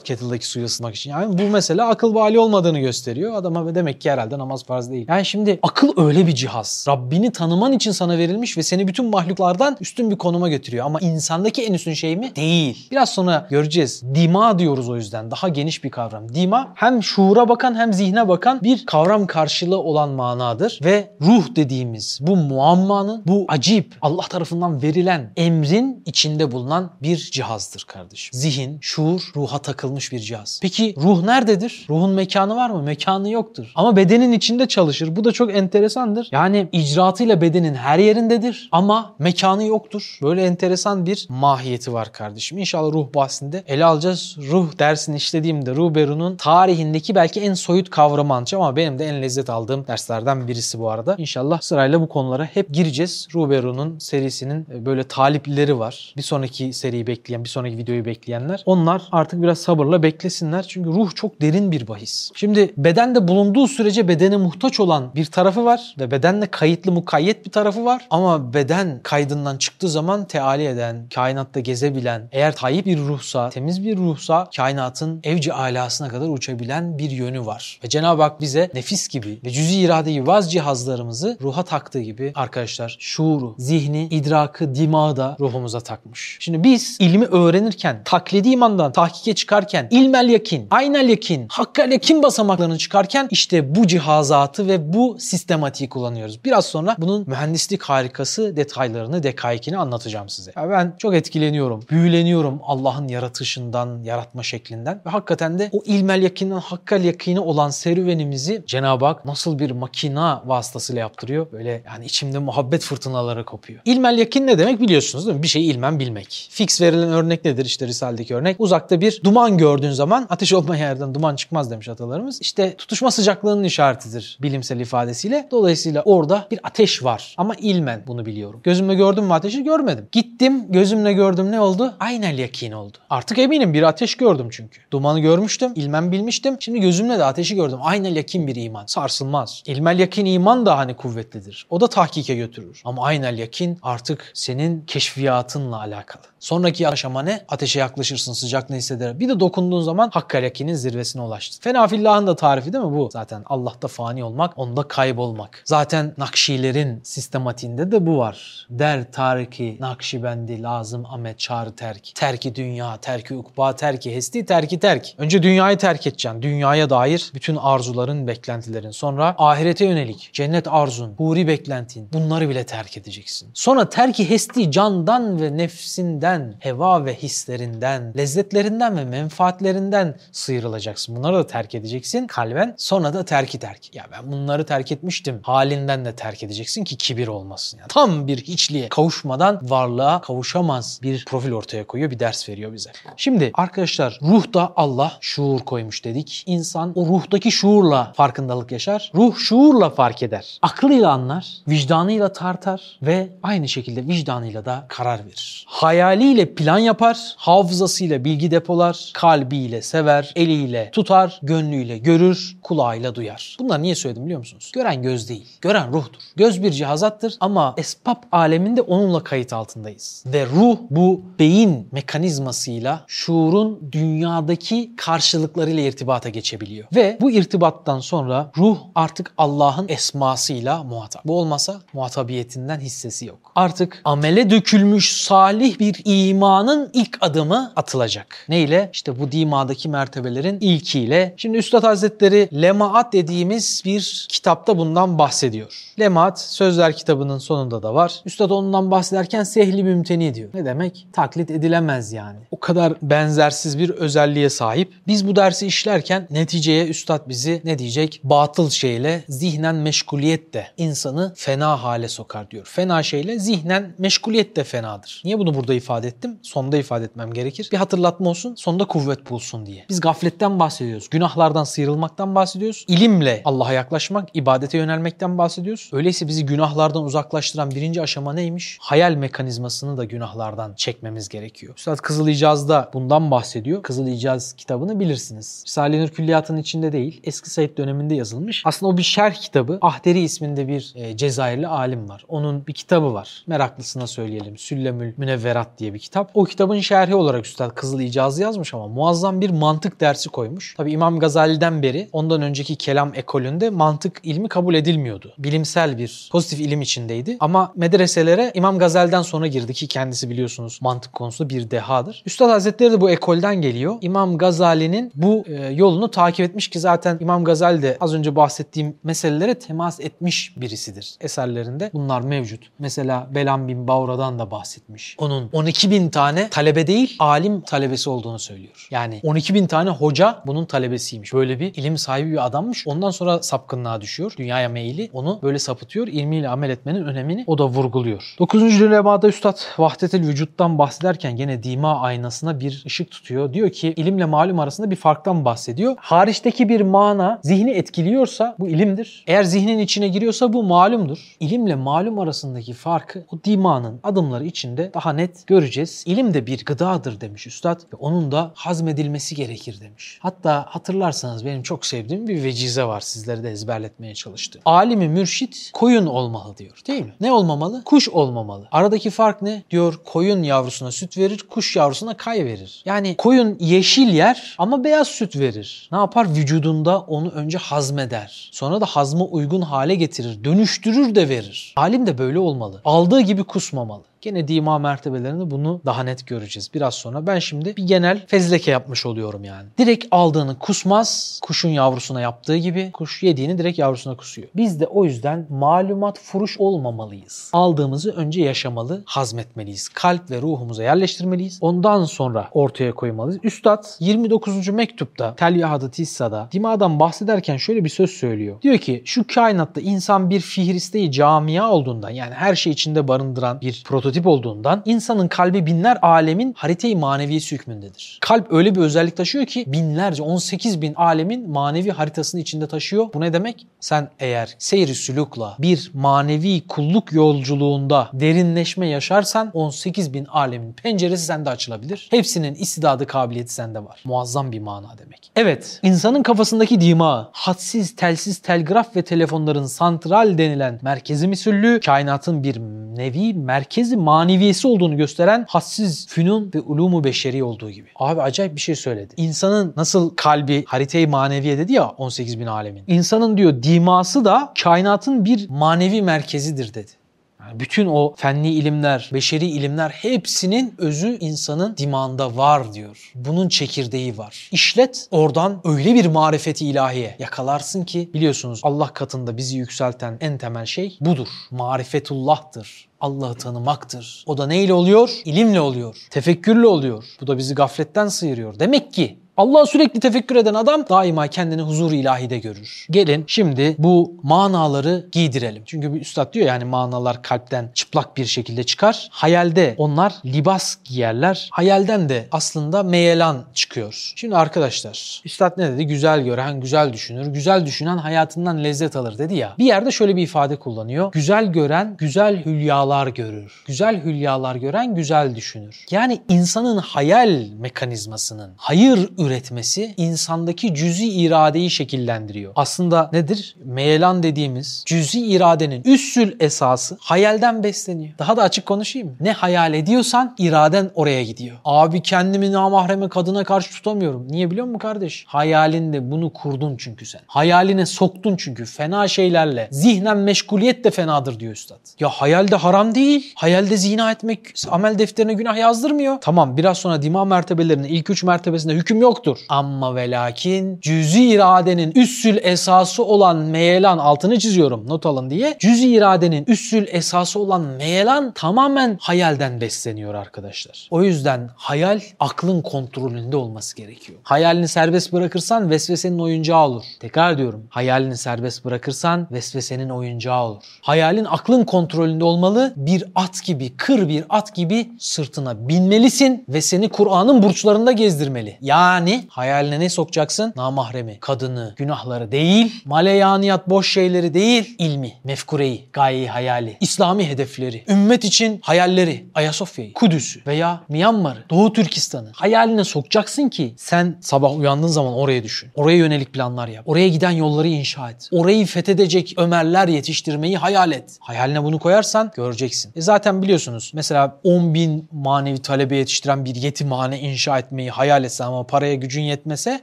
Kettle'daki 0.04 0.48
suyu 0.48 0.66
ısıtmak 0.66 0.96
için. 0.96 1.12
Yani 1.12 1.38
bu 1.38 1.44
mesela 1.44 1.88
akıl 1.88 2.16
bali 2.16 2.40
olmadığını 2.40 2.80
gösteriyor. 2.80 3.34
Adama 3.36 3.76
demek 3.76 4.02
ki 4.02 4.12
herhalde 4.12 4.38
namaz 4.38 4.66
farz 4.66 4.92
değil. 4.92 5.06
Yani 5.10 5.26
şimdi 5.26 5.60
akıl 5.64 6.08
öyle 6.08 6.28
bir 6.28 6.36
cihaz. 6.36 6.86
Rabbini 6.88 7.32
tanıman 7.32 7.72
için 7.74 7.92
sana 7.92 8.18
verilmiş 8.18 8.58
ve 8.58 8.64
seni 8.72 8.88
bütün 8.88 9.06
mahluklardan 9.06 9.78
üstün 9.82 10.12
bir 10.12 10.16
konuma 10.16 10.50
götürüyor. 10.50 10.86
Ama 10.86 11.00
insandaki 11.00 11.64
en 11.64 11.74
üstün 11.74 11.94
şey 11.94 12.16
mi? 12.16 12.36
Değil. 12.36 12.88
Biraz 12.92 13.10
sonra 13.10 13.48
göreceğiz. 13.50 14.04
Dima 14.16 14.60
diyoruz 14.60 14.90
o 14.90 14.96
yüzden. 14.96 15.32
Daha 15.32 15.50
geniş 15.50 15.84
bir 15.84 15.92
kavram. 15.92 16.36
Dima 16.36 16.72
hem 16.76 17.04
şuura 17.04 17.50
bakan 17.50 17.76
hem 17.76 17.94
zihne 17.94 18.28
bakan 18.28 18.62
bir 18.64 18.86
kavram 18.86 19.28
karşılığı 19.28 19.80
olan 19.80 20.10
manadır. 20.10 20.80
Ve 20.84 21.12
ruh 21.22 21.56
dediğimiz 21.56 22.20
bu 22.22 22.36
muammanın, 22.36 23.24
bu 23.28 23.46
acip 23.48 23.96
Allah 24.02 24.22
tarafından 24.30 24.82
verilen 24.82 25.34
emrin 25.38 26.04
içinde 26.06 26.52
bulunan 26.52 26.92
bir 27.02 27.18
cihazdır 27.18 27.84
kardeşim. 27.88 28.40
Zihin, 28.40 28.78
şuur, 28.82 29.32
ruha 29.36 29.60
takılmış 29.60 30.12
bir 30.12 30.20
cihaz. 30.20 30.60
Peki 30.62 30.96
ruh 30.98 31.24
nerededir? 31.24 31.86
Ruhun 31.90 32.12
mekanı 32.12 32.56
var 32.56 32.70
mı? 32.70 32.84
Mekanı 32.84 33.30
yoktur. 33.30 33.72
Ama 33.76 33.96
bedenin 33.96 34.32
içinde 34.32 34.68
çalışır. 34.68 35.16
Bu 35.16 35.24
da 35.24 35.32
çok 35.32 35.56
enteresandır. 35.56 36.30
Yani 36.32 36.68
icraatıyla 36.72 37.42
bedenin 37.42 37.74
her 37.74 38.00
yerindedir 38.00 38.61
ama 38.72 39.16
mekanı 39.20 39.64
yoktur. 39.64 40.20
Böyle 40.22 40.44
enteresan 40.44 41.06
bir 41.06 41.26
mahiyeti 41.30 41.94
var 41.94 42.12
kardeşim. 42.12 42.58
İnşallah 42.58 42.94
ruh 42.94 43.14
bahsinde 43.16 43.64
ele 43.68 43.86
alacağız. 43.86 44.38
Ruh 44.52 44.80
dersini 44.80 45.16
işlediğimde 45.16 45.76
Ruberu'nun 45.76 46.36
tarihindeki 46.36 47.16
belki 47.16 47.42
en 47.42 47.54
soyut 47.54 47.90
kavramı 47.90 48.34
anlatacağım 48.34 48.64
ama 48.64 48.76
benim 48.76 49.00
de 49.00 49.06
en 49.06 49.22
lezzet 49.22 49.50
aldığım 49.50 49.88
derslerden 49.88 50.48
birisi 50.48 50.80
bu 50.80 50.90
arada. 50.90 51.16
İnşallah 51.18 51.62
sırayla 51.62 52.02
bu 52.02 52.10
konulara 52.10 52.46
hep 52.46 52.74
gireceğiz. 52.74 53.28
Ruberu'nun 53.36 54.00
serisinin 54.00 54.68
e, 54.74 54.86
böyle 54.86 55.04
talipleri 55.04 55.80
var. 55.80 56.14
Bir 56.18 56.22
sonraki 56.22 56.74
seriyi 56.74 57.08
bekleyen, 57.08 57.44
bir 57.44 57.50
sonraki 57.50 57.78
videoyu 57.78 58.06
bekleyenler. 58.06 58.64
Onlar 58.66 59.02
artık 59.12 59.42
biraz 59.42 59.58
sabırla 59.58 60.04
beklesinler. 60.04 60.66
Çünkü 60.68 60.90
ruh 60.90 61.16
çok 61.16 61.42
derin 61.42 61.72
bir 61.72 61.88
bahis. 61.88 62.32
Şimdi 62.36 62.74
bedende 62.78 63.28
bulunduğu 63.28 63.68
sürece 63.68 64.08
bedene 64.08 64.38
muhtaç 64.38 64.80
olan 64.80 65.16
bir 65.16 65.26
tarafı 65.26 65.66
var 65.66 65.96
ve 66.00 66.12
bedenle 66.12 66.46
kayıtlı 66.46 66.92
mukayyet 66.92 67.46
bir 67.46 67.52
tarafı 67.52 67.86
var. 67.86 68.08
Ama 68.10 68.51
Beden 68.54 69.00
kaydından 69.04 69.58
çıktığı 69.58 69.90
zaman 69.90 70.28
teali 70.28 70.66
eden, 70.66 71.08
kainatta 71.16 71.60
gezebilen, 71.60 72.30
eğer 72.32 72.56
tayyip 72.56 72.86
bir 72.86 72.98
ruhsa, 72.98 73.50
temiz 73.50 73.84
bir 73.84 73.98
ruhsa 73.98 74.48
kainatın 74.56 75.20
evci 75.24 75.54
alasına 75.54 76.08
kadar 76.08 76.28
uçabilen 76.28 76.98
bir 76.98 77.10
yönü 77.10 77.46
var. 77.46 77.80
Ve 77.84 77.90
Cenab-ı 77.90 78.22
Hak 78.22 78.42
bize 78.42 78.72
nefis 78.74 79.08
gibi 79.08 79.40
ve 79.46 79.50
cüz-i 79.50 79.76
irade 79.76 80.12
gibi 80.12 80.28
vaz 80.28 80.52
cihazlarımızı 80.52 81.38
ruha 81.42 81.64
taktığı 81.64 82.00
gibi 82.00 82.32
arkadaşlar 82.36 82.98
şuuru, 83.00 83.56
zihni, 83.58 84.08
idrakı, 84.08 84.76
dimağı 84.76 85.16
da 85.16 85.38
ruhumuza 85.40 85.80
takmış. 85.80 86.38
Şimdi 86.40 86.64
biz 86.64 86.98
ilmi 87.00 87.26
öğrenirken, 87.26 88.02
taklidi 88.06 88.50
imandan 88.50 88.92
tahkike 88.92 89.36
çıkarken, 89.36 89.88
ilmel 89.92 90.30
yakin, 90.30 90.68
aynel 90.72 91.10
yakin, 91.10 91.46
hakkal 91.50 91.92
yakin 91.92 92.24
basamaklarını 92.24 92.78
çıkarken 92.78 93.28
işte 93.32 93.76
bu 93.76 93.88
cihazatı 93.88 94.68
ve 94.68 94.94
bu 94.94 95.18
sistematiği 95.20 95.90
kullanıyoruz. 95.90 96.46
Biraz 96.46 96.66
sonra 96.66 96.96
bunun 96.98 97.24
mühendislik 97.28 97.84
harikası 97.84 98.41
detaylarını, 98.56 99.24
dekaikini 99.24 99.78
anlatacağım 99.78 100.30
size. 100.30 100.52
Ya 100.56 100.70
ben 100.70 100.96
çok 100.98 101.16
etkileniyorum, 101.16 101.84
büyüleniyorum 101.90 102.60
Allah'ın 102.64 103.08
yaratışından, 103.08 104.04
yaratma 104.04 104.44
şeklinden 104.44 105.02
ve 105.06 105.10
hakikaten 105.10 105.60
de 105.60 105.70
o 105.72 105.82
ilmel 105.86 106.24
yakinden 106.24 106.58
hakkal 106.58 107.04
yakini 107.04 107.40
olan 107.40 107.70
serüvenimizi 107.70 108.64
Cenab-ı 108.68 109.06
Hak 109.06 109.26
nasıl 109.26 109.60
bir 109.60 109.72
makina 109.72 110.44
vasıtasıyla 110.46 111.00
yaptırıyor? 111.00 111.52
Böyle 111.52 111.84
yani 111.86 112.06
içimde 112.06 112.40
muhabbet 112.40 112.84
fırtınaları 112.84 113.46
kopuyor. 113.46 113.80
İlmel 113.86 114.18
yakin 114.18 114.48
ne 114.48 114.60
demek 114.60 114.82
biliyorsunuz 114.82 115.26
değil 115.26 115.38
mi? 115.38 115.44
Bir 115.44 115.48
şeyi 115.48 115.72
ilmen 115.72 116.00
bilmek. 116.00 116.50
Fix 116.52 116.82
verilen 116.82 117.10
örnek 117.10 117.46
nedir 117.46 117.66
işte 117.66 117.88
Risale'deki 117.88 118.36
örnek? 118.36 118.56
Uzakta 118.60 119.02
bir 119.02 119.22
duman 119.24 119.58
gördüğün 119.58 119.92
zaman 119.92 120.28
ateş 120.30 120.54
olmayan 120.54 120.88
yerden 120.88 121.16
duman 121.16 121.36
çıkmaz 121.36 121.72
demiş 121.72 121.90
atalarımız. 121.90 122.42
İşte 122.42 122.76
tutuşma 122.76 123.12
sıcaklığının 123.12 123.64
işaretidir 123.64 124.38
bilimsel 124.42 124.80
ifadesiyle. 124.80 125.48
Dolayısıyla 125.52 126.02
orada 126.06 126.48
bir 126.52 126.60
ateş 126.64 127.04
var 127.04 127.36
ama 127.38 127.56
ilmen 127.56 128.04
bunu 128.08 128.26
biliyorum. 128.32 128.60
Gözümle 128.64 128.96
gördüm 128.96 129.26
mü 129.26 129.34
ateşi? 129.34 129.64
Görmedim. 129.64 130.08
Gittim 130.12 130.72
gözümle 130.72 131.14
gördüm 131.14 131.52
ne 131.52 131.62
oldu? 131.62 131.94
Aynel 132.00 132.38
yakin 132.38 132.72
oldu. 132.72 132.98
Artık 133.10 133.38
eminim 133.38 133.74
bir 133.74 133.84
ateş 133.84 134.16
gördüm 134.16 134.48
çünkü. 134.52 134.82
Dumanı 134.92 135.20
görmüştüm, 135.20 135.72
ilmen 135.76 136.12
bilmiştim. 136.12 136.58
Şimdi 136.60 136.80
gözümle 136.80 137.20
de 137.20 137.26
ateşi 137.26 137.56
gördüm. 137.56 137.80
Aynel 137.82 138.16
yakin 138.16 138.48
bir 138.48 138.56
iman. 138.56 138.86
Sarsılmaz. 138.86 139.64
İlmel 139.66 140.00
yakin 140.00 140.26
iman 140.26 140.66
da 140.66 140.78
hani 140.78 140.96
kuvvetlidir. 140.96 141.66
O 141.70 141.82
da 141.82 141.88
tahkike 141.88 142.36
götürür. 142.36 142.82
Ama 142.86 143.04
aynel 143.04 143.38
yakin 143.38 143.78
artık 143.82 144.32
senin 144.34 144.86
keşfiyatınla 144.86 145.80
alakalı. 145.80 146.22
Sonraki 146.40 146.88
aşama 146.88 147.22
ne? 147.22 147.46
Ateşe 147.50 147.80
yaklaşırsın, 147.80 148.34
sıcaklığını 148.34 148.78
hisseder. 148.78 149.20
Bir 149.20 149.30
de 149.30 149.40
dokunduğun 149.40 149.82
zaman 149.82 150.10
hakkal 150.10 150.44
yakinin 150.44 150.74
zirvesine 150.74 151.22
ulaştın. 151.22 151.62
Fena 151.62 151.88
fillahın 151.88 152.28
da 152.28 152.36
tarifi 152.36 152.74
değil 152.74 152.84
mi 152.84 152.98
bu? 152.98 153.10
Zaten 153.12 153.44
Allah'ta 153.46 153.88
fani 153.88 154.24
olmak, 154.24 154.58
onda 154.58 154.84
kaybolmak. 154.84 155.62
Zaten 155.66 156.14
Nakşilerin 156.18 157.02
sistematiğinde 157.04 157.92
de 157.92 158.06
bu 158.06 158.18
var. 158.18 158.21
Der 158.70 159.12
tariki 159.12 159.78
Nakşibendi 159.80 160.64
lazım 160.64 161.06
Ahmet 161.06 161.40
çağrı 161.40 161.76
terk. 161.76 162.12
Terki 162.16 162.56
dünya, 162.56 162.98
terki 162.98 163.36
ukba, 163.36 163.76
terki 163.76 164.16
hesti, 164.16 164.46
terki 164.46 164.80
terk. 164.80 165.16
Önce 165.18 165.44
dünyayı 165.44 165.78
terk 165.78 166.08
edeceksin. 166.08 166.42
Dünyaya 166.42 166.90
dair 166.90 167.32
bütün 167.34 167.56
arzuların, 167.56 168.28
beklentilerin. 168.28 168.92
Sonra 168.92 169.36
ahirete 169.38 169.86
yönelik 169.86 170.30
cennet 170.34 170.68
arzun, 170.68 171.14
huri 171.18 171.48
beklentin. 171.48 172.10
Bunları 172.14 172.50
bile 172.50 172.64
terk 172.64 172.98
edeceksin. 172.98 173.50
Sonra 173.54 173.90
terki 173.90 174.30
hesti 174.30 174.72
candan 174.72 175.42
ve 175.42 175.58
nefsinden, 175.58 176.56
heva 176.60 177.06
ve 177.06 177.16
hislerinden, 177.16 178.14
lezzetlerinden 178.18 178.98
ve 178.98 179.06
menfaatlerinden 179.06 180.16
sıyrılacaksın. 180.32 181.16
Bunları 181.16 181.36
da 181.36 181.48
terk 181.48 181.76
edeceksin 181.76 182.28
kalben. 182.28 182.76
Sonra 182.78 183.14
da 183.14 183.26
terki 183.26 183.60
terk. 183.60 183.96
Ya 183.96 184.06
ben 184.12 184.32
bunları 184.32 184.66
terk 184.66 184.92
etmiştim. 184.92 185.40
Halinden 185.44 186.06
de 186.06 186.16
terk 186.16 186.44
edeceksin 186.44 186.84
ki 186.84 186.98
kibir 186.98 187.28
olmasın. 187.28 187.78
Yani 187.78 187.88
tam 187.88 188.11
bir 188.28 188.38
hiçliğe 188.38 188.90
kavuşmadan 188.90 189.60
varlığa 189.62 190.22
kavuşamaz 190.22 191.00
bir 191.04 191.26
profil 191.26 191.52
ortaya 191.52 191.88
koyuyor, 191.88 192.12
bir 192.12 192.20
ders 192.20 192.50
veriyor 192.50 192.74
bize. 192.74 192.92
Şimdi 193.18 193.52
arkadaşlar 193.54 194.20
ruhta 194.22 194.74
Allah 194.76 195.18
şuur 195.22 195.60
koymuş 195.60 196.06
dedik. 196.06 196.44
İnsan 196.46 196.94
o 196.96 197.06
ruhtaki 197.06 197.52
şuurla 197.52 198.14
farkındalık 198.16 198.72
yaşar. 198.72 199.12
Ruh 199.16 199.36
şuurla 199.38 199.90
fark 199.90 200.24
eder. 200.24 200.60
Aklıyla 200.62 201.12
anlar, 201.12 201.48
vicdanıyla 201.68 202.34
tartar 202.34 203.00
ve 203.02 203.30
aynı 203.44 203.70
şekilde 203.70 204.08
vicdanıyla 204.08 204.66
da 204.66 204.86
karar 204.88 205.26
verir. 205.26 205.66
Hayaliyle 205.68 206.56
plan 206.56 206.78
yapar, 206.78 207.18
hafızasıyla 207.38 208.26
bilgi 208.26 208.52
depolar, 208.52 209.12
kalbiyle 209.14 209.82
sever, 209.82 210.34
eliyle 210.36 210.90
tutar, 210.92 211.40
gönlüyle 211.44 211.98
görür, 211.98 212.58
kulağıyla 212.64 213.16
duyar. 213.16 213.58
Bunları 213.60 213.84
niye 213.84 213.96
söyledim 213.96 214.26
biliyor 214.26 214.40
musunuz? 214.40 214.72
Gören 214.74 215.02
göz 215.02 215.30
değil, 215.30 215.46
gören 215.62 215.94
ruhtur. 215.94 216.22
Göz 216.36 216.64
bir 216.64 216.72
cihazattır 216.72 217.36
ama 217.40 217.74
esbab 218.02 218.24
aleminde 218.32 218.82
onunla 218.82 219.24
kayıt 219.24 219.54
altındayız. 219.54 220.24
Ve 220.26 220.46
ruh 220.46 220.78
bu 220.90 221.22
beyin 221.40 221.88
mekanizmasıyla 221.92 223.04
şuurun 223.08 223.80
dünyadaki 223.92 224.92
karşılıklarıyla 224.98 225.84
irtibata 225.84 226.30
geçebiliyor. 226.30 226.88
Ve 226.96 227.18
bu 227.22 227.32
irtibattan 227.32 228.00
sonra 228.00 228.52
ruh 228.58 228.78
artık 228.96 229.34
Allah'ın 229.38 229.86
esmasıyla 229.90 230.84
muhatap. 230.84 231.26
Bu 231.26 231.40
olmasa 231.40 231.82
muhatabiyetinden 231.94 232.80
hissesi 232.80 233.26
yok. 233.26 233.52
Artık 233.56 234.02
amele 234.04 234.50
dökülmüş 234.50 235.22
salih 235.24 235.80
bir 235.80 236.02
imanın 236.06 236.90
ilk 236.94 237.18
adımı 237.22 237.74
atılacak. 237.76 238.46
Neyle? 238.50 238.90
İşte 238.94 239.20
bu 239.20 239.32
dimadaki 239.32 239.90
mertebelerin 239.90 240.58
ilkiyle. 240.62 241.34
Şimdi 241.38 241.58
Üstad 241.58 241.84
Hazretleri 241.84 242.62
Lemaat 242.62 243.14
dediğimiz 243.14 243.82
bir 243.86 244.28
kitapta 244.30 244.78
bundan 244.78 245.20
bahsediyor. 245.20 245.94
Lemaat 246.00 246.40
sözler 246.40 246.94
kitabının 246.94 247.38
sonunda 247.38 247.81
da 247.84 247.94
var. 247.94 248.22
Üstad 248.26 248.50
ondan 248.50 248.92
bahsederken 248.92 249.44
sehli 249.44 249.84
mümteni 249.84 250.36
diyor. 250.36 250.50
Ne 250.54 250.66
demek? 250.66 251.08
Taklit 251.14 251.52
edilemez 251.52 252.14
yani. 252.14 252.40
O 252.52 252.60
kadar 252.60 252.94
benzersiz 253.02 253.80
bir 253.80 253.90
özelliğe 253.90 254.50
sahip. 254.50 254.94
Biz 255.08 255.28
bu 255.28 255.36
dersi 255.36 255.68
işlerken 255.68 256.28
neticeye 256.32 256.88
Üstad 256.88 257.30
bizi 257.30 257.62
ne 257.64 257.80
diyecek? 257.80 258.22
Batıl 258.24 258.70
şeyle 258.70 259.24
zihnen 259.28 259.76
meşguliyet 259.76 260.54
de 260.54 260.68
insanı 260.78 261.34
fena 261.36 261.84
hale 261.84 262.08
sokar 262.08 262.52
diyor. 262.52 262.66
Fena 262.66 263.04
şeyle 263.04 263.40
zihnen 263.40 263.96
meşguliyet 263.98 264.56
de 264.56 264.64
fenadır. 264.64 265.22
Niye 265.26 265.40
bunu 265.40 265.54
burada 265.56 265.74
ifade 265.74 266.08
ettim? 266.08 266.40
Sonda 266.42 266.78
ifade 266.78 267.06
etmem 267.06 267.34
gerekir. 267.34 267.70
Bir 267.72 267.78
hatırlatma 267.78 268.30
olsun, 268.30 268.56
sonda 268.56 268.86
kuvvet 268.86 269.30
bulsun 269.30 269.66
diye. 269.66 269.86
Biz 269.90 270.00
gafletten 270.02 270.60
bahsediyoruz. 270.60 271.10
Günahlardan 271.10 271.64
sıyrılmaktan 271.64 272.36
bahsediyoruz. 272.36 272.86
İlimle 272.88 273.42
Allah'a 273.46 273.74
yaklaşmak, 273.74 274.30
ibadete 274.34 274.78
yönelmekten 274.78 275.38
bahsediyoruz. 275.38 275.90
Öyleyse 275.94 276.28
bizi 276.28 276.46
günahlardan 276.46 277.04
uzaklaştıran 277.04 277.71
birinci 277.76 278.02
aşama 278.02 278.34
neymiş? 278.34 278.78
Hayal 278.82 279.16
mekanizmasını 279.16 279.98
da 279.98 280.06
günahlardan 280.06 280.74
çekmemiz 280.74 281.30
gerekiyor. 281.30 281.74
Üstad 281.78 281.98
Kızıl 281.98 282.28
İcaz'da 282.28 282.90
bundan 282.94 283.32
bahsediyor. 283.32 283.84
Kızıl 283.84 284.08
İcaz 284.08 284.54
kitabını 284.54 285.00
bilirsiniz. 285.00 285.64
Risale-i 285.68 286.02
Nur 286.02 286.10
Külliyatı'nın 286.10 286.58
içinde 286.58 286.92
değil, 286.92 287.22
Eski 287.24 287.50
Said 287.50 287.78
döneminde 287.78 288.16
yazılmış. 288.16 288.64
Aslında 288.66 288.94
o 288.94 288.98
bir 288.98 289.04
şerh 289.04 289.34
kitabı. 289.34 289.78
Ahderi 289.82 290.20
isminde 290.20 290.68
bir 290.68 290.94
e, 290.96 291.18
Cezayirli 291.18 291.68
alim 291.68 292.10
var. 292.10 292.26
Onun 292.28 292.68
bir 292.68 292.74
kitabı 292.74 293.14
var. 293.14 293.44
Meraklısına 293.48 294.08
söyleyelim. 294.08 294.58
Süllemül 294.58 295.14
Münevverat 295.18 295.80
diye 295.80 295.94
bir 295.94 296.00
kitap. 296.00 296.32
O 296.34 296.44
kitabın 296.44 296.80
şerhi 296.80 297.16
olarak 297.16 297.46
Üstad 297.46 297.76
Kızıl 297.76 298.00
İcaz'ı 298.00 298.42
yazmış 298.42 298.74
ama 298.74 298.88
muazzam 298.88 299.42
bir 299.42 299.50
mantık 299.50 300.02
dersi 300.02 300.30
koymuş. 300.30 300.76
Tabi 300.78 300.92
İmam 300.92 301.20
Gazali'den 301.20 301.84
beri 301.84 302.10
ondan 302.12 302.42
önceki 302.42 302.76
kelam 302.76 303.12
ekolünde 303.16 303.70
mantık 303.70 304.20
ilmi 304.24 304.50
kabul 304.50 304.76
edilmiyordu. 304.76 305.34
Bilimsel 305.38 305.98
bir 305.98 306.30
pozitif 306.32 306.60
ilim 306.60 306.82
içindeydi. 306.82 307.38
Ama 307.40 307.61
medreselere 307.76 308.52
İmam 308.54 308.80
Gazali'den 308.80 309.22
sonra 309.22 309.48
girdi 309.48 309.74
ki 309.74 309.88
kendisi 309.88 310.30
biliyorsunuz 310.30 310.80
mantık 310.82 311.14
konusunda 311.14 311.50
bir 311.50 311.72
dehadır. 311.72 312.24
Üstad 312.26 312.50
Hazretleri 312.50 312.92
de 312.92 313.02
bu 313.02 313.10
ekolden 313.10 313.62
geliyor. 313.62 313.96
İmam 314.02 314.38
Gazali'nin 314.38 315.12
bu 315.16 315.44
e, 315.48 315.66
yolunu 315.66 316.12
takip 316.12 316.46
etmiş 316.46 316.68
ki 316.68 316.80
zaten 316.80 317.18
İmam 317.20 317.44
Gazali 317.44 317.82
de 317.82 317.98
az 318.00 318.14
önce 318.14 318.36
bahsettiğim 318.36 318.96
meselelere 319.04 319.56
temas 319.56 320.00
etmiş 320.00 320.54
birisidir 320.58 321.16
eserlerinde. 321.22 321.90
Bunlar 321.94 322.22
mevcut. 322.22 322.70
Mesela 322.80 323.28
Belam 323.36 323.68
bin 323.68 323.88
Baura'dan 323.88 324.40
da 324.40 324.52
bahsetmiş. 324.52 325.16
Onun 325.20 325.50
12 325.54 325.92
bin 325.92 326.10
tane 326.10 326.50
talebe 326.50 326.88
değil, 326.88 327.16
alim 327.20 327.62
talebesi 327.62 328.10
olduğunu 328.10 328.40
söylüyor. 328.40 328.88
Yani 328.92 329.20
12 329.24 329.54
bin 329.54 329.68
tane 329.68 329.90
hoca 329.90 330.44
bunun 330.48 330.66
talebesiymiş. 330.66 331.34
Böyle 331.34 331.60
bir 331.60 331.74
ilim 331.74 331.98
sahibi 331.98 332.32
bir 332.32 332.46
adammış. 332.46 332.88
Ondan 332.88 333.10
sonra 333.10 333.44
sapkınlığa 333.44 334.02
düşüyor. 334.02 334.34
Dünyaya 334.38 334.70
meyili 334.70 335.10
onu 335.14 335.40
böyle 335.44 335.60
sapıtıyor. 335.60 336.08
İlmiyle 336.08 336.50
amel 336.50 336.70
etmenin 336.70 337.06
önemini 337.06 337.44
o 337.52 337.58
da 337.58 337.68
vurguluyor. 337.68 338.36
9. 338.40 338.82
lemada 338.82 339.28
Üstad 339.28 339.58
Vahdetel 339.78 340.28
Vücut'tan 340.28 340.78
bahsederken 340.78 341.36
gene 341.36 341.64
dima 341.64 342.02
aynasına 342.02 342.60
bir 342.60 342.84
ışık 342.86 343.12
tutuyor. 343.12 343.54
Diyor 343.54 343.70
ki 343.70 343.94
ilimle 343.98 344.26
malum 344.26 344.60
arasında 344.60 344.92
bir 344.92 344.96
farktan 344.96 345.46
bahsediyor. 345.46 345.96
Hariçteki 346.00 346.70
bir 346.70 346.82
mana 346.82 347.40
zihni 347.44 347.72
etkiliyorsa 347.72 348.56
bu 348.60 348.68
ilimdir. 348.68 349.24
Eğer 349.28 349.44
zihnin 349.44 349.80
içine 349.80 350.08
giriyorsa 350.08 350.54
bu 350.54 350.64
malumdur. 350.64 351.36
İlimle 351.40 351.76
malum 351.76 352.20
arasındaki 352.20 352.74
farkı 352.74 353.26
o 353.32 353.44
dimanın 353.44 354.00
adımları 354.04 354.46
içinde 354.46 354.92
daha 354.94 355.14
net 355.14 355.48
göreceğiz. 355.48 356.04
İlim 356.08 356.34
de 356.34 356.48
bir 356.48 356.66
gıdadır 356.66 357.22
demiş 357.22 357.48
Üstad 357.48 357.82
ve 357.94 357.98
onun 358.00 358.32
da 358.32 358.52
hazmedilmesi 358.56 359.36
gerekir 359.36 359.82
demiş. 359.82 360.20
Hatta 360.22 360.66
hatırlarsanız 360.70 361.46
benim 361.46 361.64
çok 361.64 361.86
sevdiğim 361.86 362.28
bir 362.28 362.44
vecize 362.44 362.84
var 362.84 363.00
sizlere 363.00 363.44
de 363.44 363.52
ezberletmeye 363.52 364.16
çalıştım. 364.16 364.62
Alimi 364.66 365.08
mürşit 365.08 365.72
koyun 365.74 366.06
olmalı 366.06 366.58
diyor 366.58 366.80
değil 366.88 367.06
mi? 367.06 367.14
Ne? 367.22 367.41
Olmamalı? 367.42 367.84
Kuş 367.84 368.10
olmamalı. 368.10 368.68
Aradaki 368.72 369.10
fark 369.10 369.42
ne? 369.42 369.64
Diyor 369.72 369.96
koyun 370.06 370.44
yavrusuna 370.44 370.92
süt 370.92 371.18
verir, 371.18 371.44
kuş 371.50 371.76
yavrusuna 371.76 372.18
kay 372.18 372.46
verir. 372.46 372.82
Yani 372.86 373.16
koyun 373.18 373.58
yeşil 373.60 374.08
yer 374.08 374.56
ama 374.58 374.84
beyaz 374.84 375.08
süt 375.08 375.36
verir. 375.36 375.90
Ne 375.92 375.98
yapar? 375.98 376.36
Vücudunda 376.36 377.00
onu 377.00 377.30
önce 377.30 377.58
hazmeder. 377.58 378.50
Sonra 378.54 378.82
da 378.82 378.86
hazma 378.86 379.26
uygun 379.26 379.62
hale 379.62 379.96
getirir. 379.96 380.44
Dönüştürür 380.44 381.16
de 381.16 381.30
verir. 381.30 381.74
Alim 381.76 382.08
de 382.08 382.18
böyle 382.18 382.40
olmalı. 382.40 382.82
Aldığı 382.86 383.22
gibi 383.22 383.44
kusmamalı. 383.44 384.11
Gene 384.22 384.48
dima 384.48 384.80
mertebelerinde 384.80 385.52
bunu 385.52 385.82
daha 385.86 386.04
net 386.04 386.28
göreceğiz 386.28 386.70
biraz 386.74 386.94
sonra. 386.94 387.28
Ben 387.28 387.40
şimdi 387.40 387.78
bir 387.78 387.88
genel 387.88 388.26
fezleke 388.28 388.72
yapmış 388.72 389.06
oluyorum 389.06 389.44
yani. 389.44 389.68
Direkt 389.78 390.06
aldığını 390.12 390.60
kusmaz. 390.60 391.40
Kuşun 391.44 391.70
yavrusuna 391.70 392.22
yaptığı 392.22 392.58
gibi 392.58 392.92
kuş 392.94 393.24
yediğini 393.24 393.58
direkt 393.58 393.80
yavrusuna 393.80 394.18
kusuyor. 394.18 394.48
Biz 394.56 394.80
de 394.80 394.88
o 394.88 395.06
yüzden 395.06 395.48
malumat 395.50 396.20
furuş 396.20 396.56
olmamalıyız. 396.60 397.50
Aldığımızı 397.54 398.12
önce 398.12 398.42
yaşamalı, 398.42 399.04
hazmetmeliyiz. 399.06 399.90
Kalp 399.90 400.32
ve 400.32 400.42
ruhumuza 400.42 400.84
yerleştirmeliyiz. 400.84 401.58
Ondan 401.62 402.06
sonra 402.06 402.50
ortaya 402.52 402.96
koymalıyız. 402.96 403.40
Üstad 403.44 403.86
29. 404.00 404.68
mektupta 404.68 405.36
Telvihadı 405.36 405.92
Tissa'da 405.92 406.50
dimadan 406.52 407.00
bahsederken 407.00 407.58
şöyle 407.58 407.84
bir 407.84 407.90
söz 407.90 408.10
söylüyor. 408.12 408.62
Diyor 408.62 408.78
ki 408.78 409.02
şu 409.06 409.26
kainatta 409.36 409.82
insan 409.82 410.30
bir 410.30 410.40
fihristeyi 410.40 411.12
camia 411.12 411.72
olduğundan 411.72 412.10
yani 412.10 412.34
her 412.34 412.56
şey 412.56 412.74
içinde 412.74 413.08
barındıran 413.08 413.62
bir 413.62 413.84
prototip 414.12 414.28
olduğundan 414.28 414.82
insanın 414.86 415.28
kalbi 415.28 415.66
binler 415.66 415.98
alemin 416.02 416.54
haritayı 416.54 416.98
maneviyesi 416.98 417.56
hükmündedir. 417.56 418.18
Kalp 418.22 418.54
öyle 418.54 418.76
bir 418.76 418.80
özellik 418.80 419.18
taşıyor 419.18 419.46
ki 419.46 419.64
binlerce 419.68 420.24
18 420.24 420.82
bin 420.82 420.94
alemin 420.94 421.50
manevi 421.50 421.92
haritasını 421.92 422.42
içinde 422.42 422.68
taşıyor. 422.68 423.14
Bu 423.14 423.22
ne 423.22 423.34
demek? 423.34 423.68
Sen 423.80 424.10
eğer 424.20 424.56
seyri 424.58 424.96
sülükla 424.96 425.56
bir 425.60 425.92
manevi 425.94 426.68
kulluk 426.68 427.14
yolculuğunda 427.14 428.10
derinleşme 428.14 428.88
yaşarsan 428.88 429.52
18 429.54 430.14
bin 430.14 430.26
alemin 430.26 430.74
penceresi 430.74 431.26
sende 431.26 431.50
açılabilir. 431.50 432.08
Hepsinin 432.12 432.56
istidadı 432.56 433.08
kabiliyeti 433.08 433.54
sende 433.54 433.84
var. 433.84 434.02
Muazzam 434.06 434.52
bir 434.52 434.60
mana 434.60 434.98
demek. 434.98 435.32
Evet, 435.36 435.80
insanın 435.84 436.24
kafasındaki 436.24 436.82
dima, 436.82 437.30
hadsiz, 437.32 437.96
telsiz, 437.96 438.38
telgraf 438.38 438.96
ve 438.96 439.02
telefonların 439.02 439.66
santral 439.66 440.38
denilen 440.38 440.80
merkezi 440.82 441.28
misüllü, 441.28 441.80
kainatın 441.86 442.44
bir 442.44 442.60
nevi 442.98 443.34
merkezi 443.34 443.98
maneviyesi 444.02 444.68
olduğunu 444.68 444.98
gösteren 444.98 445.46
hadsiz 445.50 446.08
fünun 446.08 446.52
ve 446.56 446.60
ulumu 446.60 447.04
beşeri 447.04 447.44
olduğu 447.44 447.70
gibi. 447.70 447.88
Abi 447.96 448.22
acayip 448.22 448.56
bir 448.56 448.62
şey 448.62 448.76
söyledi. 448.76 449.14
İnsanın 449.18 449.74
nasıl 449.78 450.16
kalbi 450.16 450.64
haritayı 450.68 451.10
maneviye 451.10 451.58
dedi 451.58 451.74
ya 451.74 451.90
18 451.90 452.40
bin 452.40 452.46
alemin. 452.46 452.84
İnsanın 452.88 453.38
diyor 453.38 453.64
diması 453.64 454.26
da 454.26 454.54
kainatın 454.64 455.26
bir 455.26 455.50
manevi 455.50 456.02
merkezidir 456.02 456.74
dedi. 456.74 457.01
Yani 457.48 457.60
bütün 457.60 457.88
o 457.88 458.14
fenli 458.16 458.50
ilimler, 458.50 459.10
beşeri 459.14 459.46
ilimler 459.46 459.90
hepsinin 459.90 460.76
özü 460.78 461.18
insanın 461.20 461.78
dimağında 461.78 462.38
var 462.38 462.74
diyor. 462.74 463.12
Bunun 463.16 463.50
çekirdeği 463.50 464.18
var. 464.18 464.50
İşlet 464.52 465.08
oradan 465.12 465.62
öyle 465.64 465.96
bir 465.96 466.06
marifeti 466.06 466.68
ilahiye 466.68 467.16
yakalarsın 467.20 467.84
ki 467.84 468.10
biliyorsunuz 468.14 468.60
Allah 468.64 468.88
katında 468.88 469.38
bizi 469.38 469.58
yükselten 469.58 470.18
en 470.22 470.38
temel 470.38 470.66
şey 470.66 470.98
budur. 471.02 471.28
Marifetullah'tır. 471.52 472.92
Allah'ı 473.02 473.36
tanımaktır. 473.36 474.24
O 474.28 474.38
da 474.38 474.48
neyle 474.48 474.74
oluyor? 474.74 475.10
İlimle 475.26 475.62
oluyor. 475.62 475.98
Tefekkürle 476.10 476.68
oluyor. 476.68 477.04
Bu 477.22 477.28
da 477.28 477.38
bizi 477.38 477.56
gafletten 477.56 478.08
sıyırıyor. 478.08 478.60
Demek 478.60 478.94
ki 478.94 479.18
Allah'a 479.42 479.66
sürekli 479.66 480.00
tefekkür 480.00 480.36
eden 480.36 480.54
adam 480.54 480.86
daima 480.90 481.28
kendini 481.28 481.62
huzur 481.62 481.92
ilahide 481.92 482.40
görür. 482.40 482.86
Gelin 482.90 483.24
şimdi 483.28 483.76
bu 483.78 484.20
manaları 484.24 485.06
giydirelim. 485.12 485.64
Çünkü 485.66 485.94
bir 485.94 486.02
üstad 486.02 486.34
diyor 486.34 486.48
yani 486.48 486.66
manalar 486.66 487.22
kalpten 487.22 487.70
çıplak 487.74 488.18
bir 488.18 488.26
şekilde 488.26 488.64
çıkar. 488.64 489.10
Hayalde 489.12 489.76
onlar 489.78 490.14
libas 490.26 490.76
giyerler. 490.84 491.50
Hayalden 491.52 492.10
de 492.10 492.28
aslında 492.32 492.84
meyelan 492.84 493.46
çıkıyor. 493.54 494.14
Şimdi 494.16 494.36
arkadaşlar 494.36 495.22
üstad 495.26 495.58
ne 495.58 495.72
dedi? 495.72 495.88
Güzel 495.88 496.22
gören 496.22 496.60
güzel 496.60 496.94
düşünür. 496.94 497.28
Güzel 497.28 497.66
düşünen 497.66 497.98
hayatından 497.98 498.64
lezzet 498.64 498.96
alır 498.96 499.18
dedi 499.18 499.36
ya. 499.36 499.56
Bir 499.58 499.66
yerde 499.66 499.92
şöyle 499.92 500.16
bir 500.16 500.24
ifade 500.24 500.56
kullanıyor. 500.56 501.12
Güzel 501.12 501.46
gören 501.46 501.96
güzel 501.98 502.46
hülyalar 502.46 503.08
görür. 503.08 503.64
Güzel 503.68 504.04
hülyalar 504.04 504.56
gören 504.56 504.96
güzel 504.96 505.36
düşünür. 505.36 505.86
Yani 505.92 506.22
insanın 506.30 506.78
hayal 506.78 507.48
mekanizmasının 507.60 508.54
hayır 508.58 509.10
üretmesi 509.32 509.94
insandaki 509.98 510.76
cüzi 510.76 511.10
iradeyi 511.10 511.70
şekillendiriyor. 511.70 512.52
Aslında 512.56 513.10
nedir? 513.14 513.56
Meyelan 513.66 514.24
dediğimiz 514.24 514.84
cüzi 514.86 515.26
iradenin 515.26 515.84
üssül 515.86 516.36
esası 516.40 516.98
hayalden 517.00 517.64
besleniyor. 517.64 518.14
Daha 518.20 518.38
da 518.38 518.44
açık 518.44 518.66
konuşayım? 518.66 519.18
Ne 519.20 519.32
hayal 519.32 519.74
ediyorsan 519.74 520.36
iraden 520.38 520.92
oraya 520.96 521.24
gidiyor. 521.24 521.58
Abi 521.66 522.02
kendimi 522.02 522.52
namahreme 522.52 523.10
kadına 523.10 523.44
karşı 523.44 523.72
tutamıyorum. 523.72 524.28
Niye 524.32 524.52
biliyor 524.52 524.66
musun 524.66 524.80
kardeş? 524.80 525.26
Hayalinde 525.28 526.12
bunu 526.12 526.34
kurdun 526.34 526.78
çünkü 526.78 527.06
sen. 527.06 527.22
Hayaline 527.28 527.86
soktun 527.86 528.36
çünkü 528.38 528.66
fena 528.66 529.08
şeylerle. 529.08 529.68
Zihnen 529.72 530.18
meşguliyet 530.18 530.84
de 530.84 530.92
fenadır 530.92 531.40
diyor 531.40 531.54
üstad. 531.54 531.80
Ya 532.00 532.10
hayalde 532.10 532.56
haram 532.56 532.96
değil. 532.96 533.34
Hayalde 533.36 533.78
zina 533.78 534.12
etmek 534.12 534.40
amel 534.70 535.00
defterine 535.00 535.34
günah 535.34 535.58
yazdırmıyor. 535.58 536.18
Tamam 536.22 536.58
biraz 536.58 536.78
sonra 536.78 537.02
dima 537.02 537.26
mertebelerinin 537.26 537.88
ilk 537.88 538.10
üç 538.10 538.24
mertebesinde 538.24 538.74
hüküm 538.74 539.02
yoktur. 539.12 539.38
Ama 539.50 539.96
ve 539.96 540.12
lakin 540.12 540.80
cüzi 540.82 541.24
iradenin 541.30 541.92
üssül 541.96 542.38
esası 542.42 543.04
olan 543.04 543.38
meyelan 543.38 543.98
altını 543.98 544.40
çiziyorum 544.40 544.90
not 544.90 545.06
alın 545.06 545.30
diye. 545.30 545.58
Cüzi 545.60 545.88
iradenin 545.94 546.46
üssül 546.48 546.88
esası 546.88 547.40
olan 547.40 547.62
meyelan 547.62 548.32
tamamen 548.32 548.98
hayalden 549.02 549.62
besleniyor 549.62 550.14
arkadaşlar. 550.14 550.88
O 550.92 551.04
yüzden 551.04 551.50
hayal 551.56 552.00
aklın 552.20 552.62
kontrolünde 552.62 553.38
olması 553.38 553.76
gerekiyor. 553.76 554.20
Hayalini 554.24 554.68
serbest 554.68 555.14
bırakırsan 555.14 555.70
vesvesenin 555.70 556.20
oyuncağı 556.20 556.66
olur. 556.66 556.84
Tekrar 557.00 557.38
diyorum. 557.38 557.64
Hayalini 557.70 558.18
serbest 558.18 558.66
bırakırsan 558.66 559.28
vesvesenin 559.32 559.90
oyuncağı 559.90 560.44
olur. 560.44 560.64
Hayalin 560.82 561.26
aklın 561.26 561.64
kontrolünde 561.64 562.24
olmalı. 562.24 562.74
Bir 562.76 563.04
at 563.16 563.44
gibi, 563.44 563.78
kır 563.78 564.10
bir 564.10 564.24
at 564.30 564.56
gibi 564.56 564.90
sırtına 565.00 565.70
binmelisin 565.70 566.46
ve 566.50 566.62
seni 566.62 566.90
Kur'an'ın 566.90 567.44
burçlarında 567.44 567.92
gezdirmeli. 567.92 568.58
Yani 568.62 569.01
hayaline 569.30 569.80
ne 569.80 569.90
sokacaksın? 569.90 570.54
Namahremi, 570.56 571.20
kadını, 571.20 571.74
günahları 571.78 572.32
değil, 572.32 572.84
maleyaniyat 572.86 573.70
boş 573.70 573.94
şeyleri 573.94 574.34
değil, 574.34 574.76
ilmi, 574.78 575.14
mefkureyi, 575.24 575.90
gayeyi, 575.94 576.30
hayali, 576.30 576.78
İslami 576.80 577.28
hedefleri, 577.28 577.84
ümmet 577.88 578.24
için 578.24 578.60
hayalleri, 578.64 579.26
Ayasofya'yı, 579.34 579.94
Kudüs'ü 579.94 580.42
veya 580.48 580.84
Myanmar'ı, 580.90 581.50
Doğu 581.50 581.74
Türkistan'ı 581.74 582.32
hayaline 582.34 582.84
sokacaksın 582.84 583.50
ki 583.50 583.74
sen 583.78 584.18
sabah 584.22 584.58
uyandığın 584.58 584.88
zaman 584.88 585.14
oraya 585.14 585.44
düşün. 585.44 585.72
Oraya 585.76 585.98
yönelik 585.98 586.34
planlar 586.34 586.68
yap. 586.68 586.84
Oraya 586.88 587.08
giden 587.08 587.32
yolları 587.32 587.68
inşa 587.68 588.10
et. 588.10 588.30
Orayı 588.32 588.66
fethedecek 588.66 589.34
Ömerler 589.38 589.88
yetiştirmeyi 589.88 590.58
hayal 590.58 590.92
et. 590.92 591.18
Hayaline 591.20 591.64
bunu 591.64 591.80
koyarsan 591.80 592.32
göreceksin. 592.36 592.92
E 592.96 593.02
zaten 593.02 593.42
biliyorsunuz 593.42 593.92
mesela 593.94 594.40
10 594.44 594.74
bin 594.74 595.10
manevi 595.12 595.62
talebe 595.62 595.96
yetiştiren 595.96 596.46
bir 596.46 596.56
yetimhane 596.56 597.20
inşa 597.20 597.60
etmeyi 597.60 597.90
hayal 597.90 598.24
etsen 598.24 598.46
ama 598.46 598.68
paraya 598.68 598.91
gücün 598.96 599.22
yetmese 599.22 599.80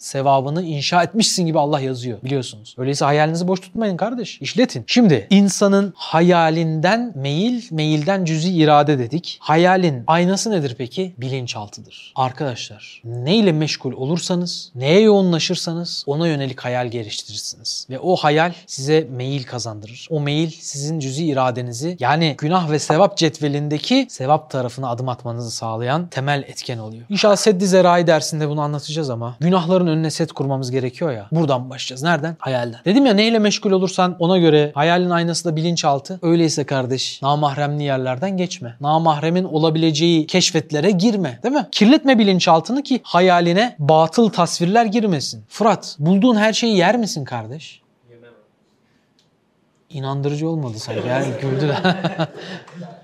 sevabını 0.00 0.62
inşa 0.62 1.02
etmişsin 1.02 1.46
gibi 1.46 1.59
Allah 1.59 1.80
yazıyor 1.80 2.22
biliyorsunuz. 2.22 2.74
Öyleyse 2.78 3.04
hayalinizi 3.04 3.48
boş 3.48 3.61
tutmayın 3.61 3.96
kardeş. 3.96 4.38
İşletin. 4.40 4.84
Şimdi 4.86 5.26
insanın 5.30 5.92
hayalinden 5.96 7.12
meyil, 7.14 7.62
meyilden 7.70 8.24
cüzi 8.24 8.52
irade 8.52 8.98
dedik. 8.98 9.38
Hayalin 9.40 10.04
aynası 10.06 10.50
nedir 10.50 10.74
peki? 10.78 11.14
Bilinçaltıdır. 11.18 12.12
Arkadaşlar 12.16 13.02
neyle 13.04 13.52
meşgul 13.52 13.92
olursanız, 13.92 14.72
neye 14.74 15.00
yoğunlaşırsanız 15.00 16.04
ona 16.06 16.28
yönelik 16.28 16.61
hayal 16.61 16.88
geliştirirsiniz. 16.88 17.86
Ve 17.90 17.98
o 17.98 18.16
hayal 18.16 18.52
size 18.66 19.06
meyil 19.11 19.44
kazandırır. 19.44 20.09
O 20.11 20.20
meyil 20.20 20.50
sizin 20.50 21.00
cüzi 21.00 21.24
iradenizi 21.26 21.96
yani 22.00 22.34
günah 22.38 22.70
ve 22.70 22.78
sevap 22.78 23.16
cetvelindeki 23.16 24.06
sevap 24.11 24.50
tarafına 24.50 24.90
adım 24.90 25.09
atmanızı 25.09 25.50
sağlayan 25.50 26.09
temel 26.09 26.44
etken 26.46 26.78
oluyor. 26.78 27.04
İnşallah 27.09 27.36
Seddi 27.36 27.66
Zerai 27.66 28.06
dersinde 28.06 28.48
bunu 28.48 28.62
anlatacağız 28.99 29.11
ama 29.11 29.36
günahların 29.40 29.86
önüne 29.86 30.11
set 30.11 30.32
kurmamız 30.32 30.70
gerekiyor 30.70 31.12
ya. 31.12 31.28
Buradan 31.32 31.70
başlayacağız. 31.70 32.03
Nereden? 32.03 32.36
Hayalden. 32.38 32.80
Dedim 32.84 33.07
ya 33.07 33.14
neyle 33.14 33.38
meşgul 33.38 33.70
olursan 33.70 34.16
ona 34.18 34.38
göre 34.38 34.72
hayalin 34.74 35.11
aynası 35.11 35.44
da 35.44 35.57
bilinçaltı. 35.57 36.18
Öyleyse 36.22 36.64
kardeş 36.64 37.22
namahremli 37.22 37.84
yerlerden 37.84 38.36
geçme. 38.36 38.76
Namahremin 38.80 39.44
olabileceği 39.44 40.26
keşfetlere 40.26 40.90
girme. 40.90 41.38
Değil 41.42 41.55
mi? 41.55 41.66
Kirletme 41.72 42.18
bilinçaltını 42.18 42.82
ki 42.82 43.01
hayaline 43.03 43.76
batıl 43.78 44.28
tasvirler 44.28 44.86
girmesin. 44.86 45.44
Fırat 45.49 45.96
bulduğun 45.99 46.36
her 46.36 46.53
şeyi 46.53 46.76
yer 46.76 46.96
misin 46.96 47.24
kardeş? 47.24 47.80
Yemem. 48.11 48.30
İnandırıcı 49.90 50.49
olmadı 50.49 50.78
sanki. 50.78 51.09
Yani 51.09 51.26
güldü. 51.40 51.74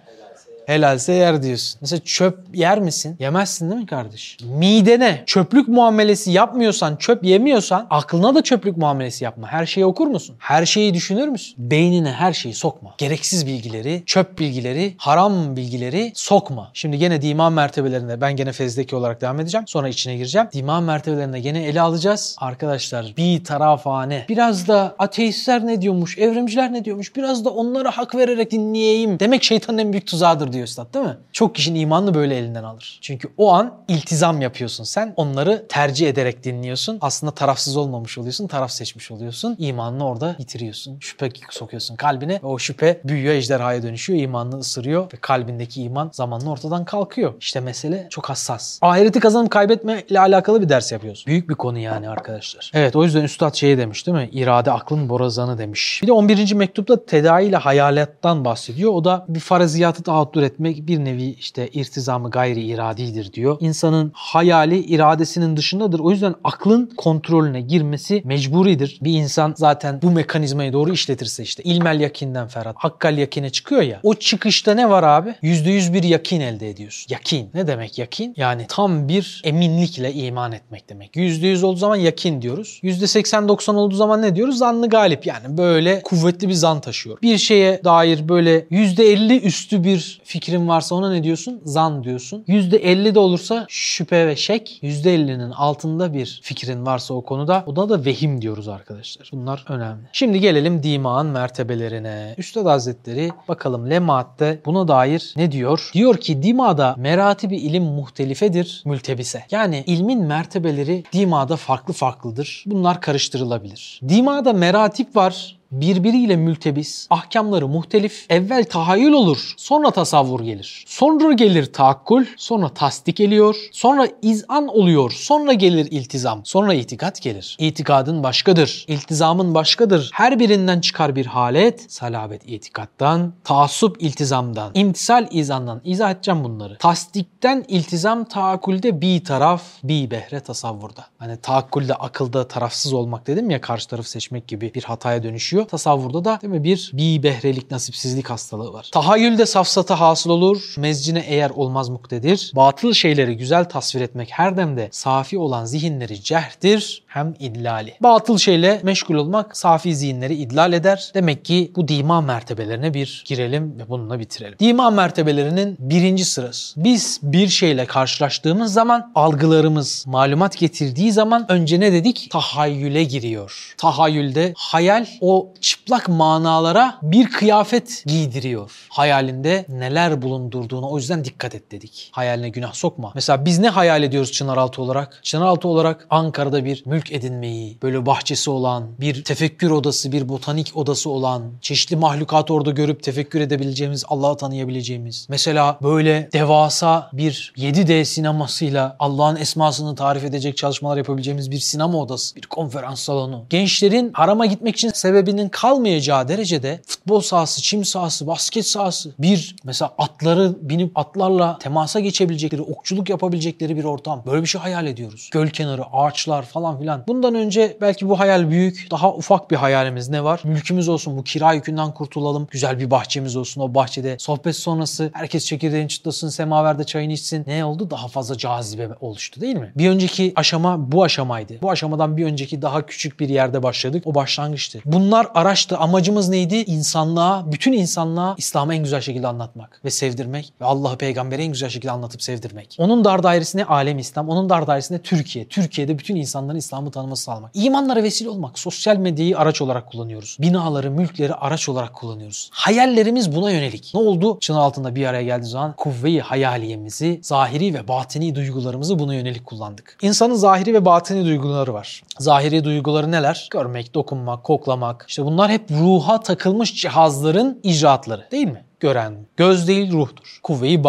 Helalse 0.66 1.12
yer 1.12 1.42
diyorsun. 1.42 1.78
Mesela 1.80 2.00
çöp 2.04 2.38
yer 2.54 2.78
misin? 2.80 3.16
Yemezsin 3.18 3.70
değil 3.70 3.80
mi 3.80 3.86
kardeş? 3.86 4.36
Midene 4.58 5.22
çöplük 5.26 5.68
muamelesi 5.68 6.30
yapmıyorsan, 6.30 6.96
çöp 6.96 7.24
yemiyorsan 7.24 7.86
aklına 7.90 8.34
da 8.34 8.42
çöplük 8.42 8.76
muamelesi 8.76 9.24
yapma. 9.24 9.48
Her 9.48 9.66
şeyi 9.66 9.86
okur 9.86 10.06
musun? 10.06 10.36
Her 10.38 10.66
şeyi 10.66 10.94
düşünür 10.94 11.28
müsün? 11.28 11.54
Beynine 11.58 12.12
her 12.12 12.32
şeyi 12.32 12.54
sokma. 12.54 12.94
Gereksiz 12.98 13.46
bilgileri, 13.46 14.02
çöp 14.06 14.38
bilgileri, 14.38 14.94
haram 14.96 15.56
bilgileri 15.56 16.12
sokma. 16.14 16.70
Şimdi 16.74 16.98
gene 16.98 17.22
diman 17.22 17.52
mertebelerinde 17.52 18.20
ben 18.20 18.36
gene 18.36 18.52
fezdeki 18.52 18.96
olarak 18.96 19.20
devam 19.20 19.40
edeceğim. 19.40 19.66
Sonra 19.68 19.88
içine 19.88 20.16
gireceğim. 20.16 20.48
Diman 20.52 20.82
mertebelerinde 20.82 21.40
gene 21.40 21.64
ele 21.64 21.80
alacağız. 21.80 22.36
Arkadaşlar 22.38 23.14
bir 23.16 23.44
tarafane. 23.44 24.24
Biraz 24.28 24.68
da 24.68 24.94
ateistler 24.98 25.66
ne 25.66 25.82
diyormuş, 25.82 26.18
evrimciler 26.18 26.72
ne 26.72 26.84
diyormuş. 26.84 27.16
Biraz 27.16 27.44
da 27.44 27.50
onlara 27.50 27.90
hak 27.90 28.14
vererek 28.14 28.50
dinleyeyim. 28.50 29.20
Demek 29.20 29.44
şeytanın 29.44 29.78
en 29.78 29.92
büyük 29.92 30.06
tuzağıdır 30.06 30.53
diyor 30.55 30.64
üstad 30.64 30.94
değil 30.94 31.05
mi? 31.05 31.16
Çok 31.32 31.55
kişinin 31.55 31.80
imanını 31.80 32.14
böyle 32.14 32.36
elinden 32.36 32.64
alır. 32.64 32.98
Çünkü 33.02 33.28
o 33.36 33.52
an 33.52 33.74
iltizam 33.88 34.40
yapıyorsun 34.40 34.84
sen. 34.84 35.14
Onları 35.16 35.66
tercih 35.68 36.09
ederek 36.09 36.44
dinliyorsun. 36.44 36.98
Aslında 37.00 37.32
tarafsız 37.32 37.76
olmamış 37.76 38.18
oluyorsun. 38.18 38.46
Taraf 38.46 38.70
seçmiş 38.70 39.11
oluyorsun. 39.11 39.57
İmanını 39.59 40.07
orada 40.07 40.36
bitiriyorsun. 40.38 40.98
Şüphe 41.00 41.30
sokuyorsun 41.50 41.96
kalbine. 41.96 42.40
Ve 42.42 42.46
o 42.46 42.59
şüphe 42.59 43.00
büyüyor, 43.05 43.34
ejderhaya 43.34 43.82
dönüşüyor. 43.82 44.20
imanını 44.20 44.59
ısırıyor. 44.59 45.12
Ve 45.12 45.16
kalbindeki 45.20 45.82
iman 45.82 46.11
zamanla 46.12 46.50
ortadan 46.50 46.84
kalkıyor. 46.84 47.34
İşte 47.40 47.61
mesele 47.61 48.07
çok 48.11 48.30
hassas. 48.30 48.78
Ahireti 48.82 49.20
kazanıp 49.20 49.50
kaybetme 49.50 50.05
ile 50.09 50.20
alakalı 50.20 50.62
bir 50.62 50.68
ders 50.68 50.92
yapıyoruz. 50.92 51.24
Büyük 51.26 51.48
bir 51.48 51.55
konu 51.55 51.78
yani 51.78 52.09
arkadaşlar. 52.09 52.70
Evet 52.74 52.96
o 52.96 53.05
yüzden 53.05 53.22
üstad 53.22 53.55
şey 53.55 53.78
demiş 53.78 54.07
değil 54.07 54.16
mi? 54.18 54.28
İrade 54.32 54.70
aklın 54.72 55.09
borazanı 55.09 55.59
demiş. 55.59 56.00
Bir 56.02 56.07
de 56.07 56.12
11. 56.12 56.55
mektupta 56.55 57.07
tedavi 57.07 57.44
ile 57.44 57.57
hayalettan 57.57 58.44
bahsediyor. 58.44 58.92
O 58.92 59.05
da 59.05 59.24
bir 59.28 59.40
faraziyatı 59.40 60.02
tahattür 60.02 60.42
etmek 60.45 60.88
bir 60.88 60.99
nevi 60.99 61.30
işte 61.30 61.68
irtizamı 61.68 62.30
gayri 62.30 62.62
iradidir 62.62 63.32
diyor. 63.32 63.57
İnsanın 63.61 64.11
hayali 64.14 64.78
iradesinin 64.78 65.57
dışındadır. 65.57 65.99
O 65.99 66.11
yüzden 66.11 66.34
aklın 66.45 66.90
kontrolüne 66.97 67.61
girmesi 67.61 68.22
mecburidir. 68.24 68.99
Bir 69.03 69.12
insan 69.12 69.55
zaten 69.57 70.03
bu 70.03 70.11
mekanizmayı 70.11 70.72
doğru 70.72 70.92
işletirse 70.92 71.42
işte 71.42 71.62
ilmel 71.62 72.01
yakinden 72.01 72.49
Ferhat, 72.49 72.76
hakkal 72.78 73.18
yakine 73.18 73.51
çıkıyor 73.51 73.82
ya. 73.82 74.01
O 74.03 74.14
çıkışta 74.14 74.74
ne 74.74 74.90
var 74.90 75.03
abi? 75.03 75.34
%100 75.42 75.92
bir 75.92 76.03
yakin 76.03 76.40
elde 76.40 76.70
ediyorsun. 76.70 77.07
Yakin. 77.14 77.51
Ne 77.55 77.66
demek 77.66 77.99
yakin? 77.99 78.34
Yani 78.36 78.66
tam 78.68 79.09
bir 79.09 79.42
eminlikle 79.45 80.12
iman 80.12 80.53
etmek 80.53 80.88
demek. 80.88 81.16
%100 81.16 81.64
olduğu 81.64 81.78
zaman 81.78 81.97
yakin 81.97 82.42
diyoruz. 82.42 82.80
%80-90 82.82 83.76
olduğu 83.76 83.95
zaman 83.95 84.22
ne 84.22 84.36
diyoruz? 84.36 84.59
Zannı 84.59 84.88
galip. 84.88 85.26
Yani 85.26 85.59
böyle 85.59 86.03
kuvvetli 86.03 86.49
bir 86.49 86.55
zan 86.55 86.80
taşıyor. 86.80 87.18
Bir 87.22 87.38
şeye 87.38 87.84
dair 87.84 88.28
böyle 88.28 88.61
%50 88.61 89.40
üstü 89.40 89.84
bir 89.84 90.20
fikrin 90.35 90.68
varsa 90.68 90.95
ona 90.95 91.11
ne 91.11 91.24
diyorsun? 91.24 91.61
Zan 91.64 92.05
diyorsun. 92.05 92.45
%50 92.49 93.14
de 93.14 93.18
olursa 93.18 93.66
şüphe 93.68 94.26
ve 94.26 94.37
şek. 94.37 94.80
%50'nin 94.82 95.51
altında 95.51 96.14
bir 96.14 96.41
fikrin 96.43 96.87
varsa 96.87 97.14
o 97.14 97.22
konuda 97.22 97.64
ona 97.66 97.89
da 97.89 98.05
vehim 98.05 98.43
diyoruz 98.43 98.68
arkadaşlar. 98.68 99.30
Bunlar 99.32 99.64
önemli. 99.68 100.03
Şimdi 100.12 100.41
gelelim 100.41 100.82
dimağın 100.82 101.26
mertebelerine. 101.26 102.35
Üstad 102.39 102.66
Hazretleri 102.66 103.30
bakalım 103.49 103.91
Lemaat'te 103.91 104.61
buna 104.66 104.89
dair 104.89 105.35
ne 105.37 105.53
diyor? 105.53 105.91
Diyor 105.95 106.16
ki 106.16 106.43
dimada 106.43 106.95
meratibi 106.99 107.57
ilim 107.57 107.85
muhtelifedir 107.85 108.82
mültebise. 108.85 109.45
Yani 109.51 109.85
ilmin 109.87 110.22
mertebeleri 110.22 111.05
dimada 111.12 111.57
farklı 111.57 111.95
farklıdır. 111.95 112.64
Bunlar 112.66 113.01
karıştırılabilir. 113.01 114.01
Dimada 114.09 114.53
meratip 114.53 115.16
var 115.16 115.57
birbiriyle 115.80 116.36
mültebis, 116.36 117.06
ahkamları 117.10 117.68
muhtelif, 117.68 118.26
evvel 118.28 118.64
tahayyül 118.64 119.12
olur, 119.12 119.54
sonra 119.56 119.90
tasavvur 119.90 120.40
gelir. 120.40 120.84
Sonra 120.86 121.32
gelir 121.32 121.72
taakkul, 121.72 122.24
sonra 122.36 122.68
tasdik 122.68 123.16
geliyor, 123.16 123.56
sonra 123.72 124.08
izan 124.22 124.68
oluyor, 124.68 125.10
sonra 125.10 125.52
gelir 125.52 125.88
iltizam, 125.90 126.40
sonra 126.44 126.74
itikat 126.74 127.22
gelir. 127.22 127.56
İtikadın 127.60 128.22
başkadır, 128.22 128.84
iltizamın 128.88 129.54
başkadır. 129.54 130.10
Her 130.14 130.38
birinden 130.38 130.80
çıkar 130.80 131.16
bir 131.16 131.26
halet, 131.26 131.92
salabet 131.92 132.42
itikattan, 132.46 133.32
taassup 133.44 134.02
iltizamdan, 134.02 134.70
imtisal 134.74 135.26
izandan. 135.30 135.80
İzah 135.84 136.10
edeceğim 136.10 136.44
bunları. 136.44 136.78
Tasdikten 136.78 137.64
iltizam 137.68 138.24
taakkulde 138.24 139.00
bir 139.00 139.24
taraf, 139.24 139.62
bir 139.84 140.10
behre 140.10 140.40
tasavvurda. 140.40 141.06
Hani 141.18 141.36
taakkulde 141.36 141.94
akılda 141.94 142.48
tarafsız 142.48 142.92
olmak 142.92 143.26
dedim 143.26 143.50
ya 143.50 143.60
karşı 143.60 143.88
tarafı 143.88 144.10
seçmek 144.10 144.48
gibi 144.48 144.74
bir 144.74 144.82
hataya 144.82 145.22
dönüşüyor. 145.22 145.63
Tasavvurda 145.64 146.24
da 146.24 146.38
değil 146.42 146.52
mi 146.52 146.64
bir 146.64 146.90
bir 146.92 147.22
behrelik 147.22 147.70
nasipsizlik 147.70 148.30
hastalığı 148.30 148.72
var. 148.72 148.88
Tahayyülde 148.92 149.46
safsata 149.46 150.00
hasıl 150.00 150.30
olur. 150.30 150.74
Mezcine 150.78 151.24
eğer 151.28 151.50
olmaz 151.50 151.88
muktedir. 151.88 152.52
Batıl 152.56 152.92
şeyleri 152.92 153.36
güzel 153.36 153.64
tasvir 153.64 154.00
etmek 154.00 154.28
her 154.30 154.56
demde 154.56 154.88
safi 154.90 155.38
olan 155.38 155.64
zihinleri 155.64 156.22
cehdir 156.22 157.04
hem 157.06 157.34
idlali. 157.38 157.94
Batıl 158.00 158.38
şeyle 158.38 158.80
meşgul 158.82 159.14
olmak 159.14 159.56
safi 159.56 159.96
zihinleri 159.96 160.34
idlal 160.34 160.72
eder. 160.72 161.10
Demek 161.14 161.44
ki 161.44 161.72
bu 161.76 161.88
dima 161.88 162.20
mertebelerine 162.20 162.94
bir 162.94 163.24
girelim 163.26 163.78
ve 163.78 163.88
bununla 163.88 164.20
bitirelim. 164.20 164.58
Dima 164.58 164.90
mertebelerinin 164.90 165.76
birinci 165.78 166.24
sırası. 166.24 166.84
Biz 166.84 167.20
bir 167.22 167.48
şeyle 167.48 167.86
karşılaştığımız 167.86 168.72
zaman 168.72 169.12
algılarımız 169.14 170.04
malumat 170.06 170.58
getirdiği 170.58 171.12
zaman 171.12 171.46
önce 171.52 171.80
ne 171.80 171.92
dedik? 171.92 172.30
Tahayyüle 172.30 173.04
giriyor. 173.04 173.74
Tahayyülde 173.78 174.52
hayal 174.56 175.06
o 175.20 175.53
çıplak 175.61 176.09
manalara 176.09 176.98
bir 177.02 177.30
kıyafet 177.30 178.05
giydiriyor. 178.07 178.86
Hayalinde 178.88 179.66
neler 179.68 180.22
bulundurduğuna 180.22 180.88
o 180.88 180.96
yüzden 180.96 181.24
dikkat 181.24 181.55
et 181.55 181.72
dedik. 181.72 182.11
Hayaline 182.12 182.48
günah 182.48 182.72
sokma. 182.72 183.12
Mesela 183.14 183.44
biz 183.44 183.59
ne 183.59 183.68
hayal 183.68 184.02
ediyoruz 184.02 184.32
Çınaraltı 184.32 184.82
olarak? 184.82 185.20
Çınaraltı 185.22 185.68
olarak 185.68 186.07
Ankara'da 186.11 186.64
bir 186.64 186.82
mülk 186.86 187.12
edinmeyi, 187.12 187.78
böyle 187.82 188.07
bahçesi 188.07 188.50
olan, 188.50 188.84
bir 189.00 189.24
tefekkür 189.24 189.70
odası, 189.70 190.12
bir 190.12 190.28
botanik 190.28 190.76
odası 190.76 191.11
olan, 191.11 191.42
çeşitli 191.61 191.96
mahlukat 191.96 192.50
orada 192.50 192.70
görüp 192.70 193.02
tefekkür 193.02 193.40
edebileceğimiz, 193.40 194.05
Allah'ı 194.09 194.36
tanıyabileceğimiz. 194.36 195.26
Mesela 195.30 195.78
böyle 195.82 196.28
devasa 196.32 197.11
bir 197.12 197.52
7D 197.57 198.05
sinemasıyla 198.05 198.96
Allah'ın 198.98 199.36
esmasını 199.36 199.94
tarif 199.94 200.24
edecek 200.24 200.57
çalışmalar 200.57 200.96
yapabileceğimiz 200.96 201.50
bir 201.50 201.59
sinema 201.59 201.98
odası, 201.98 202.36
bir 202.36 202.42
konferans 202.42 203.00
salonu. 203.00 203.44
Gençlerin 203.50 204.11
harama 204.12 204.46
gitmek 204.46 204.76
için 204.76 204.90
sebebinin 205.35 205.49
kalmayacağı 205.49 206.28
derecede 206.28 206.80
futbol 206.87 207.20
sahası, 207.20 207.62
çim 207.62 207.85
sahası, 207.85 208.26
basket 208.26 208.66
sahası, 208.66 209.14
bir 209.18 209.57
mesela 209.64 209.95
atları 209.99 210.55
binip 210.61 210.99
atlarla 210.99 211.59
temasa 211.59 212.01
geçebilecekleri, 212.01 212.62
okçuluk 212.62 213.11
yapabilecekleri 213.11 213.76
bir 213.76 213.85
ortam. 213.85 214.22
Böyle 214.26 214.43
bir 214.43 214.47
şey 214.47 214.61
hayal 214.61 214.87
ediyoruz. 214.87 215.30
Göl 215.32 215.49
kenarı, 215.49 215.82
ağaçlar 215.93 216.43
falan 216.43 216.78
filan. 216.78 217.05
Bundan 217.09 217.35
önce 217.35 217.76
belki 217.80 218.09
bu 218.09 218.18
hayal 218.18 218.51
büyük, 218.51 218.89
daha 218.91 219.14
ufak 219.14 219.51
bir 219.51 219.57
hayalimiz 219.57 220.09
ne 220.09 220.24
var? 220.24 220.41
Mülkümüz 220.45 220.89
olsun, 220.89 221.16
bu 221.16 221.24
kira 221.24 221.53
yükünden 221.53 221.95
kurtulalım. 221.95 222.49
Güzel 222.51 222.78
bir 222.78 222.91
bahçemiz 222.91 223.37
olsun. 223.37 223.61
O 223.61 223.74
bahçede 223.74 224.16
sohbet 224.18 224.57
sonrası 224.57 225.11
herkes 225.12 225.47
çekirdeğini 225.47 225.89
çıtlasın, 225.89 226.28
semaverde 226.28 226.85
çayını 226.85 227.12
içsin. 227.12 227.45
Ne 227.47 227.64
oldu? 227.64 227.91
Daha 227.91 228.09
fazla 228.09 228.39
cazibe 228.39 228.89
oluştu 229.01 229.41
değil 229.41 229.57
mi? 229.57 229.72
Bir 229.76 229.91
önceki 229.91 230.32
aşama 230.37 230.93
bu 230.93 231.03
aşamaydı. 231.03 231.55
Bu 231.62 231.70
aşamadan 231.70 232.16
bir 232.16 232.24
önceki 232.24 232.62
daha 232.62 232.87
küçük 232.87 233.20
bir 233.20 233.28
yerde 233.28 233.62
başladık. 233.62 234.03
O 234.07 234.14
başlangıçtı. 234.14 234.80
Bunlar 234.85 235.23
araçtı. 235.34 235.78
Amacımız 235.78 236.28
neydi? 236.28 236.56
İnsanlığa, 236.56 237.52
bütün 237.52 237.72
insanlığa 237.72 238.34
İslam'ı 238.38 238.74
en 238.74 238.82
güzel 238.82 239.00
şekilde 239.00 239.26
anlatmak 239.26 239.80
ve 239.84 239.90
sevdirmek 239.90 240.52
ve 240.60 240.64
Allah'ı 240.64 240.98
peygamberi 240.98 241.42
en 241.42 241.52
güzel 241.52 241.68
şekilde 241.68 241.92
anlatıp 241.92 242.22
sevdirmek. 242.22 242.76
Onun 242.78 243.04
dar 243.04 243.22
dairesine 243.22 243.64
alem 243.64 243.98
İslam, 243.98 244.28
onun 244.28 244.50
dar 244.50 244.66
dairesine 244.66 244.98
Türkiye. 245.02 245.48
Türkiye'de 245.48 245.98
bütün 245.98 246.16
insanların 246.16 246.58
İslam'ı 246.58 246.90
tanıması 246.90 247.22
sağlamak. 247.22 247.50
İmanlara 247.54 248.02
vesile 248.02 248.28
olmak. 248.28 248.58
Sosyal 248.58 248.96
medyayı 248.96 249.38
araç 249.38 249.62
olarak 249.62 249.90
kullanıyoruz. 249.90 250.36
Binaları, 250.40 250.90
mülkleri 250.90 251.34
araç 251.34 251.68
olarak 251.68 251.94
kullanıyoruz. 251.94 252.50
Hayallerimiz 252.52 253.36
buna 253.36 253.50
yönelik. 253.50 253.90
Ne 253.94 254.00
oldu? 254.00 254.38
Çın 254.40 254.54
altında 254.54 254.94
bir 254.94 255.06
araya 255.06 255.22
geldiği 255.22 255.48
zaman 255.48 255.74
kuvve-i 255.76 256.20
hayaliyemizi, 256.20 257.20
zahiri 257.22 257.74
ve 257.74 257.88
batini 257.88 258.34
duygularımızı 258.34 258.98
buna 258.98 259.14
yönelik 259.14 259.46
kullandık. 259.46 259.98
İnsanın 260.02 260.34
zahiri 260.34 260.74
ve 260.74 260.84
batini 260.84 261.24
duyguları 261.24 261.74
var. 261.74 262.02
Zahiri 262.18 262.64
duyguları 262.64 263.10
neler? 263.10 263.48
Görmek, 263.50 263.94
dokunmak, 263.94 264.44
koklamak. 264.44 265.06
İşte 265.14 265.24
bunlar 265.24 265.50
hep 265.50 265.70
ruha 265.70 266.20
takılmış 266.20 266.74
cihazların 266.74 267.60
icraatları 267.62 268.28
değil 268.30 268.46
mi? 268.46 268.64
Gören. 268.85 269.14
Göz 269.37 269.68
değil 269.68 269.93
ruhtur. 269.93 270.39
Kuvve-i. 270.43 270.85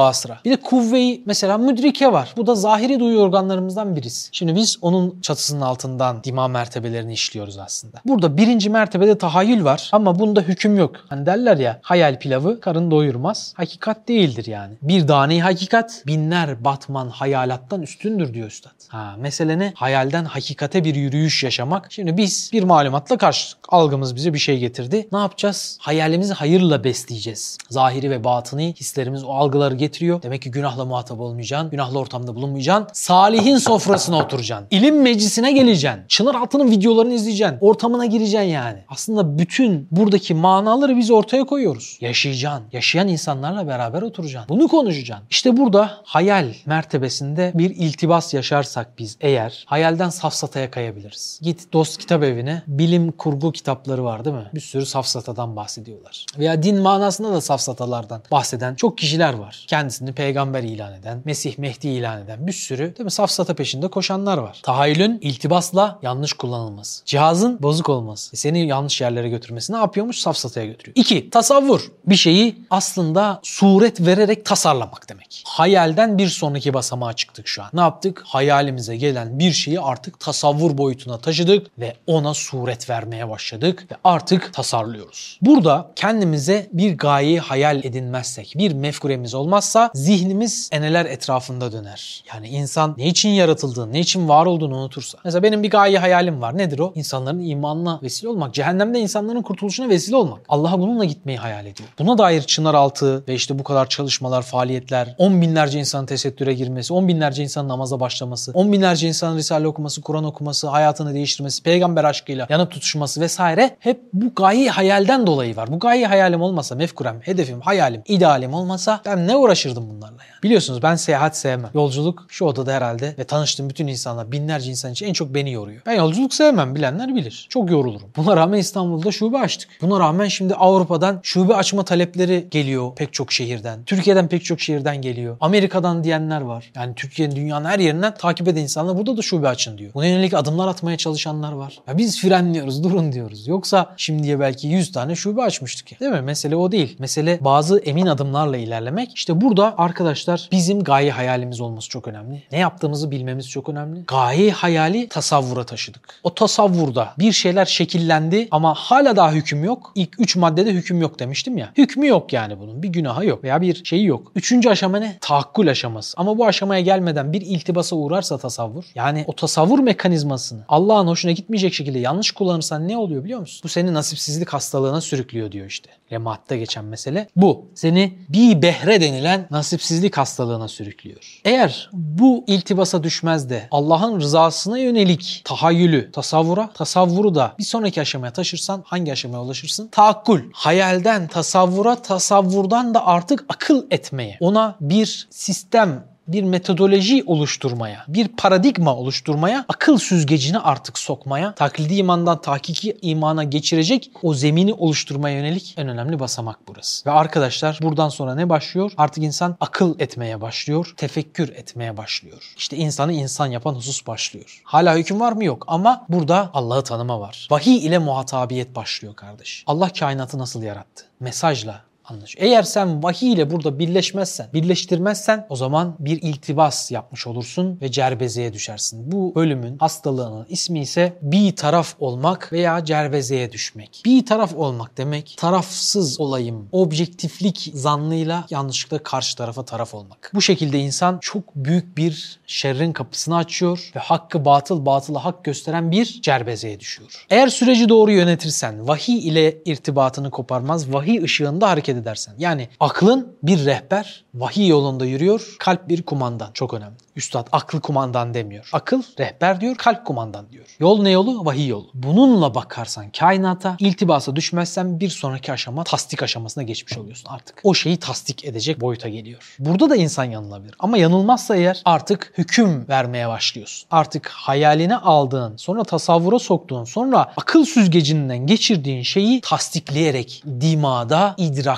Bir 0.46 0.52
de 0.52 0.56
kuvve-i 0.56 1.24
mesela 1.26 1.58
müdrike 1.58 2.12
var. 2.12 2.34
Bu 2.38 2.48
da 2.48 2.56
zahiri 2.56 3.00
duyu 3.00 3.20
organlarımızdan 3.20 3.96
birisi. 3.96 4.30
Şimdi 4.32 4.56
biz 4.56 4.78
onun 4.82 5.22
çatısının 5.22 5.62
altından 5.62 6.24
dima 6.24 6.48
mertebelerini 6.48 7.14
işliyoruz 7.14 7.58
aslında. 7.58 8.02
Burada 8.06 8.38
birinci 8.38 8.70
mertebede 8.70 9.18
tahayyül 9.18 9.64
var 9.64 9.89
ama 9.91 10.20
bunda 10.20 10.41
hüküm 10.41 10.78
yok. 10.78 10.96
Hani 11.10 11.26
derler 11.26 11.58
ya 11.58 11.80
hayal 11.82 12.20
pilavı 12.20 12.60
karın 12.60 12.91
doyurmaz. 12.91 13.54
Hakikat 13.58 14.08
değildir 14.08 14.46
yani. 14.46 14.74
Bir 14.82 15.08
tane 15.08 15.41
hakikat 15.41 16.04
binler 16.08 16.64
batman 16.66 17.10
hayalattan 17.10 17.82
üstündür 17.82 18.34
diyor 18.34 18.48
üstad. 18.48 18.72
Ha, 18.88 19.16
mesele 19.20 19.60
ne? 19.60 19.74
Hayalden 19.76 20.26
hakikate 20.26 20.84
bir 20.84 20.96
yürüyüş 20.96 21.43
yaşamak. 21.43 21.91
Şimdi 21.91 22.18
biz 22.18 22.50
bir 22.54 22.64
malumatla 22.64 23.18
karşı 23.18 23.56
algımız 23.70 24.16
bize 24.16 24.34
bir 24.34 24.39
şey 24.39 24.60
getirdi. 24.60 25.08
Ne 25.12 25.18
yapacağız? 25.18 25.78
Hayalimizi 25.82 26.34
hayırla 26.34 26.84
besleyeceğiz. 26.84 27.58
Zahir 27.70 27.84
zahiri 27.86 28.11
ve 28.11 28.23
batıni 28.23 28.73
hislerimiz 28.73 29.23
o 29.23 29.29
algıları 29.29 29.75
getiriyor. 29.75 30.21
Demek 30.21 30.41
ki 30.41 30.51
günahla 30.51 30.86
muhatap 30.86 31.19
olmayacaksın, 31.19 31.71
günahlı 31.71 31.99
ortamda 31.99 32.36
bulunmayacaksın. 32.36 32.88
Salihin 32.93 33.57
sofrasına 33.57 34.17
oturacaksın. 34.17 34.67
İlim 34.71 35.01
meclisine 35.01 35.51
geleceksin. 35.51 36.01
Çınar 36.07 36.36
Altı'nın 36.36 36.71
videolarını 36.71 37.13
izleyeceksin. 37.13 37.57
Ortamına 37.61 38.05
gireceksin 38.05 38.47
yani. 38.47 38.79
Aslında 38.88 39.39
bütün 39.39 39.88
buradaki 39.91 40.33
manaları 40.33 40.97
biz 40.97 41.11
ortaya 41.11 41.43
koyuyoruz. 41.43 41.97
Yaşayacaksın. 42.01 42.63
Yaşayan 42.71 43.07
insanlarla 43.07 43.67
beraber 43.67 44.01
oturacaksın. 44.01 44.49
Bunu 44.49 44.67
konuşacaksın. 44.67 45.27
İşte 45.29 45.57
burada 45.57 45.91
hayal 46.03 46.45
mertebesinde 46.65 47.51
bir 47.55 47.69
iltibas 47.69 48.33
yaşarsak 48.33 48.99
biz 48.99 49.17
eğer 49.21 49.63
hayalden 49.67 50.09
safsataya 50.09 50.71
kayabiliriz. 50.71 51.39
Git 51.41 51.73
dost 51.73 51.97
kitap 51.97 52.23
evine 52.23 52.61
bilim 52.67 53.11
kurgu 53.11 53.51
kitapları 53.51 54.03
var 54.03 54.25
değil 54.25 54.36
mi? 54.36 54.49
Bir 54.55 54.59
sürü 54.59 54.86
safsatadan 54.86 55.55
bahsediyorlar. 55.55 56.25
Veya 56.39 56.63
din 56.63 56.77
manasında 56.77 57.31
da 57.33 57.41
safsatalardan 57.66 58.22
bahseden 58.32 58.76
çok 58.76 58.97
kişiler 58.97 59.34
var. 59.34 59.66
Kendisini 59.68 60.13
peygamber 60.13 60.63
ilan 60.63 60.93
eden, 60.93 61.22
Mesih 61.26 61.57
Mehdi 61.57 61.88
ilan 61.88 62.22
eden 62.22 62.47
bir 62.47 62.51
sürü 62.51 62.95
değil 62.97 63.05
mi? 63.05 63.11
safsata 63.11 63.53
peşinde 63.53 63.88
koşanlar 63.88 64.38
var. 64.38 64.59
Tahayyülün 64.63 65.20
iltibasla 65.22 65.99
yanlış 66.01 66.34
kullanılması. 66.34 67.05
Cihazın 67.05 67.63
bozuk 67.63 67.89
olması. 67.89 68.38
Seni 68.38 68.68
yanlış 68.68 69.01
yerlere 69.01 69.30
götürmesi 69.30 69.74
ne 69.74 69.78
yapıyormuş? 69.78 70.20
Safsataya 70.20 70.66
götürüyor. 70.66 70.95
İki, 70.95 71.30
tasavvur. 71.30 71.91
Bir 72.07 72.16
şeyi 72.16 72.55
aslında 72.70 73.39
suret 73.43 74.01
vererek 74.01 74.45
tasarlamak 74.45 75.09
demek. 75.09 75.43
Hayalden 75.47 76.18
bir 76.18 76.28
sonraki 76.28 76.74
basamağa 76.74 77.13
çıktık 77.13 77.47
şu 77.47 77.63
an. 77.63 77.70
Ne 77.74 77.82
yaptık? 77.82 78.24
Hayalimize 78.26 78.97
gelen 78.97 79.39
bir 79.39 79.51
şeyi 79.51 79.80
artık 79.80 80.20
tasavvur 80.20 80.78
boyutuna 80.78 81.18
taşıdık 81.18 81.68
ve 81.80 81.95
ona 82.07 82.34
suret 82.34 82.89
vermeye 82.89 83.30
başladık 83.30 83.86
ve 83.91 83.95
artık 84.03 84.53
tasarlıyoruz. 84.53 85.39
Burada 85.41 85.91
kendimize 85.95 86.68
bir 86.74 86.97
gayeyi 86.97 87.39
hayal 87.39 87.55
edinmezsek, 87.56 88.53
bir 88.58 88.74
mefkuremiz 88.74 89.34
olmazsa 89.34 89.91
zihnimiz 89.93 90.70
eneler 90.72 91.06
etrafında 91.06 91.72
döner. 91.72 92.24
Yani 92.34 92.47
insan 92.47 92.95
ne 92.97 93.08
için 93.08 93.30
yaratıldığını, 93.30 93.93
ne 93.93 93.99
için 93.99 94.30
var 94.30 94.45
olduğunu 94.45 94.76
unutursa. 94.76 95.18
Mesela 95.26 95.43
benim 95.43 95.64
bir 95.64 95.70
gaye 95.70 95.99
hayalim 95.99 96.41
var. 96.41 96.58
Nedir 96.58 96.80
o? 96.80 96.91
İnsanların 96.95 97.39
imanına 97.39 97.99
vesile 98.03 98.30
olmak. 98.30 98.53
Cehennemde 98.53 98.99
insanların 98.99 99.41
kurtuluşuna 99.41 99.89
vesile 99.89 100.16
olmak. 100.16 100.39
Allah'a 100.49 100.80
bununla 100.80 101.06
gitmeyi 101.06 101.38
hayal 101.38 101.66
ediyor. 101.66 101.89
Buna 101.99 102.18
dair 102.18 102.41
çınar 102.41 102.74
altı 102.74 103.24
ve 103.28 103.36
işte 103.36 103.60
bu 103.60 103.64
kadar 103.64 103.89
çalışmalar, 103.89 104.41
faaliyetler, 104.41 105.16
on 105.18 105.41
binlerce 105.41 105.80
insanın 105.80 106.06
tesettüre 106.06 106.53
girmesi, 106.53 106.93
on 106.93 107.08
binlerce 107.08 107.43
insanın 107.43 107.70
namaza 107.70 107.99
başlaması, 107.99 108.51
on 108.53 108.72
binlerce 108.72 109.08
insanın 109.08 109.38
Risale 109.38 109.68
okuması, 109.68 110.01
Kur'an 110.01 110.24
okuması, 110.24 110.68
hayatını 110.68 111.14
değiştirmesi, 111.14 111.64
peygamber 111.64 112.03
aşkıyla 112.03 112.47
yanıp 112.49 112.72
tutuşması 112.72 113.22
vesaire 113.22 113.76
hep 113.80 114.01
bu 114.14 114.34
gaye 114.36 114.70
hayalden 114.70 115.28
dolayı 115.28 115.56
var. 115.56 115.72
Bu 115.72 115.80
gaye 115.80 116.08
hayalim 116.08 116.41
olmasa, 116.41 116.76
mefkurem, 116.76 117.22
hedefim, 117.46 117.62
hayalim, 117.62 118.02
idealim 118.08 118.54
olmasa 118.54 119.02
ben 119.06 119.28
ne 119.28 119.36
uğraşırdım 119.36 119.89
bunlarla 119.89 120.24
ya? 120.24 120.36
Biliyorsunuz 120.43 120.84
ben 120.84 120.96
seyahat 120.96 121.38
sevmem. 121.38 121.70
Yolculuk 121.74 122.26
şu 122.30 122.46
odada 122.46 122.74
herhalde 122.74 123.16
ve 123.20 123.24
tanıştığım 123.24 123.70
bütün 123.70 123.88
insanlar, 123.88 124.32
binlerce 124.32 124.72
insan 124.72 124.91
için 124.91 125.06
en 125.06 125.14
çok 125.14 125.36
beni 125.36 125.52
yoruyor. 125.52 125.82
Ben 125.86 125.93
yolculuk 125.93 126.34
sevmem 126.34 126.76
bilenler 126.76 127.16
bilir. 127.16 127.48
Çok 127.50 127.72
yorulurum. 127.72 128.10
Buna 128.16 128.38
rağmen 128.38 128.58
İstanbul'da 128.58 129.12
şube 129.12 129.38
açtık. 129.38 129.70
Buna 129.82 130.00
rağmen 130.00 130.28
şimdi 130.28 130.56
Avrupa'dan 130.56 131.20
şube 131.24 131.56
açma 131.56 131.86
talepleri 131.86 132.48
geliyor 132.52 132.96
pek 132.96 133.14
çok 133.14 133.32
şehirden. 133.32 133.84
Türkiye'den 133.84 134.28
pek 134.28 134.46
çok 134.46 134.62
şehirden 134.62 135.02
geliyor. 135.02 135.38
Amerika'dan 135.41 136.04
diyenler 136.04 136.41
var. 136.41 136.72
Yani 136.76 136.96
Türkiye'nin 136.96 137.36
dünyanın 137.36 137.66
her 137.66 137.80
yerinden 137.80 138.14
takip 138.14 138.48
eden 138.48 138.62
insanlar 138.62 138.98
burada 138.98 139.18
da 139.18 139.22
şube 139.22 139.48
açın 139.48 139.78
diyor. 139.78 139.93
Buna 139.93 140.06
yönelik 140.06 140.34
adımlar 140.34 140.68
atmaya 140.68 140.98
çalışanlar 140.98 141.52
var. 141.52 141.80
Ya 141.88 141.98
biz 141.98 142.22
frenliyoruz, 142.22 142.84
durun 142.84 143.12
diyoruz. 143.12 143.48
Yoksa 143.48 143.93
şimdiye 143.98 144.39
belki 144.39 144.68
100 144.68 144.91
tane 144.91 145.16
şube 145.16 145.41
açmıştık 145.41 145.91
ya. 145.91 146.00
Değil 146.00 146.12
mi? 146.12 146.22
Mesele 146.22 146.56
o 146.56 146.72
değil. 146.72 146.96
Mesele 147.00 147.34
bazı 147.41 147.79
emin 147.79 148.05
adımlarla 148.05 148.57
ilerlemek. 148.57 149.15
İşte 149.15 149.41
burada 149.41 149.75
arkadaşlar 149.77 150.49
bizim 150.51 150.83
gaye 150.83 151.11
hayalimiz 151.11 151.61
olması 151.61 151.89
çok 151.89 152.07
önemli. 152.07 152.43
Ne 152.51 152.57
yaptığımızı 152.57 153.11
bilmemiz 153.11 153.49
çok 153.49 153.69
önemli. 153.69 154.03
Gaye 154.07 154.51
hayali 154.51 155.09
tasavvura 155.09 155.63
taşıdık. 155.63 156.19
O 156.23 156.33
tasavvurda 156.33 157.13
bir 157.19 157.31
şeyler 157.31 157.65
şekillendi 157.65 158.47
ama 158.51 158.73
hala 158.73 159.15
daha 159.15 159.31
hüküm 159.31 159.63
yok. 159.63 159.91
İlk 159.95 160.19
3 160.19 160.36
maddede 160.36 160.73
hüküm 160.73 161.01
yok 161.01 161.19
demiştim 161.19 161.57
ya. 161.57 161.69
Hükmü 161.77 162.07
yok 162.07 162.33
yani 162.33 162.59
bunun. 162.59 162.83
Bir 162.83 162.89
günahı 162.89 163.25
yok 163.25 163.43
veya 163.43 163.61
bir 163.61 163.86
şeyi 163.86 164.05
yok. 164.05 164.31
Üçüncü 164.36 164.69
aşama 164.69 164.99
ne? 164.99 165.17
Tahakkül 165.21 165.69
aşaması. 165.69 166.13
Ama 166.17 166.38
bu 166.38 166.45
aşamaya 166.45 166.81
gelmeden 166.81 167.33
bir 167.33 167.41
iltibasa 167.41 167.95
uğrarsa 167.95 168.38
tasavvur. 168.38 168.83
Yani 168.95 169.23
o 169.27 169.33
tasavvur 169.33 169.79
mekanizmasını 169.79 170.65
Allah'ın 170.67 171.07
hoşuna 171.07 171.31
gitmeyecek 171.31 171.73
şekilde 171.73 171.99
yanlış 171.99 172.31
kullanırsan 172.31 172.88
ne 172.88 172.97
oluyor 172.97 173.23
biliyor 173.23 173.39
musun? 173.39 173.61
Bu 173.63 173.69
seni 173.69 173.93
nasipsizlik 173.93 174.49
hastalığına 174.49 175.01
sürüklüyor 175.01 175.51
diyor 175.51 175.67
işte. 175.67 175.89
Lematte 176.11 176.57
geçen 176.57 176.86
mesele 176.86 177.24
bu. 177.36 177.65
Seni 177.76 178.17
bir 178.30 178.61
behre 178.61 179.01
denilen 179.01 179.47
nasipsizlik 179.51 180.17
hastalığına 180.17 180.67
sürüklüyor. 180.67 181.41
Eğer 181.45 181.89
bu 181.93 182.43
iltibasa 182.47 183.03
düşmez 183.03 183.49
de 183.49 183.67
Allah'ın 183.71 184.19
rızasına 184.19 184.78
yönelik 184.78 185.41
tahayyülü, 185.45 186.11
tasavvura, 186.11 186.69
tasavvuru 186.73 187.36
da 187.36 187.55
bir 187.59 187.63
sonraki 187.63 188.01
aşamaya 188.01 188.34
taşırsan 188.34 188.84
hangi 188.86 189.11
aşamaya 189.11 189.43
ulaşırsın? 189.43 189.88
Taakkul. 189.88 190.39
Hayalden 190.53 191.28
tasavvura, 191.28 191.95
tasavvurdan 191.95 192.93
da 192.93 193.07
artık 193.07 193.45
akıl 193.49 193.84
etmeye. 193.91 194.38
Ona 194.39 194.76
bir 194.82 195.28
sistem 195.30 196.14
bir 196.28 196.43
metodoloji 196.43 197.23
oluşturmaya, 197.26 198.05
bir 198.07 198.28
paradigma 198.28 198.95
oluşturmaya, 198.95 199.65
akıl 199.69 199.97
süzgecini 199.97 200.59
artık 200.59 200.99
sokmaya, 200.99 201.55
taklidi 201.55 201.95
imandan 201.95 202.41
tahkiki 202.41 202.97
imana 203.01 203.43
geçirecek 203.43 204.11
o 204.23 204.34
zemini 204.34 204.73
oluşturmaya 204.73 205.38
yönelik 205.38 205.73
en 205.78 205.88
önemli 205.88 206.19
basamak 206.19 206.59
burası. 206.67 207.09
Ve 207.09 207.11
arkadaşlar 207.11 207.80
buradan 207.82 208.09
sonra 208.09 208.36
ne 208.36 208.49
başlıyor? 208.49 208.91
Artık 208.97 209.23
insan 209.23 209.57
akıl 209.59 209.99
etmeye 209.99 210.41
başlıyor, 210.41 210.93
tefekkür 210.97 211.49
etmeye 211.49 211.97
başlıyor. 211.97 212.53
İşte 212.57 212.78
insanı 212.78 213.13
insan 213.13 213.45
yapan 213.45 213.76
husus 213.76 214.07
başlıyor. 214.07 214.61
Hala 214.63 214.95
hüküm 214.95 215.19
var 215.19 215.32
mı? 215.32 215.45
Yok 215.45 215.63
ama 215.67 216.05
burada 216.09 216.49
Allah'ı 216.53 216.84
tanıma 216.84 217.19
var. 217.19 217.47
Vahiy 217.51 217.86
ile 217.86 217.97
muhatabiyet 217.97 218.76
başlıyor 218.76 219.15
kardeş. 219.15 219.63
Allah 219.67 219.89
kainatı 219.99 220.38
nasıl 220.38 220.63
yarattı? 220.63 221.05
Mesajla, 221.19 221.82
anlaşıyor. 222.08 222.45
Eğer 222.45 222.64
sen 222.64 223.03
vahiy 223.03 223.34
ile 223.34 223.51
burada 223.51 223.80
birleşmezsen, 223.80 224.47
birleştirmezsen 224.53 225.45
o 225.49 225.56
zaman 225.56 225.95
bir 225.99 226.22
iltibas 226.22 226.91
yapmış 226.91 227.28
olursun 227.28 227.80
ve 227.82 227.91
cerbezeye 227.91 228.53
düşersin. 228.53 229.12
Bu 229.12 229.36
bölümün 229.36 229.78
hastalığının 229.78 230.45
ismi 230.49 230.80
ise 230.80 231.18
bir 231.22 231.56
taraf 231.56 231.95
olmak 231.99 232.53
veya 232.53 232.86
cerbezeye 232.86 233.51
düşmek. 233.51 234.01
Bir 234.06 234.26
taraf 234.26 234.56
olmak 234.56 234.97
demek 234.97 235.36
tarafsız 235.38 236.20
olayım, 236.20 236.70
objektiflik 236.72 237.72
zannıyla 237.74 238.45
yanlışlıkla 238.49 239.03
karşı 239.03 239.38
tarafa 239.38 239.66
taraf 239.66 239.93
olmak. 239.93 240.32
Bu 240.34 240.41
şekilde 240.41 240.80
insan 240.80 241.18
çok 241.22 241.56
büyük 241.56 241.97
bir 241.97 242.39
şerrin 242.47 242.93
kapısını 242.93 243.36
açıyor 243.36 243.91
ve 243.95 243.99
hakkı 243.99 244.45
batıl, 244.45 244.86
batılı 244.86 245.18
hak 245.18 245.43
gösteren 245.43 245.91
bir 245.91 246.22
cerbezeye 246.22 246.80
düşüyor. 246.80 247.26
Eğer 247.30 247.47
süreci 247.47 247.89
doğru 247.89 248.12
yönetirsen, 248.12 248.88
vahiy 248.88 249.28
ile 249.28 249.58
irtibatını 249.66 250.32
koparmaz, 250.32 250.93
vahiy 250.93 251.24
ışığında 251.24 251.70
hareket 251.70 251.95
edersen. 251.98 252.36
Yani 252.38 252.70
aklın 252.80 253.38
bir 253.43 253.66
rehber, 253.66 254.26
vahiy 254.34 254.68
yolunda 254.68 255.06
yürüyor, 255.06 255.56
kalp 255.60 255.89
bir 255.89 256.04
kumandan. 256.04 256.52
Çok 256.54 256.74
önemli. 256.74 256.96
Üstad 257.16 257.48
akıl 257.52 257.80
kumandan 257.82 258.34
demiyor. 258.34 258.70
Akıl 258.74 259.04
rehber 259.20 259.62
diyor, 259.62 259.76
kalp 259.76 260.06
kumandan 260.06 260.52
diyor. 260.52 260.66
Yol 260.80 261.02
ne 261.02 261.10
yolu? 261.10 261.46
Vahiy 261.46 261.68
yolu. 261.68 261.88
Bununla 261.93 262.56
bakarsan 262.56 263.10
kainata, 263.10 263.76
iltibasa 263.80 264.36
düşmezsen 264.36 265.00
bir 265.00 265.10
sonraki 265.10 265.52
aşama 265.52 265.84
tasdik 265.84 266.24
aşamasına 266.24 266.64
geçmiş 266.64 266.98
oluyorsun 266.98 267.30
artık. 267.30 267.62
O 267.64 267.74
şeyi 267.74 267.98
tasdik 267.98 268.46
edecek 268.46 268.82
boyuta 268.82 269.10
geliyor. 269.10 269.56
Burada 269.60 269.89
da 269.89 269.96
insan 269.96 270.24
yanılabilir. 270.24 270.76
Ama 270.80 270.98
yanılmazsa 270.98 271.56
eğer 271.56 271.82
artık 271.86 272.34
hüküm 272.38 272.88
vermeye 272.89 273.30
başlıyorsun. 273.30 273.88
Artık 273.91 274.28
hayaline 274.28 274.98
aldığın, 274.98 275.58
sonra 275.58 275.84
tasavvura 275.84 276.39
soktuğun, 276.39 276.84
sonra 276.84 277.34
akıl 277.38 277.66
süzgecinden 277.66 278.48
geçirdiğin 278.48 279.04
şeyi 279.04 279.41
tasdikleyerek 279.41 280.43
dimada, 280.62 281.36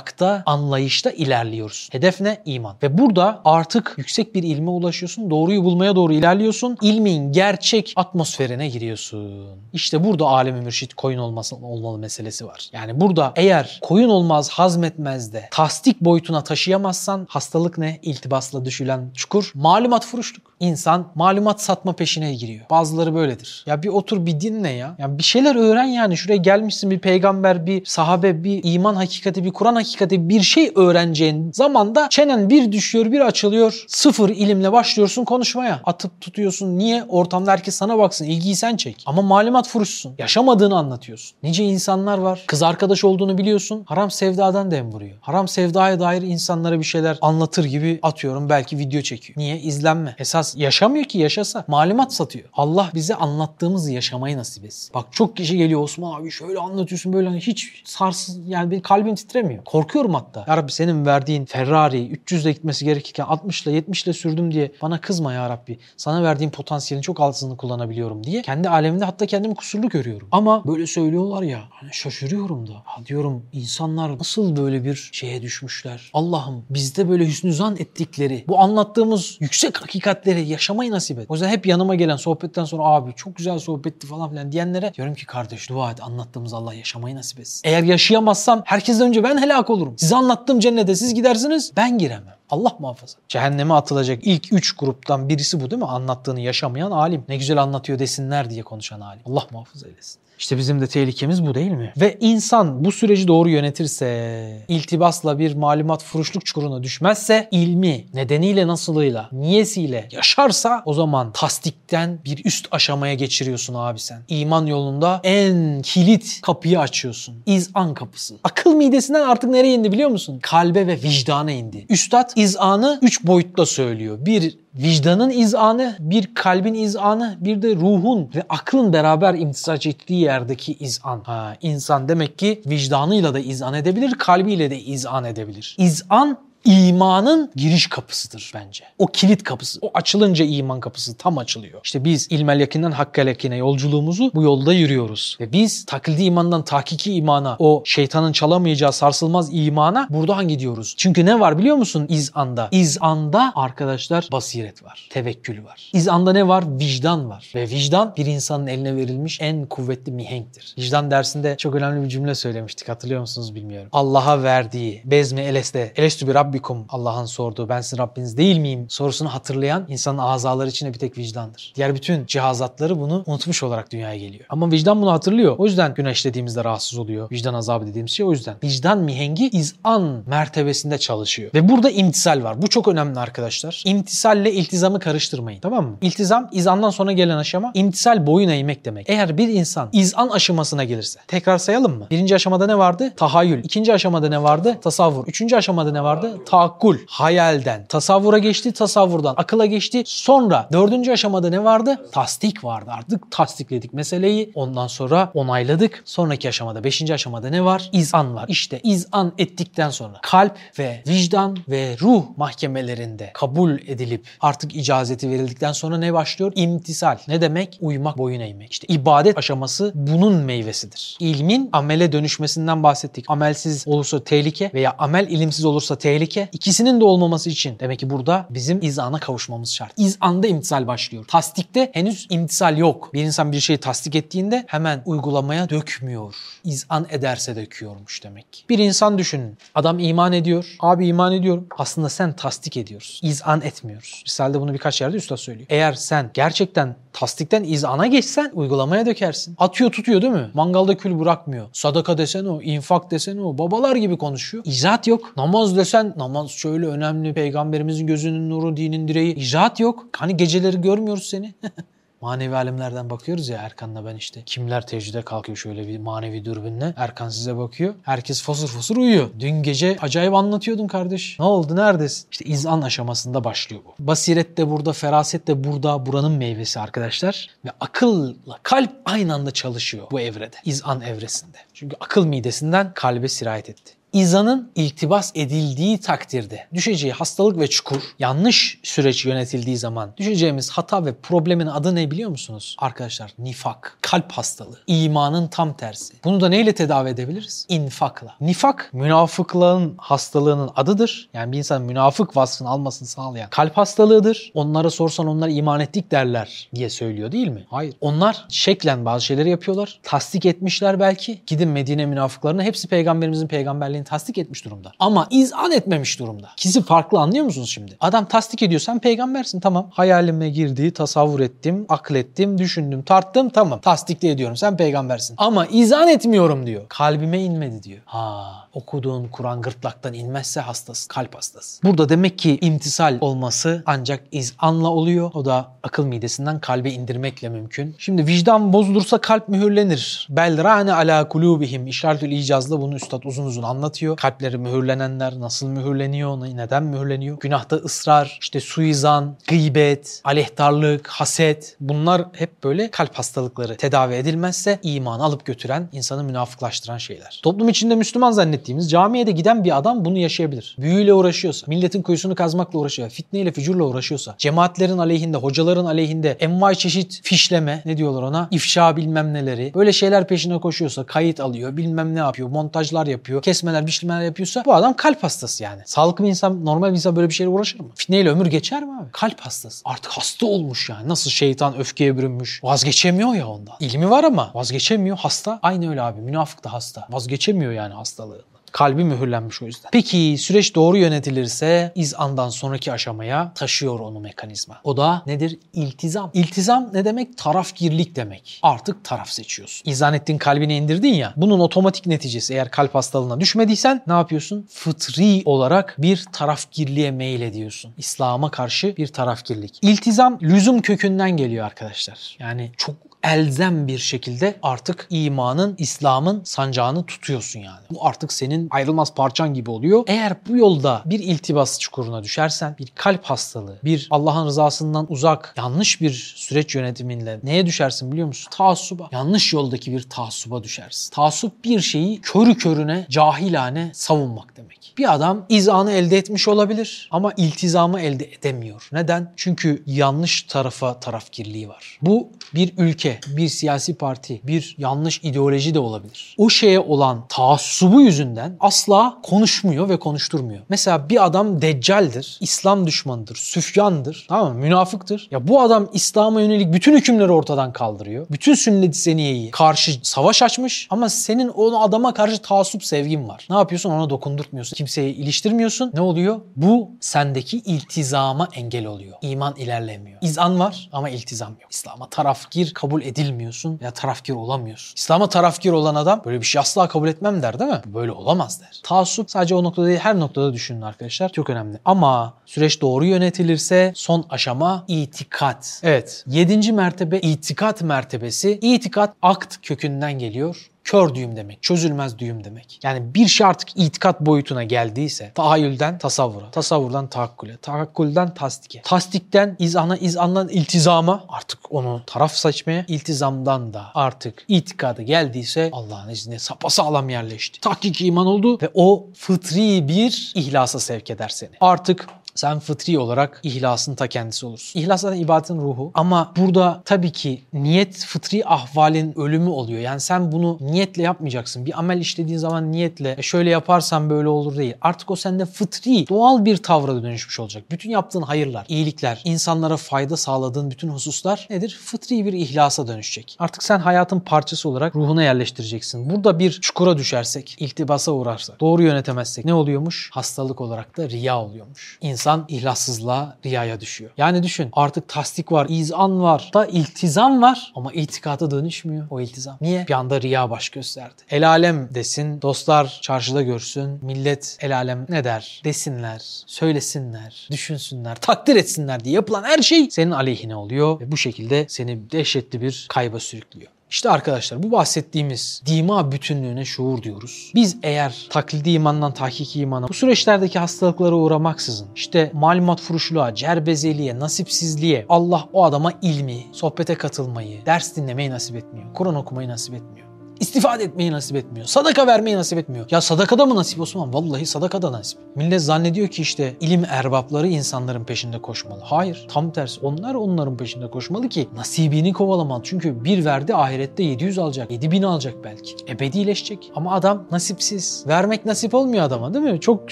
idrakta, 0.07 0.43
anlayışta 0.45 1.11
ilerliyoruz. 1.11 1.89
Hedef 1.91 2.21
ne? 2.21 2.37
İman. 2.45 2.75
Ve 2.83 2.97
burada 2.97 3.41
artık 3.45 3.93
yüksek 3.97 4.35
bir 4.35 4.43
ilme 4.43 4.69
ulaşıyorsun, 4.69 5.29
doğruyu 5.29 5.63
bulmaya 5.63 5.95
doğru 5.95 6.13
ilerliyorsun. 6.13 6.77
İlmin 6.81 7.31
gerçek 7.31 7.93
atmosferine 7.95 8.67
giriyorsun. 8.67 9.47
İşte 9.73 10.03
burada 10.03 10.25
alemi 10.25 10.61
mürşit 10.61 10.93
koyun 10.93 11.19
olması 11.19 11.55
olmalı 11.55 11.97
meselesi 11.97 12.45
var. 12.45 12.69
Yani 12.73 13.01
burada 13.01 13.33
eğer 13.35 13.79
koyun 13.81 14.09
olmaz, 14.09 14.49
hazmetmez 14.49 15.33
de 15.33 15.47
tasdik 15.51 16.01
boyutuna 16.01 16.43
taşıyamazsan 16.43 17.27
hastalık 17.29 17.77
ne? 17.77 17.99
İltibasla 18.01 18.65
düşülen 18.65 19.11
çukur. 19.13 19.51
Malumat 19.55 20.05
furuşluk. 20.05 20.47
İnsan 20.59 21.11
malumat 21.15 21.61
satma 21.61 21.93
peşine 21.93 22.35
giriyor. 22.35 22.65
Bazıları 22.69 23.15
böyledir. 23.15 23.63
Ya 23.67 23.83
bir 23.83 23.87
otur 23.87 24.25
bir 24.25 24.39
dinle 24.39 24.69
ya. 24.69 24.95
Ya 24.99 25.17
bir 25.17 25.23
şeyler 25.23 25.55
öğren 25.55 25.85
yani. 25.85 26.17
Şuraya 26.17 26.37
gelmişsin 26.37 26.91
bir 26.91 26.99
peygamber, 26.99 27.65
bir 27.65 27.85
sahabe, 27.85 28.43
bir 28.43 28.61
iman 28.63 28.95
hakikati, 28.95 29.43
bir 29.43 29.51
Kur'an 29.51 29.75
hakikati 29.75 29.96
hakikati 29.97 30.29
bir 30.29 30.41
şey 30.41 30.71
öğreneceğin 30.75 31.51
zaman 31.51 31.95
da 31.95 32.07
çenen 32.09 32.49
bir 32.49 32.71
düşüyor 32.71 33.11
bir 33.11 33.19
açılıyor. 33.19 33.85
Sıfır 33.87 34.29
ilimle 34.29 34.71
başlıyorsun 34.71 35.25
konuşmaya. 35.25 35.81
Atıp 35.85 36.21
tutuyorsun. 36.21 36.77
Niye? 36.77 37.03
Ortamda 37.09 37.51
herkes 37.51 37.75
sana 37.75 37.97
baksın. 37.97 38.25
ilgiyi 38.25 38.55
sen 38.55 38.75
çek. 38.77 39.03
Ama 39.05 39.21
malumat 39.21 39.67
furuşsun. 39.67 40.15
Yaşamadığını 40.17 40.77
anlatıyorsun. 40.77 41.37
Nice 41.43 41.63
insanlar 41.63 42.17
var. 42.17 42.43
Kız 42.47 42.63
arkadaş 42.63 43.03
olduğunu 43.03 43.37
biliyorsun. 43.37 43.83
Haram 43.85 44.11
sevdadan 44.11 44.71
dem 44.71 44.91
vuruyor. 44.91 45.17
Haram 45.21 45.47
sevdaya 45.47 45.99
dair 45.99 46.21
insanlara 46.21 46.79
bir 46.79 46.83
şeyler 46.83 47.17
anlatır 47.21 47.65
gibi 47.65 47.99
atıyorum. 48.01 48.49
Belki 48.49 48.77
video 48.77 49.01
çekiyor. 49.01 49.37
Niye? 49.37 49.59
İzlenme. 49.59 50.15
Esas 50.19 50.55
yaşamıyor 50.57 51.05
ki 51.05 51.17
yaşasa. 51.17 51.65
Malumat 51.67 52.13
satıyor. 52.13 52.45
Allah 52.53 52.89
bize 52.93 53.15
anlattığımızı 53.15 53.91
yaşamayı 53.91 54.37
nasip 54.37 54.65
etsin. 54.65 54.93
Bak 54.93 55.05
çok 55.11 55.37
kişi 55.37 55.57
geliyor 55.57 55.81
Osman 55.83 56.21
abi 56.21 56.31
şöyle 56.31 56.59
anlatıyorsun 56.59 57.13
böyle 57.13 57.29
hiç 57.29 57.81
sarsız 57.85 58.39
yani 58.47 58.71
benim 58.71 58.81
kalbim 58.81 59.15
titremiyor. 59.15 59.63
Korkuyorum 59.87 60.13
hatta. 60.13 60.45
Ya 60.47 60.57
Rabbi 60.57 60.71
senin 60.71 61.05
verdiğin 61.05 61.45
Ferrari 61.45 62.07
300 62.07 62.45
ile 62.45 62.51
gitmesi 62.51 62.85
gerekirken 62.85 63.23
60 63.23 63.61
ile 63.63 63.71
70 63.71 64.03
ile 64.03 64.13
sürdüm 64.13 64.51
diye 64.53 64.71
bana 64.81 65.01
kızma 65.01 65.33
ya 65.33 65.49
Rabbi. 65.49 65.79
Sana 65.97 66.23
verdiğin 66.23 66.49
potansiyelin 66.49 67.01
çok 67.01 67.19
altını 67.19 67.57
kullanabiliyorum 67.57 68.23
diye. 68.23 68.41
Kendi 68.41 68.69
aleminde 68.69 69.05
hatta 69.05 69.25
kendimi 69.25 69.55
kusurlu 69.55 69.89
görüyorum. 69.89 70.27
Ama 70.31 70.67
böyle 70.67 70.87
söylüyorlar 70.87 71.41
ya 71.41 71.59
hani 71.69 71.93
şaşırıyorum 71.93 72.67
da. 72.67 72.73
Ha 72.85 73.05
diyorum 73.05 73.45
insanlar 73.53 74.19
nasıl 74.19 74.55
böyle 74.55 74.83
bir 74.83 75.09
şeye 75.13 75.41
düşmüşler? 75.41 76.11
Allah'ım 76.13 76.65
bizde 76.69 77.09
böyle 77.09 77.27
hüsnü 77.27 77.53
zan 77.53 77.75
ettikleri 77.75 78.45
bu 78.47 78.59
anlattığımız 78.59 79.37
yüksek 79.39 79.81
hakikatleri 79.81 80.47
yaşamayı 80.47 80.91
nasip 80.91 81.19
et. 81.19 81.25
O 81.29 81.33
yüzden 81.33 81.49
hep 81.49 81.67
yanıma 81.67 81.95
gelen 81.95 82.17
sohbetten 82.17 82.65
sonra 82.65 82.83
abi 82.83 83.13
çok 83.15 83.35
güzel 83.35 83.59
sohbetti 83.59 84.07
falan 84.07 84.29
filan 84.29 84.51
diyenlere 84.51 84.93
diyorum 84.93 85.15
ki 85.15 85.25
kardeş 85.25 85.69
dua 85.69 85.91
et 85.91 86.03
anlattığımız 86.03 86.53
Allah 86.53 86.73
yaşamayı 86.73 87.15
nasip 87.15 87.39
etsin. 87.39 87.61
Eğer 87.69 87.83
yaşayamazsam 87.83 88.61
herkesten 88.65 89.07
önce 89.07 89.23
ben 89.23 89.37
helak 89.37 89.69
olurum. 89.69 89.76
Size 89.97 90.15
anlattığım 90.15 90.59
cennete 90.59 90.95
siz 90.95 91.13
gidersiniz 91.13 91.71
ben 91.77 91.97
giremem. 91.97 92.36
Allah 92.49 92.75
muhafaza. 92.79 93.17
Cehenneme 93.27 93.73
atılacak 93.73 94.19
ilk 94.23 94.53
üç 94.53 94.75
gruptan 94.75 95.29
birisi 95.29 95.61
bu 95.61 95.71
değil 95.71 95.81
mi? 95.81 95.87
Anlattığını 95.87 96.39
yaşamayan 96.39 96.91
alim. 96.91 97.23
Ne 97.29 97.37
güzel 97.37 97.61
anlatıyor 97.61 97.99
desinler 97.99 98.49
diye 98.49 98.63
konuşan 98.63 99.01
alim. 99.01 99.21
Allah 99.25 99.47
muhafaza 99.51 99.87
eylesin. 99.87 100.19
İşte 100.39 100.57
bizim 100.57 100.81
de 100.81 100.87
tehlikemiz 100.87 101.45
bu 101.45 101.55
değil 101.55 101.71
mi? 101.71 101.93
Ve 101.97 102.17
insan 102.19 102.85
bu 102.85 102.91
süreci 102.91 103.27
doğru 103.27 103.49
yönetirse, 103.49 104.65
iltibasla 104.67 105.39
bir 105.39 105.55
malumat 105.55 106.03
furuşluk 106.03 106.45
çukuruna 106.45 106.83
düşmezse, 106.83 107.47
ilmi 107.51 108.05
nedeniyle 108.13 108.67
nasılıyla, 108.67 109.29
niyesiyle 109.31 110.07
yaşarsa 110.11 110.81
o 110.85 110.93
zaman 110.93 111.31
tasdikten 111.31 112.19
bir 112.25 112.45
üst 112.45 112.67
aşamaya 112.71 113.13
geçiriyorsun 113.13 113.73
abi 113.73 113.99
sen. 113.99 114.21
İman 114.27 114.65
yolunda 114.65 115.21
en 115.23 115.81
kilit 115.81 116.39
kapıyı 116.41 116.79
açıyorsun. 116.79 117.35
İzan 117.45 117.93
kapısı. 117.93 118.35
Akıl 118.43 118.73
midesinden 118.73 119.27
artık 119.27 119.49
nereye 119.49 119.73
indi 119.73 119.91
biliyor 119.91 120.09
musun? 120.09 120.39
Kalbe 120.41 120.87
ve 120.87 121.01
vicdana 121.01 121.51
indi. 121.51 121.85
Üstad 121.89 122.31
izanı 122.37 122.99
üç 123.01 123.23
boyutta 123.23 123.65
söylüyor. 123.65 124.17
Bir 124.25 124.57
vicdanın 124.75 125.29
izanı, 125.29 125.95
bir 125.99 126.35
kalbin 126.35 126.73
izanı, 126.73 127.37
bir 127.39 127.61
de 127.61 127.75
ruhun 127.75 128.29
ve 128.35 128.43
aklın 128.49 128.93
beraber 128.93 129.33
imtisaç 129.33 129.87
ettiği 129.87 130.21
yerdeki 130.21 130.73
izan. 130.73 131.21
Ha, 131.23 131.55
insan 131.61 132.09
demek 132.09 132.39
ki 132.39 132.61
vicdanıyla 132.65 133.33
da 133.33 133.39
izan 133.39 133.73
edebilir, 133.73 134.11
kalbiyle 134.11 134.71
de 134.71 134.79
izan 134.79 135.25
edebilir. 135.25 135.75
İzan 135.79 136.37
imanın 136.67 137.51
giriş 137.55 137.87
kapısıdır 137.87 138.51
bence. 138.55 138.83
O 138.97 139.07
kilit 139.07 139.43
kapısı. 139.43 139.79
O 139.81 139.91
açılınca 139.93 140.45
iman 140.45 140.79
kapısı 140.79 141.17
tam 141.17 141.37
açılıyor. 141.37 141.81
İşte 141.83 142.05
biz 142.05 142.27
ilmel 142.29 142.59
yakinden 142.59 142.91
hakkel 142.91 143.27
yakine 143.27 143.55
yolculuğumuzu 143.55 144.31
bu 144.35 144.43
yolda 144.43 144.73
yürüyoruz. 144.73 145.37
Ve 145.39 145.51
biz 145.51 145.85
taklidi 145.85 146.23
imandan 146.23 146.63
takiki 146.63 147.13
imana, 147.13 147.55
o 147.59 147.83
şeytanın 147.85 148.31
çalamayacağı 148.31 148.93
sarsılmaz 148.93 149.49
imana 149.51 150.07
buradan 150.09 150.47
gidiyoruz. 150.47 150.95
Çünkü 150.97 151.25
ne 151.25 151.39
var 151.39 151.57
biliyor 151.57 151.75
musun 151.75 152.05
izanda? 152.09 152.67
İzanda 152.71 153.51
arkadaşlar 153.55 154.27
basiret 154.31 154.83
var. 154.83 155.07
Tevekkül 155.11 155.65
var. 155.65 155.91
İzanda 155.93 156.31
ne 156.31 156.47
var? 156.47 156.63
Vicdan 156.79 157.29
var. 157.29 157.51
Ve 157.55 157.69
vicdan 157.69 158.13
bir 158.17 158.25
insanın 158.25 158.67
eline 158.67 158.95
verilmiş 158.95 159.41
en 159.41 159.65
kuvvetli 159.65 160.11
mihenktir. 160.11 160.75
Vicdan 160.77 161.11
dersinde 161.11 161.57
çok 161.57 161.75
önemli 161.75 162.03
bir 162.03 162.09
cümle 162.09 162.35
söylemiştik. 162.35 162.89
Hatırlıyor 162.89 163.21
musunuz 163.21 163.55
bilmiyorum. 163.55 163.89
Allah'a 163.91 164.43
verdiği 164.43 165.01
bezmi 165.05 165.41
eleste, 165.41 165.93
elestü 165.95 166.27
bir 166.27 166.35
Rabbikum 166.57 166.85
Allah'ın 166.89 167.25
sorduğu 167.25 167.69
ben 167.69 167.81
sizin 167.81 167.97
Rabbiniz 167.97 168.37
değil 168.37 168.57
miyim 168.57 168.85
sorusunu 168.89 169.33
hatırlayan 169.33 169.85
insanın 169.87 170.17
azaları 170.17 170.69
içinde 170.69 170.93
bir 170.93 170.99
tek 170.99 171.17
vicdandır. 171.17 171.73
Diğer 171.75 171.95
bütün 171.95 172.25
cihazatları 172.25 172.99
bunu 172.99 173.23
unutmuş 173.25 173.63
olarak 173.63 173.91
dünyaya 173.91 174.17
geliyor. 174.17 174.45
Ama 174.49 174.71
vicdan 174.71 175.01
bunu 175.01 175.11
hatırlıyor. 175.11 175.55
O 175.57 175.65
yüzden 175.65 175.93
güneş 175.93 176.25
dediğimizde 176.25 176.63
rahatsız 176.63 176.99
oluyor. 176.99 177.31
Vicdan 177.31 177.53
azabı 177.53 177.87
dediğimiz 177.87 178.11
şey 178.11 178.25
o 178.25 178.31
yüzden. 178.31 178.55
Vicdan 178.63 178.97
mihengi 178.97 179.49
izan 179.49 180.23
mertebesinde 180.27 180.97
çalışıyor. 180.97 181.51
Ve 181.53 181.69
burada 181.69 181.89
imtisal 181.89 182.43
var. 182.43 182.61
Bu 182.61 182.67
çok 182.67 182.87
önemli 182.87 183.19
arkadaşlar. 183.19 183.83
İmtisalle 183.85 184.53
iltizamı 184.53 184.99
karıştırmayın. 184.99 185.59
Tamam 185.59 185.85
mı? 185.85 185.97
İltizam 186.01 186.49
izandan 186.51 186.89
sonra 186.89 187.11
gelen 187.11 187.37
aşama. 187.37 187.71
İmtisal 187.73 188.27
boyun 188.27 188.49
eğmek 188.49 188.85
demek. 188.85 189.09
Eğer 189.09 189.37
bir 189.37 189.47
insan 189.47 189.89
izan 189.91 190.29
aşamasına 190.29 190.83
gelirse. 190.83 191.19
Tekrar 191.27 191.57
sayalım 191.57 191.97
mı? 191.97 192.07
Birinci 192.11 192.35
aşamada 192.35 192.67
ne 192.67 192.77
vardı? 192.77 193.13
Tahayyül. 193.17 193.63
İkinci 193.63 193.93
aşamada 193.93 194.29
ne 194.29 194.43
vardı? 194.43 194.77
Tasavvur. 194.81 195.27
Üçüncü 195.27 195.55
aşamada 195.55 195.91
ne 195.91 196.03
vardı? 196.03 196.37
Taakkul. 196.47 196.97
Hayalden. 197.07 197.85
Tasavvura 197.85 198.37
geçti. 198.37 198.71
Tasavvurdan. 198.71 199.33
Akıla 199.37 199.65
geçti. 199.65 200.03
Sonra 200.05 200.69
dördüncü 200.73 201.11
aşamada 201.11 201.49
ne 201.49 201.63
vardı? 201.63 202.09
Tasdik 202.11 202.63
vardı. 202.63 202.91
Artık 202.93 203.31
tasdikledik 203.31 203.93
meseleyi. 203.93 204.51
Ondan 204.55 204.87
sonra 204.87 205.31
onayladık. 205.33 206.01
Sonraki 206.05 206.49
aşamada, 206.49 206.83
beşinci 206.83 207.13
aşamada 207.13 207.49
ne 207.49 207.65
var? 207.65 207.89
İzan 207.91 208.35
var. 208.35 208.45
İşte 208.47 208.79
izan 208.83 209.33
ettikten 209.37 209.89
sonra 209.89 210.19
kalp 210.21 210.55
ve 210.79 211.03
vicdan 211.07 211.57
ve 211.69 211.95
ruh 212.01 212.23
mahkemelerinde 212.37 213.31
kabul 213.33 213.71
edilip 213.87 214.27
artık 214.41 214.75
icazeti 214.75 215.29
verildikten 215.29 215.71
sonra 215.71 215.97
ne 215.97 216.13
başlıyor? 216.13 216.51
İmtisal. 216.55 217.17
Ne 217.27 217.41
demek? 217.41 217.77
Uymak, 217.81 218.17
boyun 218.17 218.39
eğmek. 218.39 218.71
İşte 218.71 218.87
ibadet 218.89 219.37
aşaması 219.37 219.91
bunun 219.95 220.33
meyvesidir. 220.33 221.17
İlmin 221.19 221.69
amele 221.71 222.11
dönüşmesinden 222.11 222.83
bahsettik. 222.83 223.25
Amelsiz 223.27 223.83
olursa 223.87 224.23
tehlike 224.23 224.71
veya 224.73 224.95
amel 224.97 225.27
ilimsiz 225.29 225.65
olursa 225.65 225.95
tehlike. 225.97 226.26
İkisinin 226.51 226.99
de 226.99 227.03
olmaması 227.03 227.49
için 227.49 227.79
demek 227.79 227.99
ki 227.99 228.09
burada 228.09 228.45
bizim 228.49 228.81
izana 228.81 229.19
kavuşmamız 229.19 229.73
şart. 229.73 229.93
İzanda 229.97 230.47
imtisal 230.47 230.87
başlıyor. 230.87 231.25
Tasdikte 231.27 231.89
henüz 231.93 232.27
imtisal 232.29 232.77
yok. 232.77 233.13
Bir 233.13 233.23
insan 233.23 233.51
bir 233.51 233.59
şeyi 233.59 233.77
tasdik 233.77 234.15
ettiğinde 234.15 234.63
hemen 234.67 235.01
uygulamaya 235.05 235.69
dökmüyor. 235.69 236.35
İzan 236.63 237.07
ederse 237.09 237.55
döküyormuş 237.55 238.23
demek. 238.23 238.65
Bir 238.69 238.79
insan 238.79 239.17
düşünün. 239.17 239.57
Adam 239.75 239.99
iman 239.99 240.33
ediyor. 240.33 240.75
Abi 240.79 241.07
iman 241.07 241.33
ediyorum. 241.33 241.67
Aslında 241.77 242.09
sen 242.09 242.33
tasdik 242.33 242.77
ediyorsun. 242.77 243.27
İzan 243.27 243.61
etmiyoruz. 243.61 244.23
Risalede 244.25 244.61
bunu 244.61 244.73
birkaç 244.73 245.01
yerde 245.01 245.17
üstad 245.17 245.37
söylüyor. 245.37 245.67
Eğer 245.69 245.93
sen 245.93 246.31
gerçekten 246.33 246.95
tasdikten 247.19 247.63
izana 247.63 248.07
geçsen 248.07 248.51
uygulamaya 248.53 249.05
dökersin. 249.05 249.55
Atıyor 249.57 249.91
tutuyor 249.91 250.21
değil 250.21 250.33
mi? 250.33 250.49
Mangalda 250.53 250.97
kül 250.97 251.19
bırakmıyor. 251.19 251.67
Sadaka 251.73 252.17
desen 252.17 252.45
o, 252.45 252.61
infak 252.61 253.11
desen 253.11 253.37
o. 253.37 253.57
Babalar 253.57 253.95
gibi 253.95 254.17
konuşuyor. 254.17 254.63
İcraat 254.67 255.07
yok. 255.07 255.37
Namaz 255.37 255.77
desen 255.77 256.13
namaz 256.17 256.51
şöyle 256.51 256.85
önemli. 256.87 257.33
Peygamberimizin 257.33 258.07
gözünün 258.07 258.49
nuru, 258.49 258.77
dinin 258.77 259.07
direği. 259.07 259.35
İcraat 259.35 259.79
yok. 259.79 260.05
Hani 260.17 260.37
geceleri 260.37 260.81
görmüyoruz 260.81 261.29
seni. 261.29 261.53
Manevi 262.21 262.55
alemlerden 262.55 263.09
bakıyoruz 263.09 263.49
ya 263.49 263.57
Erkan'la 263.57 264.05
ben 264.05 264.15
işte. 264.15 264.41
Kimler 264.45 264.87
tecrüde 264.87 265.21
kalkıyor 265.21 265.57
şöyle 265.57 265.87
bir 265.87 265.97
manevi 265.97 266.45
dürbünle. 266.45 266.93
Erkan 266.97 267.29
size 267.29 267.57
bakıyor. 267.57 267.93
Herkes 268.03 268.43
fosur 268.43 268.67
fosur 268.67 268.97
uyuyor. 268.97 269.29
Dün 269.39 269.63
gece 269.63 269.97
acayip 270.01 270.33
anlatıyordun 270.33 270.87
kardeş. 270.87 271.39
Ne 271.39 271.45
oldu 271.45 271.75
neredesin? 271.75 272.27
İşte 272.31 272.45
izan 272.45 272.81
aşamasında 272.81 273.43
başlıyor 273.43 273.81
bu. 273.85 273.93
Basiret 273.99 274.57
de 274.57 274.69
burada, 274.69 274.93
feraset 274.93 275.47
de 275.47 275.63
burada. 275.63 276.05
Buranın 276.05 276.31
meyvesi 276.31 276.79
arkadaşlar. 276.79 277.49
Ve 277.65 277.69
akılla 277.79 278.59
kalp 278.63 278.91
aynı 279.05 279.33
anda 279.33 279.51
çalışıyor 279.51 280.07
bu 280.11 280.19
evrede. 280.19 280.55
İzan 280.65 281.01
evresinde. 281.01 281.57
Çünkü 281.73 281.95
akıl 281.99 282.25
midesinden 282.25 282.91
kalbe 282.93 283.27
sirayet 283.27 283.69
etti. 283.69 283.96
İzanın 284.17 284.71
iltibas 284.75 285.31
edildiği 285.35 285.97
takdirde 285.97 286.67
düşeceği 286.73 287.13
hastalık 287.13 287.59
ve 287.59 287.67
çukur 287.67 288.01
yanlış 288.19 288.79
süreç 288.83 289.25
yönetildiği 289.25 289.77
zaman 289.77 290.13
düşeceğimiz 290.17 290.69
hata 290.69 291.05
ve 291.05 291.15
problemin 291.15 291.67
adı 291.67 291.95
ne 291.95 292.11
biliyor 292.11 292.29
musunuz? 292.29 292.75
Arkadaşlar 292.79 293.33
nifak, 293.39 293.97
kalp 294.01 294.31
hastalığı, 294.31 294.79
imanın 294.87 295.47
tam 295.47 295.73
tersi. 295.73 296.13
Bunu 296.23 296.41
da 296.41 296.49
neyle 296.49 296.75
tedavi 296.75 297.09
edebiliriz? 297.09 297.65
İnfakla. 297.69 298.35
Nifak 298.41 298.89
münafıklığın 298.93 299.93
hastalığının 299.97 300.69
adıdır. 300.75 301.29
Yani 301.33 301.51
bir 301.51 301.57
insan 301.57 301.81
münafık 301.81 302.37
vasfını 302.37 302.69
almasını 302.69 303.07
sağlayan 303.07 303.49
kalp 303.49 303.77
hastalığıdır. 303.77 304.51
Onlara 304.53 304.89
sorsan 304.89 305.27
onlar 305.27 305.49
iman 305.49 305.79
ettik 305.79 306.11
derler 306.11 306.69
diye 306.75 306.89
söylüyor 306.89 307.31
değil 307.31 307.47
mi? 307.47 307.65
Hayır. 307.69 307.95
Onlar 308.01 308.45
şeklen 308.49 309.05
bazı 309.05 309.25
şeyleri 309.25 309.49
yapıyorlar. 309.49 309.99
Tasdik 310.03 310.45
etmişler 310.45 310.99
belki. 310.99 311.41
Gidin 311.47 311.69
Medine 311.69 312.05
münafıklarına 312.05 312.63
hepsi 312.63 312.87
peygamberimizin 312.87 313.47
peygamberliğini 313.47 314.06
tasdik 314.07 314.37
etmiş 314.37 314.65
durumda. 314.65 314.91
Ama 314.99 315.27
izan 315.29 315.71
etmemiş 315.71 316.19
durumda. 316.19 316.49
İkisi 316.53 316.83
farklı 316.83 317.19
anlıyor 317.19 317.45
musunuz 317.45 317.69
şimdi? 317.69 317.97
Adam 317.99 318.25
tasdik 318.25 318.61
ediyor 318.61 318.81
sen 318.81 318.99
peygambersin 318.99 319.59
tamam. 319.59 319.89
Hayalime 319.91 320.49
girdi, 320.49 320.91
tasavvur 320.91 321.39
ettim, 321.39 321.85
aklettim, 321.89 322.57
düşündüm, 322.57 323.03
tarttım 323.03 323.49
tamam. 323.49 323.79
Tasdik 323.79 324.21
de 324.21 324.29
ediyorum 324.29 324.57
sen 324.57 324.77
peygambersin. 324.77 325.35
Ama 325.37 325.65
izan 325.65 326.07
etmiyorum 326.07 326.65
diyor. 326.65 326.85
Kalbime 326.89 327.43
inmedi 327.43 327.83
diyor. 327.83 328.01
Ha 328.05 328.67
okuduğun 328.77 329.27
Kur'an 329.27 329.61
gırtlaktan 329.61 330.13
inmezse 330.13 330.59
hastası, 330.59 331.07
kalp 331.07 331.35
hastası. 331.35 331.83
Burada 331.83 332.09
demek 332.09 332.39
ki 332.39 332.57
imtisal 332.61 333.17
olması 333.21 333.83
ancak 333.85 334.23
izanla 334.31 334.89
oluyor. 334.89 335.31
O 335.33 335.45
da 335.45 335.71
akıl 335.83 336.05
midesinden 336.05 336.59
kalbe 336.59 336.91
indirmekle 336.91 337.49
mümkün. 337.49 337.95
Şimdi 337.99 338.27
vicdan 338.27 338.73
bozulursa 338.73 339.17
kalp 339.17 339.49
mühürlenir. 339.49 340.27
Belrane 340.29 340.93
ala 340.93 341.27
kulubihim 341.27 341.87
işaretül 341.87 342.31
icazla 342.31 342.81
bunu 342.81 342.95
üstad 342.95 343.23
uzun 343.23 343.45
uzun 343.45 343.63
anlatıyor. 343.87 344.17
Kalpleri 344.17 344.57
mühürlenenler 344.57 345.39
nasıl 345.39 345.67
mühürleniyor, 345.67 346.37
neden 346.37 346.83
mühürleniyor? 346.83 347.39
Günahta 347.39 347.75
ısrar, 347.75 348.37
işte 348.41 348.59
suizan, 348.59 349.35
gıybet, 349.47 350.21
aleyhtarlık, 350.23 351.07
haset 351.07 351.75
bunlar 351.79 352.25
hep 352.33 352.63
böyle 352.63 352.91
kalp 352.91 353.15
hastalıkları. 353.15 353.77
Tedavi 353.77 354.13
edilmezse 354.13 354.79
imanı 354.83 355.23
alıp 355.23 355.45
götüren, 355.45 355.89
insanı 355.91 356.23
münafıklaştıran 356.23 356.97
şeyler. 356.97 357.39
Toplum 357.43 357.69
içinde 357.69 357.95
Müslüman 357.95 358.31
zannettiğimiz 358.31 358.89
camiye 358.91 359.27
de 359.27 359.31
giden 359.31 359.63
bir 359.63 359.77
adam 359.77 360.05
bunu 360.05 360.17
yaşayabilir. 360.17 360.75
Büyüyle 360.79 361.13
uğraşıyorsa, 361.13 361.65
milletin 361.67 362.01
kuyusunu 362.01 362.35
kazmakla 362.35 362.79
uğraşıyor, 362.79 363.09
fitneyle, 363.09 363.51
fücurla 363.51 363.83
uğraşıyorsa, 363.83 364.35
cemaatlerin 364.37 364.97
aleyhinde, 364.97 365.37
hocaların 365.37 365.85
aleyhinde 365.85 366.37
envai 366.39 366.77
çeşit 366.77 367.21
fişleme, 367.23 367.81
ne 367.85 367.97
diyorlar 367.97 368.23
ona, 368.23 368.47
ifşa 368.51 368.95
bilmem 368.95 369.33
neleri, 369.33 369.71
böyle 369.75 369.93
şeyler 369.93 370.27
peşine 370.27 370.59
koşuyorsa, 370.59 371.03
kayıt 371.03 371.39
alıyor, 371.39 371.77
bilmem 371.77 372.15
ne 372.15 372.19
yapıyor, 372.19 372.49
montajlar 372.49 373.07
yapıyor, 373.07 373.41
kesmeler, 373.41 373.76
biçimler 373.85 374.21
yapıyorsa 374.21 374.63
bu 374.65 374.73
adam 374.73 374.95
kalp 374.95 375.23
hastası 375.23 375.63
yani. 375.63 375.81
Sağlıklı 375.85 376.23
bir 376.23 376.29
insan, 376.29 376.65
normal 376.65 376.89
bir 376.89 376.95
insan 376.95 377.15
böyle 377.15 377.29
bir 377.29 377.33
şeyle 377.33 377.49
uğraşır 377.49 377.79
mı? 377.79 377.87
Fitneyle 377.95 378.29
ömür 378.29 378.45
geçer 378.45 378.83
mi 378.83 378.99
abi? 379.01 379.11
Kalp 379.11 379.39
hastası. 379.39 379.81
Artık 379.85 380.11
hasta 380.11 380.45
olmuş 380.45 380.89
yani. 380.89 381.09
Nasıl 381.09 381.31
şeytan 381.31 381.77
öfkeye 381.77 382.17
bürünmüş. 382.17 382.63
Vazgeçemiyor 382.63 383.33
ya 383.33 383.47
ondan. 383.47 383.75
İlmi 383.79 384.09
var 384.09 384.23
ama 384.23 384.51
vazgeçemiyor. 384.53 385.17
Hasta. 385.17 385.59
Aynı 385.63 385.89
öyle 385.89 386.01
abi. 386.01 386.21
Münafık 386.21 386.63
da 386.63 386.73
hasta. 386.73 387.07
Vazgeçemiyor 387.09 387.71
yani 387.71 387.93
hastalığı. 387.93 388.41
Kalbi 388.77 389.03
mühürlenmiş 389.03 389.61
o 389.61 389.65
yüzden. 389.65 389.89
Peki 389.91 390.35
süreç 390.39 390.75
doğru 390.75 390.97
yönetilirse 390.97 391.91
izandan 391.95 392.49
sonraki 392.49 392.91
aşamaya 392.91 393.51
taşıyor 393.55 393.99
onu 393.99 394.19
mekanizma. 394.19 394.81
O 394.83 394.97
da 394.97 395.23
nedir? 395.25 395.59
İltizam. 395.73 396.31
İltizam 396.33 396.89
ne 396.93 397.05
demek? 397.05 397.37
Tarafgirlik 397.37 398.15
demek. 398.15 398.59
Artık 398.63 399.05
taraf 399.05 399.29
seçiyorsun. 399.29 399.91
İzan 399.91 400.13
ettiğin 400.13 400.39
kalbine 400.39 400.77
indirdin 400.77 401.13
ya. 401.13 401.33
Bunun 401.35 401.59
otomatik 401.59 402.05
neticesi 402.05 402.53
eğer 402.53 402.71
kalp 402.71 402.95
hastalığına 402.95 403.39
düşmediysen 403.39 404.03
ne 404.07 404.13
yapıyorsun? 404.13 404.67
Fıtri 404.69 405.41
olarak 405.45 405.95
bir 405.97 406.25
tarafgirliğe 406.31 407.11
meyil 407.11 407.41
ediyorsun. 407.41 407.93
İslam'a 407.97 408.51
karşı 408.51 408.97
bir 408.97 409.07
tarafgirlik. 409.07 409.79
İltizam 409.81 410.39
lüzum 410.41 410.81
kökünden 410.81 411.37
geliyor 411.37 411.65
arkadaşlar. 411.65 412.35
Yani 412.39 412.71
çok 412.77 412.95
elzem 413.23 413.87
bir 413.87 413.97
şekilde 413.97 414.59
artık 414.63 415.07
imanın, 415.09 415.75
İslam'ın 415.77 416.41
sancağını 416.43 417.05
tutuyorsun 417.05 417.59
yani. 417.59 417.79
Bu 417.91 418.05
artık 418.07 418.33
senin 418.33 418.67
ayrılmaz 418.71 419.13
parçan 419.13 419.53
gibi 419.53 419.69
oluyor. 419.69 420.03
Eğer 420.07 420.35
bu 420.49 420.57
yolda 420.57 421.01
bir 421.05 421.19
iltibas 421.19 421.79
çukuruna 421.79 422.23
düşersen, 422.23 422.75
bir 422.79 422.91
kalp 422.95 423.23
hastalığı, 423.23 423.79
bir 423.83 424.07
Allah'ın 424.11 424.45
rızasından 424.45 425.05
uzak, 425.09 425.53
yanlış 425.57 426.01
bir 426.01 426.33
süreç 426.35 426.75
yönetiminle 426.75 427.39
neye 427.43 427.65
düşersin 427.65 428.11
biliyor 428.11 428.27
musun? 428.27 428.49
Taassuba. 428.51 429.09
Yanlış 429.11 429.53
yoldaki 429.53 429.91
bir 429.91 430.09
taassuba 430.09 430.63
düşersin. 430.63 431.11
Taassup 431.11 431.63
bir 431.63 431.79
şeyi 431.79 432.21
körü 432.21 432.57
körüne, 432.57 433.05
cahilane 433.09 433.91
savunmak 433.93 434.57
demek. 434.57 434.76
Bir 434.97 435.13
adam 435.13 435.45
izanı 435.49 435.91
elde 435.91 436.17
etmiş 436.17 436.47
olabilir 436.47 437.09
ama 437.11 437.33
iltizamı 437.37 438.01
elde 438.01 438.25
edemiyor. 438.25 438.89
Neden? 438.91 439.33
Çünkü 439.35 439.83
yanlış 439.85 440.41
tarafa 440.41 440.99
tarafgirliği 440.99 441.69
var. 441.69 441.99
Bu 442.01 442.29
bir 442.55 442.73
ülke, 442.77 443.19
bir 443.27 443.49
siyasi 443.49 443.95
parti, 443.95 444.41
bir 444.43 444.75
yanlış 444.77 445.19
ideoloji 445.23 445.73
de 445.73 445.79
olabilir. 445.79 446.35
O 446.37 446.49
şeye 446.49 446.79
olan 446.79 447.27
taassubu 447.29 448.01
yüzünden 448.01 448.57
asla 448.59 449.17
konuşmuyor 449.23 449.89
ve 449.89 449.99
konuşturmuyor. 449.99 450.61
Mesela 450.69 451.09
bir 451.09 451.25
adam 451.25 451.61
deccaldir, 451.61 452.37
İslam 452.41 452.87
düşmanıdır, 452.87 453.35
süfyandır, 453.35 454.25
tamam 454.29 454.53
mı? 454.53 454.59
Münafıktır. 454.59 455.27
Ya 455.31 455.47
bu 455.47 455.61
adam 455.61 455.89
İslam'a 455.93 456.41
yönelik 456.41 456.73
bütün 456.73 456.97
hükümleri 456.97 457.31
ortadan 457.31 457.73
kaldırıyor. 457.73 458.27
Bütün 458.31 458.53
sünnet-i 458.53 458.97
seniyeyi 458.97 459.51
karşı 459.51 459.91
savaş 460.03 460.41
açmış 460.41 460.87
ama 460.89 461.09
senin 461.09 461.47
o 461.55 461.79
adama 461.79 462.13
karşı 462.13 462.41
taassup 462.41 462.85
sevgin 462.85 463.27
var. 463.27 463.47
Ne 463.49 463.55
yapıyorsun? 463.55 463.89
Ona 463.89 464.09
dokundurtmuyorsun. 464.09 464.86
Kimseye 464.87 465.09
iliştirmiyorsun. 465.09 465.91
Ne 465.93 466.01
oluyor? 466.01 466.41
Bu 466.55 466.91
sendeki 466.99 467.57
iltizama 467.57 468.47
engel 468.53 468.85
oluyor. 468.85 469.17
İman 469.21 469.55
ilerlemiyor. 469.55 470.19
İzan 470.21 470.59
var 470.59 470.89
ama 470.91 471.09
iltizam 471.09 471.49
yok. 471.61 471.71
İslam'a 471.71 472.09
tarafgir 472.09 472.73
kabul 472.73 473.01
edilmiyorsun 473.01 473.79
veya 473.81 473.91
tarafgir 473.91 474.33
olamıyorsun. 474.33 474.93
İslam'a 474.95 475.29
tarafgir 475.29 475.71
olan 475.71 475.95
adam 475.95 476.21
böyle 476.25 476.41
bir 476.41 476.45
şey 476.45 476.59
asla 476.59 476.87
kabul 476.87 477.07
etmem 477.07 477.41
der 477.41 477.59
değil 477.59 477.71
mi? 477.71 477.81
Böyle 477.85 478.11
olamaz 478.11 478.61
der. 478.61 478.79
Taassup 478.83 479.31
sadece 479.31 479.55
o 479.55 479.63
noktada 479.63 479.87
değil 479.87 479.99
her 479.99 480.19
noktada 480.19 480.53
düşünün 480.53 480.81
arkadaşlar. 480.81 481.29
Çok 481.29 481.49
önemli. 481.49 481.79
Ama 481.85 482.33
süreç 482.45 482.81
doğru 482.81 483.05
yönetilirse 483.05 483.91
son 483.95 484.25
aşama 484.29 484.85
itikat. 484.87 485.79
Evet. 485.83 486.23
Yedinci 486.27 486.73
mertebe 486.73 487.19
itikat 487.19 487.81
mertebesi. 487.81 488.59
İtikat 488.61 489.13
akt 489.21 489.57
kökünden 489.61 490.19
geliyor 490.19 490.69
kör 490.87 491.15
düğüm 491.15 491.35
demek, 491.35 491.63
çözülmez 491.63 492.19
düğüm 492.19 492.43
demek. 492.43 492.79
Yani 492.83 493.13
bir 493.13 493.27
şey 493.27 493.47
artık 493.47 493.69
itikat 493.75 494.21
boyutuna 494.21 494.63
geldiyse 494.63 495.31
tahayyülden 495.35 495.97
tasavvura, 495.97 496.51
tasavvurdan 496.51 497.07
tahakküle, 497.07 497.57
tahakkulden 497.57 498.33
tasdike, 498.33 498.81
tasdikten 498.81 499.55
izana, 499.59 499.97
izandan 499.97 500.49
iltizama 500.49 501.25
artık 501.29 501.59
onu 501.69 502.01
taraf 502.05 502.35
seçmeye, 502.35 502.85
iltizamdan 502.87 503.73
da 503.73 503.85
artık 503.95 504.45
itikadı 504.47 505.01
geldiyse 505.01 505.69
Allah'ın 505.73 506.09
izniyle 506.09 506.39
sapasağlam 506.39 507.09
yerleşti. 507.09 507.61
Tahkik 507.61 508.01
iman 508.01 508.27
oldu 508.27 508.59
ve 508.61 508.69
o 508.73 509.07
fıtri 509.13 509.87
bir 509.87 510.31
ihlasa 510.35 510.79
sevk 510.79 511.09
eder 511.09 511.29
seni. 511.29 511.51
Artık 511.61 512.07
sen 512.37 512.59
fıtri 512.59 512.99
olarak 512.99 513.39
ihlasın 513.43 513.95
ta 513.95 514.07
kendisi 514.07 514.45
olursun. 514.45 514.79
İhlas 514.79 515.01
zaten 515.01 515.19
ibadetin 515.19 515.61
ruhu 515.61 515.91
ama 515.93 516.33
burada 516.37 516.81
tabii 516.85 517.11
ki 517.11 517.41
niyet 517.53 518.05
fıtri 518.05 518.45
ahvalin 518.45 519.19
ölümü 519.19 519.49
oluyor. 519.49 519.79
Yani 519.79 519.99
sen 519.99 520.31
bunu 520.31 520.57
niyetle 520.61 521.03
yapmayacaksın. 521.03 521.65
Bir 521.65 521.79
amel 521.79 521.99
işlediğin 521.99 522.37
zaman 522.37 522.71
niyetle 522.71 523.15
e 523.17 523.21
şöyle 523.21 523.49
yaparsan 523.49 524.09
böyle 524.09 524.27
olur 524.27 524.57
değil. 524.57 524.73
Artık 524.81 525.11
o 525.11 525.15
sende 525.15 525.45
fıtri, 525.45 526.07
doğal 526.09 526.45
bir 526.45 526.57
tavra 526.57 527.03
dönüşmüş 527.03 527.39
olacak. 527.39 527.63
Bütün 527.71 527.89
yaptığın 527.89 528.21
hayırlar, 528.21 528.65
iyilikler, 528.69 529.21
insanlara 529.25 529.77
fayda 529.77 530.17
sağladığın 530.17 530.71
bütün 530.71 530.89
hususlar 530.89 531.47
nedir? 531.49 531.79
Fıtri 531.85 532.25
bir 532.25 532.33
ihlasa 532.33 532.87
dönüşecek. 532.87 533.35
Artık 533.39 533.63
sen 533.63 533.79
hayatın 533.79 534.19
parçası 534.19 534.69
olarak 534.69 534.95
ruhuna 534.95 535.23
yerleştireceksin. 535.23 536.09
Burada 536.09 536.39
bir 536.39 536.51
çukura 536.51 536.97
düşersek, 536.97 537.55
iltibasa 537.59 538.11
uğrarsak, 538.11 538.59
doğru 538.59 538.83
yönetemezsek 538.83 539.45
ne 539.45 539.53
oluyormuş? 539.53 540.09
Hastalık 540.13 540.61
olarak 540.61 540.97
da 540.97 541.09
riya 541.09 541.41
oluyormuş. 541.41 541.97
İnsan 542.01 542.26
insan 542.27 542.45
ihlassızlığa, 542.47 543.37
riyaya 543.45 543.81
düşüyor. 543.81 544.11
Yani 544.17 544.43
düşün 544.43 544.69
artık 544.73 545.07
tasdik 545.07 545.51
var, 545.51 545.67
izan 545.69 546.21
var, 546.21 546.51
da 546.53 546.65
iltizam 546.65 547.41
var 547.41 547.71
ama 547.75 547.93
itikata 547.93 548.51
dönüşmüyor 548.51 549.07
o 549.09 549.21
iltizam. 549.21 549.57
Niye? 549.61 549.87
Bir 549.87 549.93
anda 549.93 550.21
riya 550.21 550.49
baş 550.49 550.69
gösterdi. 550.69 551.13
El 551.29 551.49
alem 551.49 551.89
desin, 551.93 552.41
dostlar 552.41 552.99
çarşıda 553.01 553.41
görsün, 553.41 553.99
millet 554.01 554.57
el 554.61 554.77
alem 554.77 555.05
ne 555.09 555.23
der 555.23 555.61
desinler, 555.63 556.21
söylesinler, 556.45 557.47
düşünsünler, 557.51 558.15
takdir 558.15 558.55
etsinler 558.55 559.03
diye 559.03 559.15
yapılan 559.15 559.43
her 559.43 559.61
şey 559.61 559.91
senin 559.91 560.11
aleyhine 560.11 560.55
oluyor 560.55 560.99
ve 560.99 561.11
bu 561.11 561.17
şekilde 561.17 561.65
seni 561.69 562.11
dehşetli 562.11 562.61
bir 562.61 562.85
kayba 562.89 563.19
sürüklüyor. 563.19 563.76
İşte 563.89 564.09
arkadaşlar 564.09 564.63
bu 564.63 564.71
bahsettiğimiz 564.71 565.61
dima 565.65 566.11
bütünlüğüne 566.11 566.65
şuur 566.65 567.03
diyoruz. 567.03 567.51
Biz 567.55 567.77
eğer 567.83 568.27
taklidi 568.29 568.69
imandan 568.69 569.13
tahkiki 569.13 569.59
imana 569.59 569.87
bu 569.87 569.93
süreçlerdeki 569.93 570.59
hastalıklara 570.59 571.15
uğramaksızın 571.15 571.87
işte 571.95 572.31
malumat 572.33 572.81
furuşluğa, 572.81 573.35
cerbezeliğe, 573.35 574.19
nasipsizliğe 574.19 575.05
Allah 575.09 575.49
o 575.53 575.63
adama 575.63 575.93
ilmi, 576.01 576.45
sohbete 576.51 576.95
katılmayı, 576.95 577.65
ders 577.65 577.95
dinlemeyi 577.95 578.29
nasip 578.29 578.55
etmiyor. 578.55 578.93
Kur'an 578.93 579.15
okumayı 579.15 579.49
nasip 579.49 579.73
etmiyor 579.73 580.07
istifade 580.39 580.83
etmeyi 580.83 581.11
nasip 581.11 581.35
etmiyor. 581.35 581.65
Sadaka 581.65 582.07
vermeyi 582.07 582.35
nasip 582.35 582.57
etmiyor. 582.57 582.85
Ya 582.91 583.01
sadakada 583.01 583.45
mı 583.45 583.55
nasip 583.55 583.81
Osman? 583.81 584.13
Vallahi 584.13 584.45
sadakada 584.45 584.91
nasip. 584.91 585.19
Millet 585.35 585.61
zannediyor 585.61 586.07
ki 586.07 586.21
işte 586.21 586.55
ilim 586.59 586.85
erbapları 586.85 587.47
insanların 587.47 588.03
peşinde 588.03 588.41
koşmalı. 588.41 588.81
Hayır 588.83 589.27
tam 589.29 589.51
tersi. 589.51 589.79
Onlar 589.85 590.15
onların 590.15 590.57
peşinde 590.57 590.89
koşmalı 590.89 591.29
ki 591.29 591.49
nasibini 591.55 592.13
kovalamalı. 592.13 592.61
Çünkü 592.63 593.03
bir 593.03 593.25
verdi 593.25 593.55
ahirette 593.55 594.03
700 594.03 594.39
alacak. 594.39 594.71
7000 594.71 595.03
alacak 595.03 595.35
belki. 595.43 595.75
Ebedileşecek. 595.89 596.71
Ama 596.75 596.93
adam 596.93 597.23
nasipsiz. 597.31 598.03
Vermek 598.07 598.45
nasip 598.45 598.75
olmuyor 598.75 599.03
adama 599.03 599.33
değil 599.33 599.45
mi? 599.45 599.59
Çok 599.59 599.91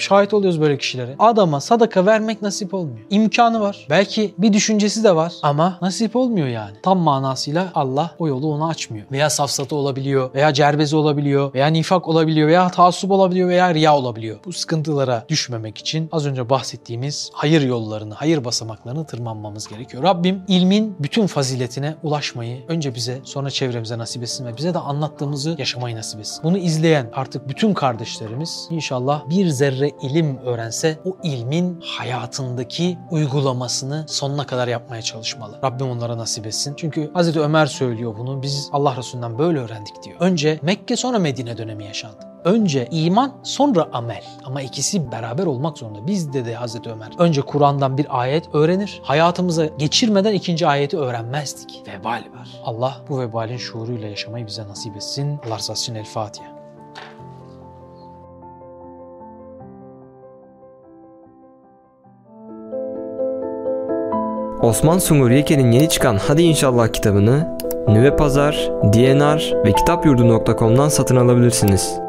şahit 0.00 0.34
oluyoruz 0.34 0.60
böyle 0.60 0.78
kişilere. 0.78 1.14
Adama 1.18 1.60
sadaka 1.60 2.06
vermek 2.06 2.42
nasip 2.42 2.74
olmuyor. 2.74 3.06
İmkanı 3.10 3.60
var. 3.60 3.86
Belki 3.90 4.34
bir 4.38 4.52
düşüncesi 4.52 5.04
de 5.04 5.16
var 5.16 5.32
ama 5.42 5.78
nasip 5.82 6.16
olmuyor 6.16 6.48
yani. 6.48 6.76
Tam 6.82 6.98
manasıyla 6.98 7.70
Allah 7.74 8.10
o 8.18 8.28
yolu 8.28 8.52
ona 8.52 8.68
açmıyor. 8.68 9.06
Veya 9.12 9.30
safsatı 9.30 9.76
olabiliyor 9.76 10.30
veya 10.36 10.52
cerbezi 10.52 10.96
olabiliyor 10.96 11.54
veya 11.54 11.66
nifak 11.66 12.08
olabiliyor 12.08 12.48
veya 12.48 12.68
taassup 12.68 13.10
olabiliyor 13.10 13.48
veya 13.48 13.74
riya 13.74 13.96
olabiliyor. 13.96 14.38
Bu 14.44 14.52
sıkıntılara 14.52 15.24
düşmemek 15.28 15.78
için 15.78 16.08
az 16.12 16.26
önce 16.26 16.50
bahsettiğimiz 16.50 17.30
hayır 17.32 17.62
yollarını, 17.62 18.14
hayır 18.14 18.44
basamaklarını 18.44 19.06
tırmanmamız 19.06 19.68
gerekiyor. 19.68 20.02
Rabbim 20.02 20.42
ilmin 20.48 20.96
bütün 21.00 21.26
faziletine 21.26 21.94
ulaşmayı 22.02 22.66
önce 22.68 22.94
bize 22.94 23.20
sonra 23.24 23.50
çevremize 23.50 23.98
nasip 23.98 24.22
etsin 24.22 24.46
ve 24.46 24.56
bize 24.56 24.74
de 24.74 24.78
anlattığımızı 24.78 25.54
yaşamayı 25.58 25.96
nasip 25.96 26.20
etsin. 26.20 26.44
Bunu 26.44 26.58
izleyen 26.58 27.10
artık 27.14 27.48
bütün 27.48 27.74
kardeşlerimiz 27.74 28.68
inşallah 28.70 29.28
bir 29.30 29.48
zerre 29.48 29.90
ilim 30.02 30.38
öğrense 30.38 30.98
o 31.04 31.16
ilmin 31.22 31.80
hayatındaki 31.80 32.98
uygulamasını 33.10 34.04
sonuna 34.08 34.46
kadar 34.46 34.68
yapmaya 34.68 35.02
çalışmalı. 35.02 35.58
Rabbim 35.64 35.90
onlara 35.90 36.18
nasip 36.18 36.46
etsin. 36.46 36.74
Çünkü 36.76 37.10
Hazreti 37.14 37.40
Ömer 37.40 37.66
söylüyor 37.66 38.14
bunu. 38.18 38.42
Biz 38.42 38.68
Allah 38.72 38.96
Resulü'nden 38.96 39.38
böyle 39.38 39.58
öğrendik 39.58 40.02
diyor. 40.02 40.16
Önce 40.26 40.58
Mekke 40.62 40.96
sonra 40.96 41.18
Medine 41.18 41.58
dönemi 41.58 41.84
yaşandı. 41.84 42.16
Önce 42.44 42.88
iman 42.90 43.32
sonra 43.42 43.88
amel. 43.92 44.24
Ama 44.44 44.62
ikisi 44.62 45.12
beraber 45.12 45.46
olmak 45.46 45.78
zorunda. 45.78 46.06
Biz 46.06 46.32
dedi 46.32 46.54
Hazreti 46.54 46.90
Ömer. 46.90 47.08
Önce 47.18 47.42
Kur'an'dan 47.42 47.98
bir 47.98 48.20
ayet 48.20 48.54
öğrenir. 48.54 49.00
Hayatımıza 49.02 49.66
geçirmeden 49.66 50.32
ikinci 50.32 50.66
ayeti 50.66 50.98
öğrenmezdik. 50.98 51.82
Vebal 51.88 52.10
var. 52.10 52.48
Allah 52.64 52.96
bu 53.08 53.20
vebalin 53.20 53.56
şuuruyla 53.56 54.08
yaşamayı 54.08 54.46
bize 54.46 54.68
nasip 54.68 54.96
etsin. 54.96 55.38
Allah 55.46 55.54
razı 55.54 55.72
olsun. 55.72 55.94
El 55.94 56.04
Fatiha. 56.04 56.56
Osman 64.62 64.98
Sungur 64.98 65.30
Yeke'nin 65.30 65.72
yeni 65.72 65.88
çıkan 65.88 66.16
Hadi 66.16 66.42
İnşallah 66.42 66.88
kitabını 66.88 67.55
Nüve 67.88 68.16
Pazar, 68.16 68.70
DNR 68.82 69.52
ve 69.64 69.72
kitapyurdu.com'dan 69.72 70.88
satın 70.88 71.16
alabilirsiniz. 71.16 72.05